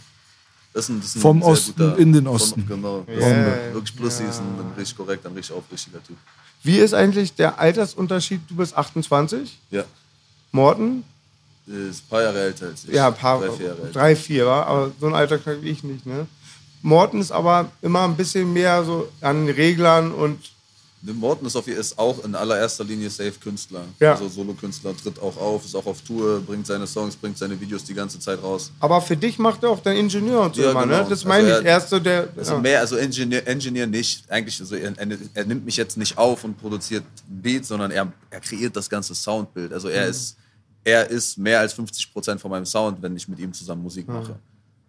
Das 0.73 0.83
ist 0.85 0.89
ein, 0.89 1.01
das 1.01 1.15
ist 1.15 1.21
Vom 1.21 1.39
sehr 1.39 1.47
Osten 1.49 1.73
guter, 1.81 1.97
in 1.97 2.13
den 2.13 2.25
von- 2.25 2.35
Osten. 2.35 2.65
genau. 2.67 3.03
Das 3.07 3.15
Yeah, 3.17 3.27
ist 3.27 3.33
ein, 3.67 3.73
wirklich 3.73 3.95
Plussi 3.95 4.23
ist 4.23 4.39
ein, 4.39 4.45
ein 4.59 4.73
richtig 4.77 4.95
korrekt, 4.97 5.25
ein 5.25 5.33
richtig 5.33 5.55
aufrichtiger 5.55 6.03
Typ. 6.03 6.15
Wie 6.63 6.77
ist 6.77 6.93
eigentlich 6.93 7.33
der 7.33 7.57
Altersunterschied? 7.59 8.41
Du 8.47 8.55
bist 8.55 8.75
28, 8.77 9.59
Ja, 9.71 9.83
Morten? 10.51 11.03
ist 11.67 12.03
ein 12.03 12.07
paar 12.09 12.21
Jahre 12.23 12.39
älter 12.41 12.67
als 12.67 12.83
ich. 12.85 12.91
Ja, 12.93 13.07
ein 13.07 13.15
paar, 13.15 13.39
Drei, 13.39 13.51
vier 13.51 13.65
Jahre 13.67 13.81
älter. 13.81 13.91
drei, 13.99 14.15
vier, 14.15 14.45
wa? 14.45 14.63
aber 14.63 14.91
so 14.99 15.07
ein 15.07 15.13
Alter 15.15 15.37
kriege 15.39 15.67
ich 15.67 15.83
nicht. 15.83 16.05
Ne? 16.05 16.27
Morten 16.81 17.19
ist 17.19 17.31
aber 17.31 17.71
immer 17.81 18.03
ein 18.05 18.15
bisschen 18.15 18.51
mehr 18.53 18.83
so 18.83 19.09
an 19.21 19.47
Reglern 19.47 20.11
und 20.11 20.39
Ne, 21.01 21.13
Morten 21.13 21.45
ist, 21.45 21.55
auf, 21.55 21.65
ist 21.65 21.97
auch 21.97 22.25
in 22.25 22.35
allererster 22.35 22.83
Linie 22.83 23.09
Safe-Künstler. 23.09 23.85
Ja. 24.01 24.15
Also 24.15 24.27
Solo-Künstler, 24.27 24.93
tritt 24.97 25.17
auch 25.21 25.37
auf, 25.37 25.63
ist 25.63 25.73
auch 25.73 25.85
auf 25.85 26.01
Tour, 26.01 26.41
bringt 26.41 26.67
seine 26.67 26.85
Songs, 26.87 27.15
bringt 27.15 27.37
seine 27.37 27.57
Videos 27.57 27.85
die 27.85 27.93
ganze 27.93 28.19
Zeit 28.19 28.43
raus. 28.43 28.69
aber 28.81 29.01
für 29.01 29.15
dich 29.15 29.39
macht 29.39 29.63
er 29.63 29.69
auch 29.69 29.79
dein 29.79 29.95
Ingenieur 29.95 30.41
und 30.41 30.55
so 30.57 30.61
Ja, 30.61 30.71
immer, 30.71 30.81
genau. 30.83 30.97
ne? 30.97 31.01
Das 31.03 31.11
Also 31.19 31.27
meine 31.29 31.47
er- 31.51 31.59
ich. 31.61 31.65
Er 31.67 31.77
ist 31.77 31.89
so 31.89 31.99
der. 31.99 32.27
Also 32.35 32.51
ja. 32.55 32.59
mehr, 32.59 32.79
also 32.81 32.97
Engineer, 32.97 33.47
Engineer 33.47 33.87
nicht. 33.87 34.29
Eigentlich, 34.29 34.59
also 34.59 34.75
er, 34.75 34.91
er, 35.35 35.45
nimmt 35.45 35.63
mich 35.63 35.77
jetzt 35.77 35.95
nicht 35.95 36.17
auf 36.17 36.43
und 36.43 36.57
produziert 36.59 37.05
Beats, 37.29 37.69
sondern 37.69 37.91
er, 37.91 38.11
er 38.29 38.39
kreiert 38.41 38.75
das 38.75 38.89
ganze 38.89 39.15
Soundbild. 39.15 39.71
Also 39.71 39.87
Mhm. 39.87 39.93
er 39.93 40.05
ist, 40.07 40.35
er 40.83 41.09
ist 41.09 41.37
mehr 41.37 41.61
als 41.61 41.71
50 41.71 42.11
Prozent 42.11 42.41
von 42.41 42.51
meinem 42.51 42.65
Sound, 42.65 43.01
wenn 43.01 43.15
ich 43.15 43.25
mit 43.29 43.39
ihm 43.39 43.53
zusammen 43.53 43.83
Musik 43.83 44.05
mache. 44.09 44.35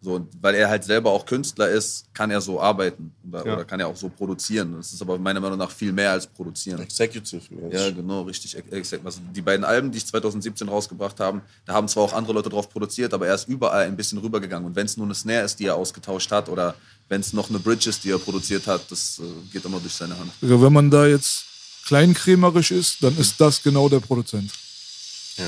So, 0.02 0.14
und 0.14 0.28
weil 0.40 0.54
er 0.54 0.70
halt 0.70 0.82
selber 0.82 1.10
auch 1.10 1.26
Künstler 1.26 1.68
ist, 1.68 2.06
kann 2.14 2.30
er 2.30 2.40
so 2.40 2.58
arbeiten 2.58 3.12
oder, 3.28 3.46
Ja. 3.46 3.52
oder 3.52 3.64
kann 3.66 3.80
er 3.80 3.86
auch 3.88 3.96
so 3.96 4.08
produzieren. 4.08 4.74
Das 4.78 4.94
ist 4.94 5.02
aber 5.02 5.18
meiner 5.18 5.40
Meinung 5.40 5.58
nach 5.58 5.70
viel 5.70 5.92
mehr 5.92 6.12
als 6.12 6.26
produzieren. 6.26 6.80
Executive. 6.80 7.42
Ja, 7.70 7.90
genau, 7.90 8.22
richtig. 8.22 8.56
Also 9.04 9.20
die 9.36 9.42
beiden 9.42 9.62
Alben, 9.62 9.90
die 9.92 9.98
ich 9.98 10.06
2017 10.06 10.68
rausgebracht 10.70 11.20
haben, 11.20 11.42
da 11.66 11.74
haben 11.74 11.86
zwar 11.86 12.04
auch 12.04 12.12
andere 12.14 12.32
Leute 12.32 12.48
drauf 12.48 12.70
produziert, 12.70 13.12
aber 13.12 13.26
er 13.26 13.34
ist 13.34 13.46
überall 13.46 13.84
ein 13.86 13.96
bisschen 13.96 14.16
rübergegangen. 14.18 14.66
Und 14.66 14.74
wenn 14.74 14.86
es 14.86 14.96
nur 14.96 15.04
eine 15.06 15.14
Snare 15.14 15.44
ist, 15.44 15.58
die 15.60 15.66
er 15.66 15.76
ausgetauscht 15.76 16.30
hat, 16.32 16.48
oder 16.48 16.74
wenn 17.10 17.20
es 17.20 17.34
noch 17.34 17.50
eine 17.50 17.58
Bridge 17.58 17.90
ist, 17.90 18.02
die 18.02 18.10
er 18.10 18.18
produziert 18.18 18.66
hat, 18.66 18.90
das 18.90 19.18
äh, 19.18 19.52
geht 19.52 19.66
immer 19.66 19.80
durch 19.80 19.92
seine 19.92 20.18
Hand. 20.18 20.30
Also 20.40 20.62
wenn 20.62 20.72
man 20.72 20.90
da 20.90 21.06
jetzt 21.06 21.44
kleinkrämerisch 21.84 22.70
ist, 22.70 23.02
dann 23.02 23.16
ist 23.18 23.38
das 23.40 23.62
genau 23.62 23.88
der 23.90 24.00
Produzent. 24.00 24.50
Ja. 25.36 25.44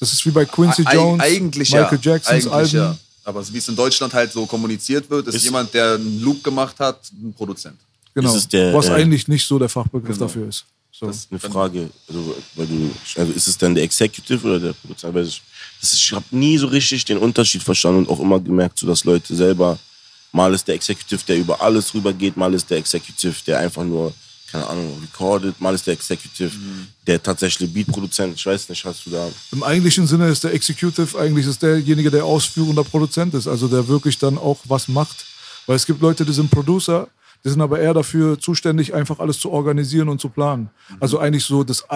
Das 0.00 0.12
ist 0.12 0.24
wie 0.24 0.30
bei 0.30 0.44
Quincy 0.46 0.82
Eig- 0.82 0.94
Jones, 0.94 1.20
eigentlich 1.22 1.70
Michael 1.72 1.98
ja. 2.02 2.12
Jacksons 2.12 2.46
eigentlich 2.46 2.52
Alben. 2.52 2.74
Ja. 2.74 2.98
Aber 3.24 3.46
wie 3.52 3.58
es 3.58 3.68
in 3.68 3.76
Deutschland 3.76 4.12
halt 4.12 4.32
so 4.32 4.46
kommuniziert 4.46 5.08
wird, 5.08 5.28
ist, 5.28 5.34
Ist- 5.36 5.44
jemand, 5.44 5.72
der 5.74 5.94
einen 5.94 6.20
Loop 6.22 6.42
gemacht 6.42 6.78
hat, 6.80 6.98
ein 7.12 7.32
Produzent. 7.32 7.78
Genau. 8.14 8.28
Ist 8.30 8.36
es 8.36 8.48
der, 8.48 8.74
was 8.74 8.88
äh, 8.88 8.92
eigentlich 8.92 9.28
nicht 9.28 9.46
so 9.46 9.58
der 9.58 9.68
Fachbegriff 9.68 10.16
Genau. 10.16 10.26
dafür 10.26 10.48
ist. 10.48 10.64
So. 10.90 11.06
Das- 11.06 11.26
Eine 11.30 11.40
Frage, 11.40 11.88
also, 12.08 12.36
weil 12.56 12.66
du, 12.66 12.90
also 13.16 13.32
ist 13.32 13.46
es 13.46 13.56
dann 13.56 13.74
der 13.74 13.84
Executive 13.84 14.46
oder 14.46 14.58
der 14.60 14.72
Produzent? 14.74 15.14
Weil 15.14 15.26
ich, 15.26 15.40
das 15.80 15.92
ist, 15.94 16.00
ich 16.00 16.12
habe 16.12 16.24
nie 16.30 16.58
so 16.58 16.66
richtig 16.66 17.04
den 17.04 17.18
Unterschied 17.18 17.62
verstanden 17.62 18.00
und 18.00 18.08
auch 18.10 18.20
immer 18.20 18.38
gemerkt, 18.40 18.78
so 18.78 18.86
dass 18.86 19.04
Leute 19.04 19.34
selber, 19.34 19.78
mal 20.32 20.52
ist 20.52 20.66
der 20.68 20.74
Executive, 20.74 21.20
der 21.26 21.38
über 21.38 21.60
alles 21.62 21.94
rübergeht, 21.94 22.36
mal 22.36 22.52
ist 22.52 22.68
der 22.70 22.78
Executive, 22.78 23.34
der 23.46 23.58
einfach 23.60 23.84
nur, 23.84 24.12
keine 24.52 24.66
Ahnung, 24.68 25.00
recordet, 25.02 25.58
mal 25.60 25.74
ist 25.74 25.86
der 25.86 25.94
Executive, 25.94 26.52
der 27.06 27.22
tatsächlich 27.22 27.72
Beatproduzent, 27.72 28.36
ich 28.36 28.44
weiß 28.44 28.68
nicht, 28.68 28.84
hast 28.84 29.06
du 29.06 29.10
da... 29.10 29.28
Im 29.50 29.62
eigentlichen 29.62 30.06
Sinne 30.06 30.28
ist 30.28 30.44
der 30.44 30.52
Executive 30.52 31.18
eigentlich 31.18 31.46
ist 31.46 31.62
derjenige, 31.62 32.10
der 32.10 32.26
ausführender 32.26 32.84
Produzent 32.84 33.32
ist, 33.32 33.48
also 33.48 33.66
der 33.66 33.88
wirklich 33.88 34.18
dann 34.18 34.36
auch 34.36 34.58
was 34.64 34.88
macht. 34.88 35.24
Weil 35.66 35.76
es 35.76 35.86
gibt 35.86 36.02
Leute, 36.02 36.26
die 36.26 36.34
sind 36.34 36.50
Producer, 36.50 37.08
die 37.42 37.48
sind 37.48 37.62
aber 37.62 37.80
eher 37.80 37.94
dafür 37.94 38.38
zuständig, 38.38 38.92
einfach 38.92 39.18
alles 39.20 39.38
zu 39.40 39.50
organisieren 39.50 40.10
und 40.10 40.20
zu 40.20 40.28
planen. 40.28 40.68
Also 41.00 41.18
eigentlich 41.18 41.44
so 41.44 41.64
das 41.64 41.88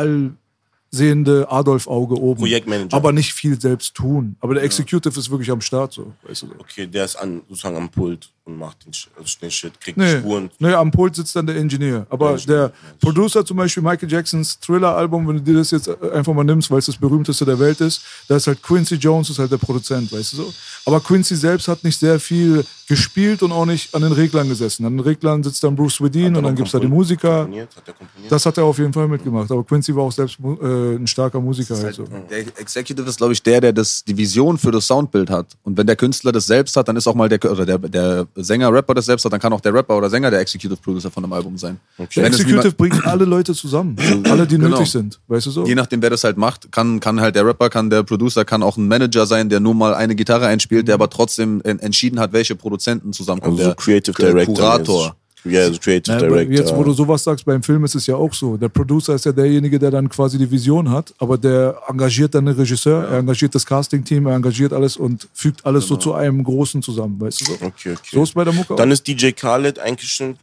allsehende 0.96 1.46
Adolf-Auge 1.50 2.14
oben. 2.20 2.40
Projektmanager. 2.40 2.96
Aber 2.96 3.12
nicht 3.12 3.32
viel 3.32 3.60
selbst 3.60 3.94
tun. 3.94 4.36
Aber 4.40 4.54
der 4.54 4.62
Executive 4.64 5.18
ist 5.18 5.30
wirklich 5.30 5.50
am 5.50 5.60
Start 5.60 5.92
so. 5.92 6.12
Weißt 6.26 6.42
du. 6.42 6.48
Okay, 6.58 6.86
der 6.86 7.04
ist 7.04 7.16
an, 7.16 7.42
sozusagen 7.48 7.76
am 7.76 7.88
Pult 7.88 8.30
und 8.44 8.58
macht 8.58 8.84
den, 8.86 8.92
also 9.18 9.38
den 9.40 9.50
Shit, 9.50 9.80
kriegt 9.80 9.96
die 9.96 10.02
Nee, 10.02 10.18
Spuren. 10.18 10.50
nee, 10.58 10.72
am 10.72 10.90
Pult 10.90 11.16
sitzt 11.16 11.34
dann 11.36 11.46
der 11.46 11.56
Ingenieur. 11.56 12.06
Aber 12.10 12.36
der 12.36 12.72
Producer 13.00 13.44
zum 13.44 13.56
Beispiel 13.56 13.82
Michael 13.82 14.10
Jacksons 14.10 14.58
Thriller-Album, 14.60 15.26
wenn 15.28 15.36
du 15.36 15.42
dir 15.42 15.54
das 15.54 15.70
jetzt 15.70 15.88
einfach 16.02 16.32
mal 16.32 16.44
nimmst, 16.44 16.70
weil 16.70 16.78
es 16.78 16.86
das 16.86 16.96
berühmteste 16.96 17.44
der 17.44 17.58
Welt 17.58 17.80
ist, 17.80 18.02
da 18.28 18.36
ist 18.36 18.46
halt 18.46 18.62
Quincy 18.62 18.94
Jones 18.96 19.30
ist 19.30 19.38
halt 19.38 19.50
der 19.52 19.58
Produzent, 19.58 20.12
weißt 20.12 20.32
du 20.34 20.36
so. 20.38 20.54
Aber 20.84 21.00
Quincy 21.00 21.36
selbst 21.36 21.68
hat 21.68 21.82
nicht 21.84 21.98
sehr 21.98 22.18
viel 22.20 22.64
gespielt 22.88 23.42
und 23.42 23.52
auch 23.52 23.66
nicht 23.66 23.94
an 23.94 24.02
den 24.02 24.12
Reglern 24.12 24.48
gesessen. 24.48 24.84
An 24.86 24.96
den 24.96 25.00
Reglern 25.00 25.42
sitzt 25.42 25.62
dann 25.64 25.74
Bruce 25.74 25.94
Swedin 25.94 26.36
und 26.36 26.44
dann 26.44 26.54
gibt's 26.54 26.72
da 26.72 26.78
die 26.78 26.86
Musiker. 26.86 27.40
Komponiert? 27.42 27.68
Hat 27.76 27.86
der 27.86 27.94
komponiert? 27.94 28.32
Das 28.32 28.46
hat 28.46 28.58
er 28.58 28.64
auf 28.64 28.78
jeden 28.78 28.92
Fall 28.92 29.08
mitgemacht. 29.08 29.50
Aber 29.50 29.64
Quincy 29.64 29.94
war 29.96 30.04
auch 30.04 30.12
selbst 30.12 30.38
äh, 30.40 30.94
ein 30.96 31.06
starker 31.06 31.40
Musiker. 31.40 31.76
Halt 31.76 31.94
so. 31.94 32.04
Der 32.30 32.38
Executive 32.58 33.08
ist, 33.08 33.16
glaube 33.16 33.32
ich, 33.32 33.42
der, 33.42 33.60
der 33.60 33.72
das, 33.72 34.04
die 34.04 34.16
Vision 34.16 34.56
für 34.58 34.70
das 34.70 34.86
Soundbild 34.86 35.30
hat. 35.30 35.46
Und 35.64 35.76
wenn 35.76 35.86
der 35.86 35.96
Künstler 35.96 36.32
das 36.32 36.46
selbst 36.46 36.76
hat, 36.76 36.86
dann 36.88 36.96
ist 36.96 37.06
auch 37.06 37.14
mal 37.14 37.28
der, 37.28 37.38
oder 37.50 37.66
der, 37.66 37.78
der 37.78 38.26
Sänger, 38.36 38.72
Rapper 38.72 38.94
das 38.94 39.06
selbst 39.06 39.24
hat, 39.24 39.32
dann 39.32 39.40
kann 39.40 39.52
auch 39.52 39.60
der 39.60 39.74
Rapper 39.74 39.96
oder 39.96 40.08
Sänger 40.08 40.30
der 40.30 40.40
Executive 40.40 40.76
Producer 40.80 41.10
von 41.10 41.24
einem 41.24 41.32
Album 41.32 41.58
sein. 41.58 41.80
Der 41.98 42.06
Wenn 42.24 42.32
es 42.32 42.40
Executive 42.40 42.72
bringt 42.72 43.04
alle 43.06 43.24
Leute 43.24 43.54
zusammen. 43.54 43.96
alle, 44.28 44.46
die 44.46 44.56
Genau. 44.56 44.68
nötig 44.78 44.90
sind. 44.92 45.20
Weißt 45.28 45.46
du 45.46 45.50
so? 45.50 45.66
Je 45.66 45.74
nachdem, 45.74 46.00
wer 46.02 46.10
das 46.10 46.24
halt 46.24 46.36
macht, 46.36 46.70
kann, 46.72 47.00
kann 47.00 47.20
halt 47.20 47.34
der 47.36 47.44
Rapper, 47.44 47.68
kann 47.68 47.90
der 47.90 48.02
Producer, 48.04 48.44
kann 48.44 48.62
auch 48.62 48.76
ein 48.76 48.88
Manager 48.88 49.26
sein, 49.26 49.48
der 49.48 49.60
nur 49.60 49.74
mal 49.74 49.94
eine 49.94 50.14
Gitarre 50.14 50.46
einspielt, 50.46 50.88
der 50.88 50.94
aber 50.94 51.10
trotzdem 51.10 51.60
en- 51.64 51.78
entschieden 51.80 52.18
hat, 52.20 52.32
welche 52.32 52.54
Produzenten 52.54 52.75
zusammenkommen. 52.78 53.56
Also 53.58 53.70
so 53.70 53.74
der 53.74 53.76
Creative 53.76 54.14
Director. 54.16 54.54
Kurator. 54.54 55.16
Ja, 55.44 55.60
also 55.60 55.78
Creative 55.78 56.10
Ja, 56.12 56.18
aber 56.26 56.28
Director. 56.44 56.56
jetzt, 56.56 56.76
wo 56.76 56.82
du 56.82 56.92
sowas 56.92 57.22
sagst, 57.22 57.44
beim 57.44 57.62
Film 57.62 57.84
ist 57.84 57.94
es 57.94 58.06
ja 58.08 58.16
auch 58.16 58.34
so. 58.34 58.56
Der 58.56 58.68
Producer 58.68 59.14
ist 59.14 59.26
ja 59.26 59.32
derjenige, 59.32 59.78
der 59.78 59.92
dann 59.92 60.08
quasi 60.08 60.38
die 60.38 60.50
Vision 60.50 60.90
hat, 60.90 61.14
aber 61.18 61.38
der 61.38 61.80
engagiert 61.88 62.34
dann 62.34 62.46
den 62.46 62.56
Regisseur, 62.56 63.04
er 63.04 63.18
engagiert 63.18 63.54
das 63.54 63.64
Casting-Team, 63.64 64.26
er 64.26 64.34
engagiert 64.34 64.72
alles 64.72 64.96
und 64.96 65.28
fügt 65.32 65.64
alles 65.64 65.86
so 65.86 65.96
zu 65.96 66.14
einem 66.14 66.42
Großen 66.42 66.82
zusammen, 66.82 67.20
weißt 67.20 67.42
du 67.42 67.44
so? 67.44 67.52
Okay, 67.54 67.92
okay. 67.92 67.96
So 68.10 68.24
ist 68.24 68.34
bei 68.34 68.42
der 68.42 68.52
Mucke 68.52 68.74
Dann 68.74 68.88
auch. 68.88 68.92
ist 68.92 69.06
DJ 69.06 69.30
Khaled 69.30 69.78
eigentlich 69.78 70.10
schon 70.10 70.36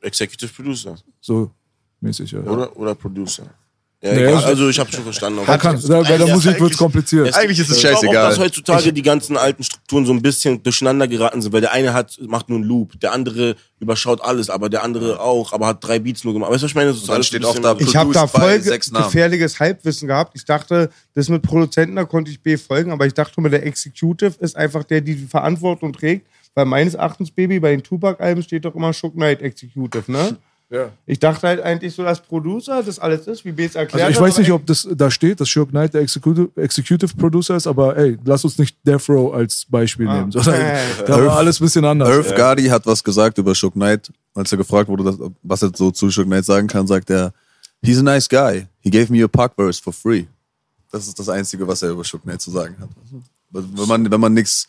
Executive 0.00 0.52
Producer. 0.52 0.96
So 1.20 1.50
mäßig, 2.00 2.32
ja. 2.32 2.40
Oder, 2.40 2.76
oder 2.76 2.94
Producer. 2.96 3.44
Ja, 4.02 4.14
Nee, 4.14 4.20
egal. 4.20 4.34
also- 4.36 4.46
also 4.48 4.68
ich 4.70 4.78
habe 4.78 4.90
schon 4.90 5.04
verstanden. 5.04 5.40
Er 5.46 5.58
kann, 5.58 5.78
da, 5.86 6.00
bei 6.00 6.16
der 6.16 6.26
Ja, 6.26 6.34
Musik 6.34 6.58
wird's 6.58 6.78
kompliziert. 6.78 7.34
Eigentlich 7.36 7.58
ist 7.58 7.68
es 7.68 7.76
Ich 7.76 7.82
glaube 7.82 7.96
auch, 7.96 8.00
scheißegal. 8.02 8.28
dass 8.30 8.38
heutzutage 8.38 8.92
die 8.94 9.02
ganzen 9.02 9.36
alten 9.36 9.62
Strukturen 9.62 10.06
so 10.06 10.12
ein 10.14 10.22
bisschen 10.22 10.62
durcheinander 10.62 11.06
geraten 11.06 11.42
sind, 11.42 11.52
weil 11.52 11.60
der 11.60 11.72
eine 11.72 11.92
hat, 11.92 12.16
macht 12.26 12.48
nur 12.48 12.56
einen 12.58 12.66
Loop, 12.66 12.98
der 12.98 13.12
andere 13.12 13.56
überschaut 13.78 14.22
alles, 14.22 14.48
aber 14.48 14.70
der 14.70 14.84
andere 14.84 15.20
auch, 15.20 15.52
aber 15.52 15.66
hat 15.66 15.84
drei 15.84 15.98
Beats 15.98 16.24
nur 16.24 16.32
gemacht. 16.32 16.50
Weißt 16.50 16.62
du, 16.62 16.64
was 16.64 16.70
ich 16.70 16.74
meine? 16.76 16.92
Das 16.92 17.02
ist 17.02 17.10
alles 17.10 17.26
steht 17.26 17.44
auch 17.44 17.58
da 17.58 17.76
Ich 17.78 17.94
habe 17.94 18.10
da 18.14 18.26
voll 18.26 18.58
gefährliches 18.58 19.60
Halbwissen 19.60 20.08
gehabt. 20.08 20.32
Ich 20.34 20.46
dachte, 20.46 20.88
das 21.14 21.28
mit 21.28 21.42
Produzenten, 21.42 21.96
da 21.96 22.04
konnte 22.04 22.30
ich 22.30 22.40
B 22.40 22.56
folgen, 22.56 22.92
aber 22.92 23.04
ich 23.06 23.12
dachte 23.12 23.34
immer, 23.36 23.50
der 23.50 23.66
Executive 23.66 24.32
ist 24.40 24.56
einfach 24.56 24.82
der, 24.84 25.02
die 25.02 25.14
die 25.14 25.26
Verantwortung 25.26 25.92
trägt. 25.92 26.26
Weil 26.54 26.64
meines 26.64 26.94
Erachtens, 26.94 27.30
Baby, 27.30 27.60
bei 27.60 27.70
den 27.70 27.82
Tupac-Alben 27.82 28.42
steht 28.42 28.64
doch 28.64 28.74
immer 28.74 28.92
Shook 28.92 29.12
Knight 29.14 29.40
Executive, 29.42 30.10
ne? 30.10 30.36
Ja. 30.70 30.90
Ich 31.04 31.18
dachte 31.18 31.48
halt 31.48 31.60
eigentlich 31.62 31.92
so, 31.94 32.04
dass 32.04 32.20
Producer 32.20 32.80
das 32.84 33.00
alles 33.00 33.26
ist, 33.26 33.44
wie 33.44 33.50
B 33.50 33.64
es 33.64 33.74
erklärt 33.74 34.04
Also 34.06 34.20
ich 34.20 34.24
weiß 34.24 34.38
nicht, 34.38 34.52
ob 34.52 34.64
das 34.66 34.86
da 34.94 35.10
steht, 35.10 35.40
dass 35.40 35.48
Shirk 35.48 35.70
Knight 35.70 35.94
der 35.94 36.00
Executive, 36.02 36.48
Executive 36.54 37.16
Producer 37.16 37.56
ist, 37.56 37.66
aber 37.66 37.96
ey, 37.96 38.16
lass 38.24 38.44
uns 38.44 38.56
nicht 38.56 38.76
Death 38.86 39.08
Row 39.08 39.34
als 39.34 39.66
Beispiel 39.68 40.06
Ah. 40.06 40.18
nehmen. 40.18 40.30
Sondern 40.30 40.54
da 41.06 41.26
war 41.26 41.36
alles 41.38 41.60
ein 41.60 41.64
bisschen 41.64 41.84
anders. 41.84 42.08
Irv 42.08 42.36
Gotti 42.36 42.66
hat 42.66 42.86
was 42.86 43.02
gesagt 43.02 43.36
über 43.38 43.52
Shook 43.54 43.72
Knight. 43.74 44.12
Als 44.32 44.52
er 44.52 44.58
gefragt 44.58 44.88
wurde, 44.88 45.32
was 45.42 45.62
er 45.62 45.72
so 45.74 45.90
zu 45.90 46.08
Shook 46.08 46.26
Knight 46.26 46.44
sagen 46.44 46.68
kann, 46.68 46.86
sagt 46.86 47.10
er, 47.10 47.32
he's 47.82 47.98
a 47.98 48.02
nice 48.02 48.28
guy. 48.28 48.66
He 48.78 48.90
gave 48.90 49.12
me 49.12 49.24
a 49.24 49.28
Park 49.28 49.54
verse 49.56 49.82
for 49.82 49.92
free. 49.92 50.26
Das 50.92 51.08
ist 51.08 51.18
das 51.18 51.28
Einzige, 51.28 51.66
was 51.66 51.82
er 51.82 51.90
über 51.90 52.04
Shook 52.04 52.22
Knight 52.22 52.40
zu 52.40 52.52
sagen 52.52 52.76
hat. 52.80 52.88
Wenn 53.50 53.88
man, 53.88 54.08
wenn 54.08 54.20
man 54.20 54.34
nichts, 54.34 54.68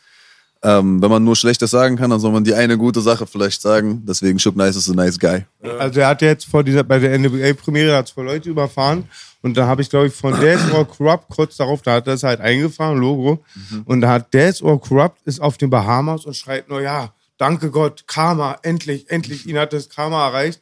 ähm, 0.64 1.02
wenn 1.02 1.10
man 1.10 1.24
nur 1.24 1.36
Schlechtes 1.36 1.72
sagen 1.72 1.96
kann, 1.96 2.10
dann 2.12 2.20
soll 2.20 2.32
man 2.32 2.44
die 2.44 2.54
eine 2.54 2.78
gute 2.78 3.02
Sache 3.02 3.26
vielleicht 3.26 3.62
sagen. 3.62 4.04
Deswegen 4.06 4.38
Shook 4.38 4.54
Knight 4.54 4.76
ist 4.76 4.90
a 4.90 4.94
nice 4.94 5.18
guy. 5.18 5.46
Also 5.80 6.02
er 6.02 6.10
hat 6.10 6.22
jetzt 6.22 6.46
vor 6.46 6.64
dieser, 6.64 6.84
bei 6.84 7.00
der 7.00 7.18
NBA-Premiere 7.18 7.98
hat 7.98 8.08
zwei 8.08 8.22
Leute 8.22 8.50
überfahren 8.50 9.06
und 9.42 9.58
da 9.58 9.66
habe 9.66 9.82
ich, 9.82 9.90
glaube 9.90 10.08
ich, 10.08 10.14
von 10.14 10.40
Dance 10.40 10.72
or 10.74 10.88
Corrupt 10.88 11.30
kurz 11.30 11.58
darauf, 11.58 11.82
da 11.82 11.94
hat 11.94 12.08
er 12.08 12.14
es 12.14 12.24
halt 12.24 12.42
eingefahren, 12.42 12.98
Logo. 12.98 13.44
Und 13.86 14.02
da 14.02 14.10
hat 14.10 14.34
Dance 14.34 14.64
or 14.64 14.80
Corrupt 14.80 15.18
ist 15.26 15.42
auf 15.42 15.58
den 15.58 15.72
Bahamas 15.72 16.26
und 16.26 16.36
schreit 16.36 16.70
nur, 16.70 16.82
ja, 16.82 17.12
danke 17.38 17.72
Gott, 17.72 18.04
Karma, 18.06 18.60
endlich, 18.62 19.10
endlich, 19.10 19.48
ihn 19.48 19.58
hat 19.58 19.74
das 19.74 19.90
Karma 19.90 20.28
erreicht. 20.28 20.62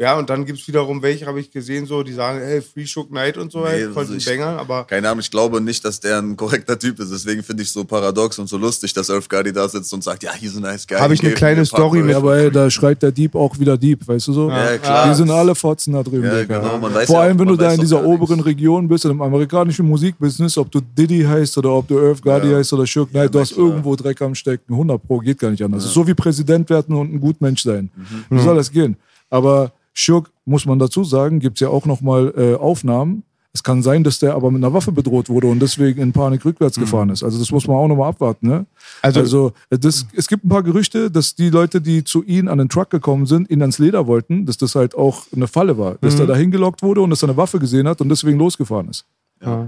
Ja, 0.00 0.16
und 0.16 0.30
dann 0.30 0.44
gibt's 0.44 0.68
wiederum 0.68 1.02
welche, 1.02 1.26
habe 1.26 1.40
ich 1.40 1.50
gesehen, 1.50 1.84
so, 1.84 2.04
die 2.04 2.12
sagen, 2.12 2.38
hey, 2.38 2.62
Free 2.62 2.86
Shook 2.86 3.08
Knight 3.08 3.36
und 3.36 3.50
so, 3.50 3.64
Nee, 3.64 3.86
von 3.88 3.96
also 3.98 4.12
den 4.12 4.18
ich- 4.18 4.24
Bängern, 4.26 4.56
aber 4.56 4.84
Keine 4.84 5.08
Ahnung, 5.08 5.18
ich 5.18 5.30
glaube 5.30 5.60
nicht, 5.60 5.84
dass 5.84 5.98
der 5.98 6.18
ein 6.22 6.36
korrekter 6.36 6.78
Typ 6.78 7.00
ist. 7.00 7.10
Deswegen 7.10 7.42
finde 7.42 7.64
ich 7.64 7.68
es 7.68 7.72
so 7.74 7.82
paradox 7.84 8.38
und 8.38 8.48
so 8.48 8.56
lustig, 8.58 8.92
dass 8.92 9.08
Irv 9.08 9.28
Gotti 9.28 9.52
da 9.52 9.68
sitzt 9.68 9.92
und 9.92 10.04
sagt, 10.04 10.22
ja, 10.22 10.30
he's 10.32 10.56
a 10.56 10.60
nice 10.60 10.86
guy. 10.86 10.98
Hab 10.98 11.10
ich 11.10 11.20
eine 11.24 11.32
kleine 11.34 11.66
Story 11.66 11.98
mit- 12.02 12.12
Ja, 12.12 12.18
aber 12.18 12.36
ey, 12.36 12.48
da 12.48 12.70
schreit 12.70 13.02
der 13.02 13.10
Dieb 13.10 13.34
auch 13.34 13.58
wieder 13.58 13.76
Dieb, 13.76 14.06
weißt 14.06 14.28
du 14.28 14.32
so? 14.34 14.50
Ja, 14.50 14.78
klar. 14.78 15.08
Die 15.08 15.14
sind 15.16 15.30
alle 15.30 15.56
Fotzen 15.56 15.94
da 15.94 16.02
drüben. 16.04 16.24
Ja, 16.26 16.44
genau, 16.44 16.78
man 16.78 16.94
weiß 16.94 17.08
Vor 17.08 17.16
ja 17.16 17.22
allem, 17.22 17.36
auch- 17.36 17.40
wenn 17.40 17.48
du 17.48 17.56
da 17.56 17.72
in 17.72 17.80
dieser 17.80 17.96
gar 18.00 18.06
nichts. 18.06 18.22
oberen 18.22 18.38
Region 18.40 18.86
bist, 18.86 19.04
im 19.04 19.20
amerikanischen 19.20 19.84
Musikbusiness, 19.86 20.56
ob 20.58 20.70
du 20.70 20.80
Diddy 20.80 21.24
heißt 21.24 21.58
oder 21.58 21.70
ob 21.72 21.88
du 21.88 21.98
Irv 21.98 22.22
Gotti 22.22 22.50
heißt 22.52 22.72
oder 22.72 22.86
Shirk 22.86 23.10
Knight, 23.10 23.34
du 23.34 23.40
hast 23.40 23.50
irgendwo 23.50 23.96
Dreck 23.96 24.22
am 24.22 24.36
Stecken. 24.36 24.72
100 24.74 25.02
Pro, 25.04 25.18
geht 25.18 25.40
gar 25.40 25.50
nicht 25.50 25.64
anders. 25.64 25.82
Das 25.82 25.88
ist 25.90 25.94
so 25.94 26.06
wie 26.06 26.14
Präsident 26.14 26.70
werden 26.70 26.94
und 26.94 27.12
ein 27.12 27.18
Gutmensch 27.18 27.64
sein. 27.64 27.90
Wie 28.30 28.40
soll 28.40 28.54
das 28.54 28.70
gehen? 28.70 28.96
Aber 29.28 29.72
Shirk, 29.98 30.30
muss 30.44 30.64
man 30.64 30.78
dazu 30.78 31.02
sagen, 31.04 31.40
gibt's 31.40 31.60
ja 31.60 31.68
auch 31.68 31.84
nochmal 31.86 32.32
äh, 32.36 32.54
Aufnahmen. 32.54 33.24
Es 33.52 33.62
kann 33.64 33.82
sein, 33.82 34.04
dass 34.04 34.20
der 34.20 34.34
aber 34.34 34.50
mit 34.52 34.62
einer 34.62 34.72
Waffe 34.72 34.92
bedroht 34.92 35.28
wurde 35.28 35.48
und 35.48 35.58
deswegen 35.60 36.00
in 36.00 36.12
Panik 36.12 36.44
rückwärts 36.44 36.78
gefahren 36.78 37.08
ist. 37.10 37.24
Also 37.24 37.38
das 37.38 37.50
muss 37.50 37.66
man 37.66 37.76
auch 37.76 37.88
nochmal 37.88 38.10
abwarten. 38.10 38.46
Ne? 38.46 38.66
Also, 39.02 39.20
Also- 39.20 39.52
äh, 39.70 39.78
das, 39.78 40.06
es 40.14 40.28
gibt 40.28 40.44
ein 40.44 40.48
paar 40.50 40.62
Gerüchte, 40.62 41.10
dass 41.10 41.34
die 41.34 41.50
Leute, 41.50 41.80
die 41.80 42.04
zu 42.04 42.22
ihm 42.22 42.46
an 42.46 42.58
den 42.58 42.68
Truck 42.68 42.90
gekommen 42.90 43.26
sind, 43.26 43.50
ihn 43.50 43.60
ans 43.62 43.78
Leder 43.80 44.06
wollten, 44.06 44.46
dass 44.46 44.58
das 44.58 44.76
halt 44.76 44.94
auch 44.94 45.22
eine 45.34 45.48
Falle 45.48 45.76
war. 45.78 45.96
Dass 46.00 46.14
Mhm. 46.14 46.20
er 46.20 46.26
da 46.28 46.36
hingelockt 46.36 46.82
wurde 46.82 47.00
und 47.00 47.10
dass 47.10 47.22
er 47.24 47.30
eine 47.30 47.36
Waffe 47.36 47.58
gesehen 47.58 47.88
hat 47.88 48.00
und 48.00 48.08
deswegen 48.10 48.38
losgefahren 48.38 48.88
ist. 48.90 49.04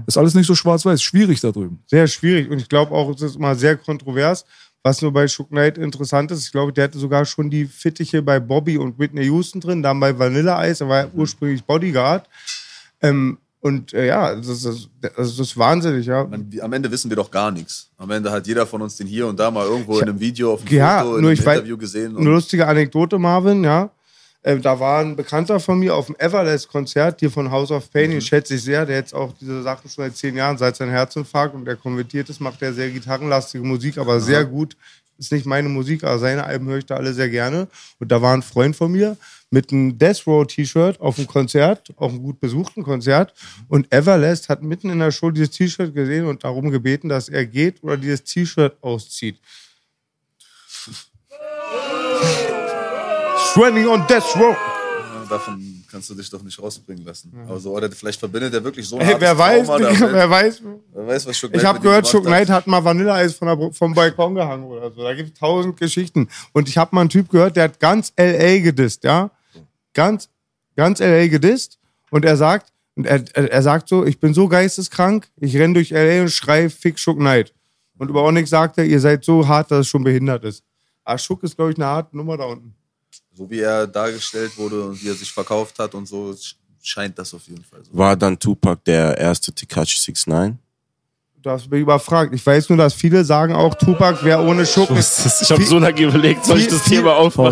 Ist 0.05 0.17
alles 0.17 0.35
nicht 0.35 0.47
so 0.47 0.55
schwarz-weiß, 0.55 1.01
schwierig 1.01 1.39
da 1.41 1.51
drüben. 1.51 1.79
sehr 1.87 2.05
schwierig. 2.07 2.49
Und 2.51 2.59
ich 2.59 2.69
glaube 2.69 2.91
auch, 2.91 3.09
es 3.13 3.21
ist 3.21 3.35
immer 3.37 3.55
sehr 3.55 3.75
kontrovers. 3.77 4.45
Was 4.83 5.01
nur 5.01 5.13
bei 5.13 5.27
Shook 5.27 5.49
Knight 5.49 5.77
interessant 5.77 6.31
ist, 6.31 6.45
ich 6.45 6.51
glaube, 6.51 6.73
der 6.73 6.85
hatte 6.85 6.97
sogar 6.97 7.23
schon 7.25 7.49
die 7.51 7.65
Fittiche 7.65 8.21
bei 8.23 8.39
Bobby 8.39 8.77
und 8.79 8.97
Whitney 8.97 9.25
Houston 9.25 9.61
drin, 9.61 9.83
dann 9.83 9.99
bei 9.99 10.17
Vanilla 10.17 10.65
Ice, 10.67 10.83
er 10.83 10.89
war 10.89 10.97
ja 11.01 11.07
ursprünglich 11.13 11.63
Bodyguard. 11.63 12.27
Ähm, 13.01 13.37
und 13.59 13.93
äh, 13.93 14.07
ja, 14.07 14.33
das 14.35 14.47
ist, 14.47 14.65
das, 14.65 14.89
das 15.15 15.37
ist 15.37 15.55
wahnsinnig, 15.55 16.07
ja. 16.07 16.21
Am 16.61 16.73
Ende 16.73 16.89
wissen 16.89 17.11
wir 17.11 17.15
doch 17.15 17.29
gar 17.29 17.51
nichts. 17.51 17.91
Am 17.97 18.09
Ende 18.09 18.31
hat 18.31 18.47
jeder 18.47 18.65
von 18.65 18.81
uns 18.81 18.95
den 18.97 19.05
hier 19.05 19.27
und 19.27 19.39
da 19.39 19.51
mal 19.51 19.67
irgendwo 19.67 19.99
in 19.99 20.09
einem 20.09 20.19
Video, 20.19 20.53
auf 20.53 20.61
einem 20.61 20.75
Ja, 20.75 21.01
Foto, 21.03 21.15
in 21.17 21.21
nur 21.21 21.29
einem 21.29 21.39
ich 21.39 21.45
weiß, 21.45 21.57
Interview 21.59 21.77
gesehen. 21.77 22.17
eine 22.17 22.29
lustige 22.29 22.65
Anekdote, 22.67 23.19
Marvin, 23.19 23.63
ja. 23.63 23.91
Äh, 24.43 24.57
da 24.59 24.79
war 24.79 25.01
ein 25.01 25.15
Bekannter 25.15 25.59
von 25.59 25.79
mir 25.79 25.95
auf 25.95 26.07
dem 26.07 26.15
Everlast-Konzert 26.17 27.19
hier 27.19 27.29
von 27.31 27.51
House 27.51 27.71
of 27.71 27.91
Pain, 27.91 28.09
Mhm. 28.09 28.13
den 28.13 28.21
schätze 28.21 28.55
ich 28.55 28.63
sehr, 28.63 28.85
der 28.85 28.95
jetzt 28.97 29.13
auch 29.13 29.33
diese 29.39 29.61
Sachen 29.61 29.89
schon 29.89 30.05
seit 30.05 30.15
zehn 30.17 30.35
Jahren, 30.35 30.57
seit 30.57 30.75
seinem 30.75 30.91
Herzinfarkt 30.91 31.53
und 31.53 31.65
der 31.65 31.75
konvertiert 31.75 32.29
ist, 32.29 32.39
macht 32.41 32.61
er 32.61 32.73
sehr 32.73 32.89
gitarrenlastige 32.89 33.63
Musik, 33.63 33.97
aber 33.97 34.19
sehr 34.19 34.45
gut. 34.45 34.75
ist 35.17 35.31
nicht 35.31 35.45
meine 35.45 35.69
Musik, 35.69 36.03
aber 36.03 36.17
seine 36.17 36.45
Alben 36.45 36.65
höre 36.67 36.79
ich 36.79 36.87
da 36.87 36.95
alle 36.95 37.13
sehr 37.13 37.29
gerne. 37.29 37.67
Und 37.99 38.11
da 38.11 38.23
war 38.23 38.33
ein 38.33 38.41
Freund 38.41 38.75
von 38.75 38.91
mir 38.91 39.17
mit 39.51 39.71
einem 39.71 39.95
Death 39.99 40.25
Row 40.25 40.47
T-Shirt 40.47 40.99
auf 40.99 41.19
einem 41.19 41.27
Konzert, 41.27 41.93
auf 41.97 42.11
einem 42.11 42.23
gut 42.23 42.39
besuchten 42.39 42.81
Konzert. 42.81 43.31
Und 43.67 43.93
Everlast 43.93 44.49
hat 44.49 44.63
mitten 44.63 44.89
in 44.89 44.97
der 44.97 45.11
Show 45.11 45.29
dieses 45.29 45.51
T-Shirt 45.51 45.93
gesehen 45.93 46.25
und 46.25 46.43
darum 46.43 46.71
gebeten, 46.71 47.07
dass 47.07 47.29
er 47.29 47.45
geht 47.45 47.83
oder 47.83 47.97
dieses 47.97 48.23
T-Shirt 48.23 48.75
auszieht. 48.81 49.37
Trending 53.53 53.87
on 53.87 54.05
Death 54.07 54.35
Row. 54.37 54.55
Ja, 54.55 55.25
davon 55.29 55.83
kannst 55.91 56.09
du 56.09 56.15
dich 56.15 56.29
doch 56.29 56.41
nicht 56.41 56.57
rausbringen 56.57 57.03
lassen. 57.03 57.33
Also, 57.49 57.75
oder 57.75 57.91
vielleicht 57.91 58.17
verbindet 58.17 58.53
er 58.53 58.63
wirklich 58.63 58.87
so 58.87 58.97
ein 58.97 59.05
Ey, 59.05 59.15
wer 59.19 59.37
weiß, 59.37 59.67
Trauma 59.67 59.79
damit. 59.79 59.99
wer 59.99 60.29
weiß. 60.29 60.61
Wer 60.93 61.07
weiß, 61.07 61.25
was 61.27 61.37
Shook 61.37 61.55
Ich 61.55 61.65
habe 61.65 61.81
gehört, 61.81 62.07
Shook. 62.07 62.23
Knight 62.23 62.49
hat 62.49 62.65
mal 62.65 62.81
Vanilleeis 62.81 63.33
von 63.33 63.47
der, 63.49 63.73
vom 63.73 63.93
Balkon 63.93 64.35
gehangen 64.35 64.63
oder 64.63 64.89
so. 64.91 65.03
Da 65.03 65.13
gibt 65.13 65.33
es 65.33 65.39
tausend 65.39 65.75
Geschichten. 65.75 66.29
Und 66.53 66.69
ich 66.69 66.77
habe 66.77 66.95
mal 66.95 67.01
einen 67.01 67.09
Typ 67.09 67.29
gehört, 67.29 67.57
der 67.57 67.65
hat 67.65 67.79
ganz 67.81 68.13
L.A. 68.15 68.61
gedisst, 68.61 69.03
ja? 69.03 69.31
Ganz, 69.93 70.29
ganz 70.77 71.01
L.A. 71.01 71.27
gedisst. 71.27 71.77
Und 72.09 72.23
er 72.23 72.37
sagt, 72.37 72.71
und 72.95 73.05
er, 73.05 73.21
er, 73.35 73.61
sagt 73.61 73.89
so, 73.89 74.05
ich 74.05 74.19
bin 74.19 74.33
so 74.33 74.47
geisteskrank, 74.47 75.27
ich 75.35 75.57
renn 75.57 75.73
durch 75.73 75.91
L.A. 75.91 76.21
und 76.21 76.29
schrei 76.29 76.69
Fick 76.69 76.97
Shook 76.97 77.17
Knight. 77.17 77.53
Und 77.97 78.09
über 78.09 78.23
Onyx 78.23 78.49
sagt 78.49 78.77
er, 78.77 78.85
ihr 78.85 79.01
seid 79.01 79.25
so 79.25 79.45
hart, 79.45 79.71
dass 79.71 79.81
es 79.81 79.87
schon 79.87 80.05
behindert 80.05 80.45
ist. 80.45 80.63
Aber 81.03 81.17
Shook 81.17 81.43
ist, 81.43 81.57
glaube 81.57 81.71
ich, 81.71 81.77
eine 81.77 81.85
harte 81.85 82.15
Nummer 82.15 82.37
da 82.37 82.45
unten. 82.45 82.75
So 83.33 83.49
wie 83.49 83.59
er 83.59 83.87
dargestellt 83.87 84.51
wurde 84.57 84.83
und 84.83 85.01
wie 85.03 85.07
er 85.09 85.15
sich 85.15 85.31
verkauft 85.31 85.77
hat 85.79 85.93
und 85.95 86.07
so, 86.07 86.31
sch- 86.31 86.55
scheint 86.81 87.17
das 87.17 87.33
auf 87.33 87.41
jeden 87.47 87.63
Fall 87.63 87.79
so. 87.83 87.97
War 87.97 88.15
dann 88.15 88.37
Tupac 88.37 88.81
der 88.85 89.17
erste 89.17 89.51
Tekashi 89.53 89.97
69? 90.11 90.57
Du 91.43 91.49
hast 91.49 91.71
mich 91.71 91.81
überfragt. 91.81 92.31
Ich 92.35 92.45
weiß 92.45 92.69
nur, 92.69 92.77
dass 92.77 92.93
viele 92.93 93.23
sagen 93.25 93.55
auch, 93.55 93.73
Tupac 93.73 94.23
wäre 94.23 94.43
ohne 94.43 94.61
nicht. 94.61 94.77
Ich 94.77 95.49
habe 95.51 95.63
so 95.63 95.79
lange 95.79 95.99
überlegt, 95.99 96.45
soll 96.45 96.59
ich 96.59 96.67
das 96.67 96.83
Thema 96.83 97.15
aufmachen? 97.15 97.47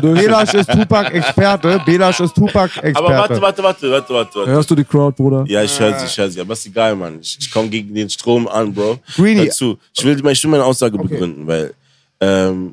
Belasch 0.00 0.54
ist 0.54 0.70
Tupac-Experte. 0.70 1.82
Belasch 1.84 2.20
ist 2.20 2.34
Tupac-Experte. 2.34 2.96
Aber 2.98 3.10
warte, 3.10 3.42
warte, 3.42 3.62
warte, 3.62 3.90
warte, 3.90 4.14
warte. 4.14 4.46
Hörst 4.50 4.70
du 4.70 4.74
die 4.76 4.84
Crowd, 4.84 5.14
Bruder? 5.14 5.44
Ja, 5.46 5.62
ich 5.62 5.78
höre 5.78 5.98
sie, 5.98 6.06
ich 6.06 6.16
höre 6.16 6.30
sie. 6.30 6.40
Aber 6.40 6.54
ist 6.54 6.64
egal, 6.64 6.96
Mann. 6.96 7.18
Ich, 7.20 7.36
ich 7.38 7.50
komme 7.50 7.68
gegen 7.68 7.94
den 7.94 8.08
Strom 8.08 8.48
an, 8.48 8.72
Bro. 8.72 8.98
Greenie. 9.14 9.42
Hör 9.42 9.50
zu. 9.50 9.78
Ich 9.94 10.02
will, 10.02 10.26
ich 10.26 10.42
will 10.42 10.50
meine 10.50 10.64
Aussage 10.64 10.96
begründen, 10.96 11.46
weil 11.46 11.74
ähm, 12.20 12.72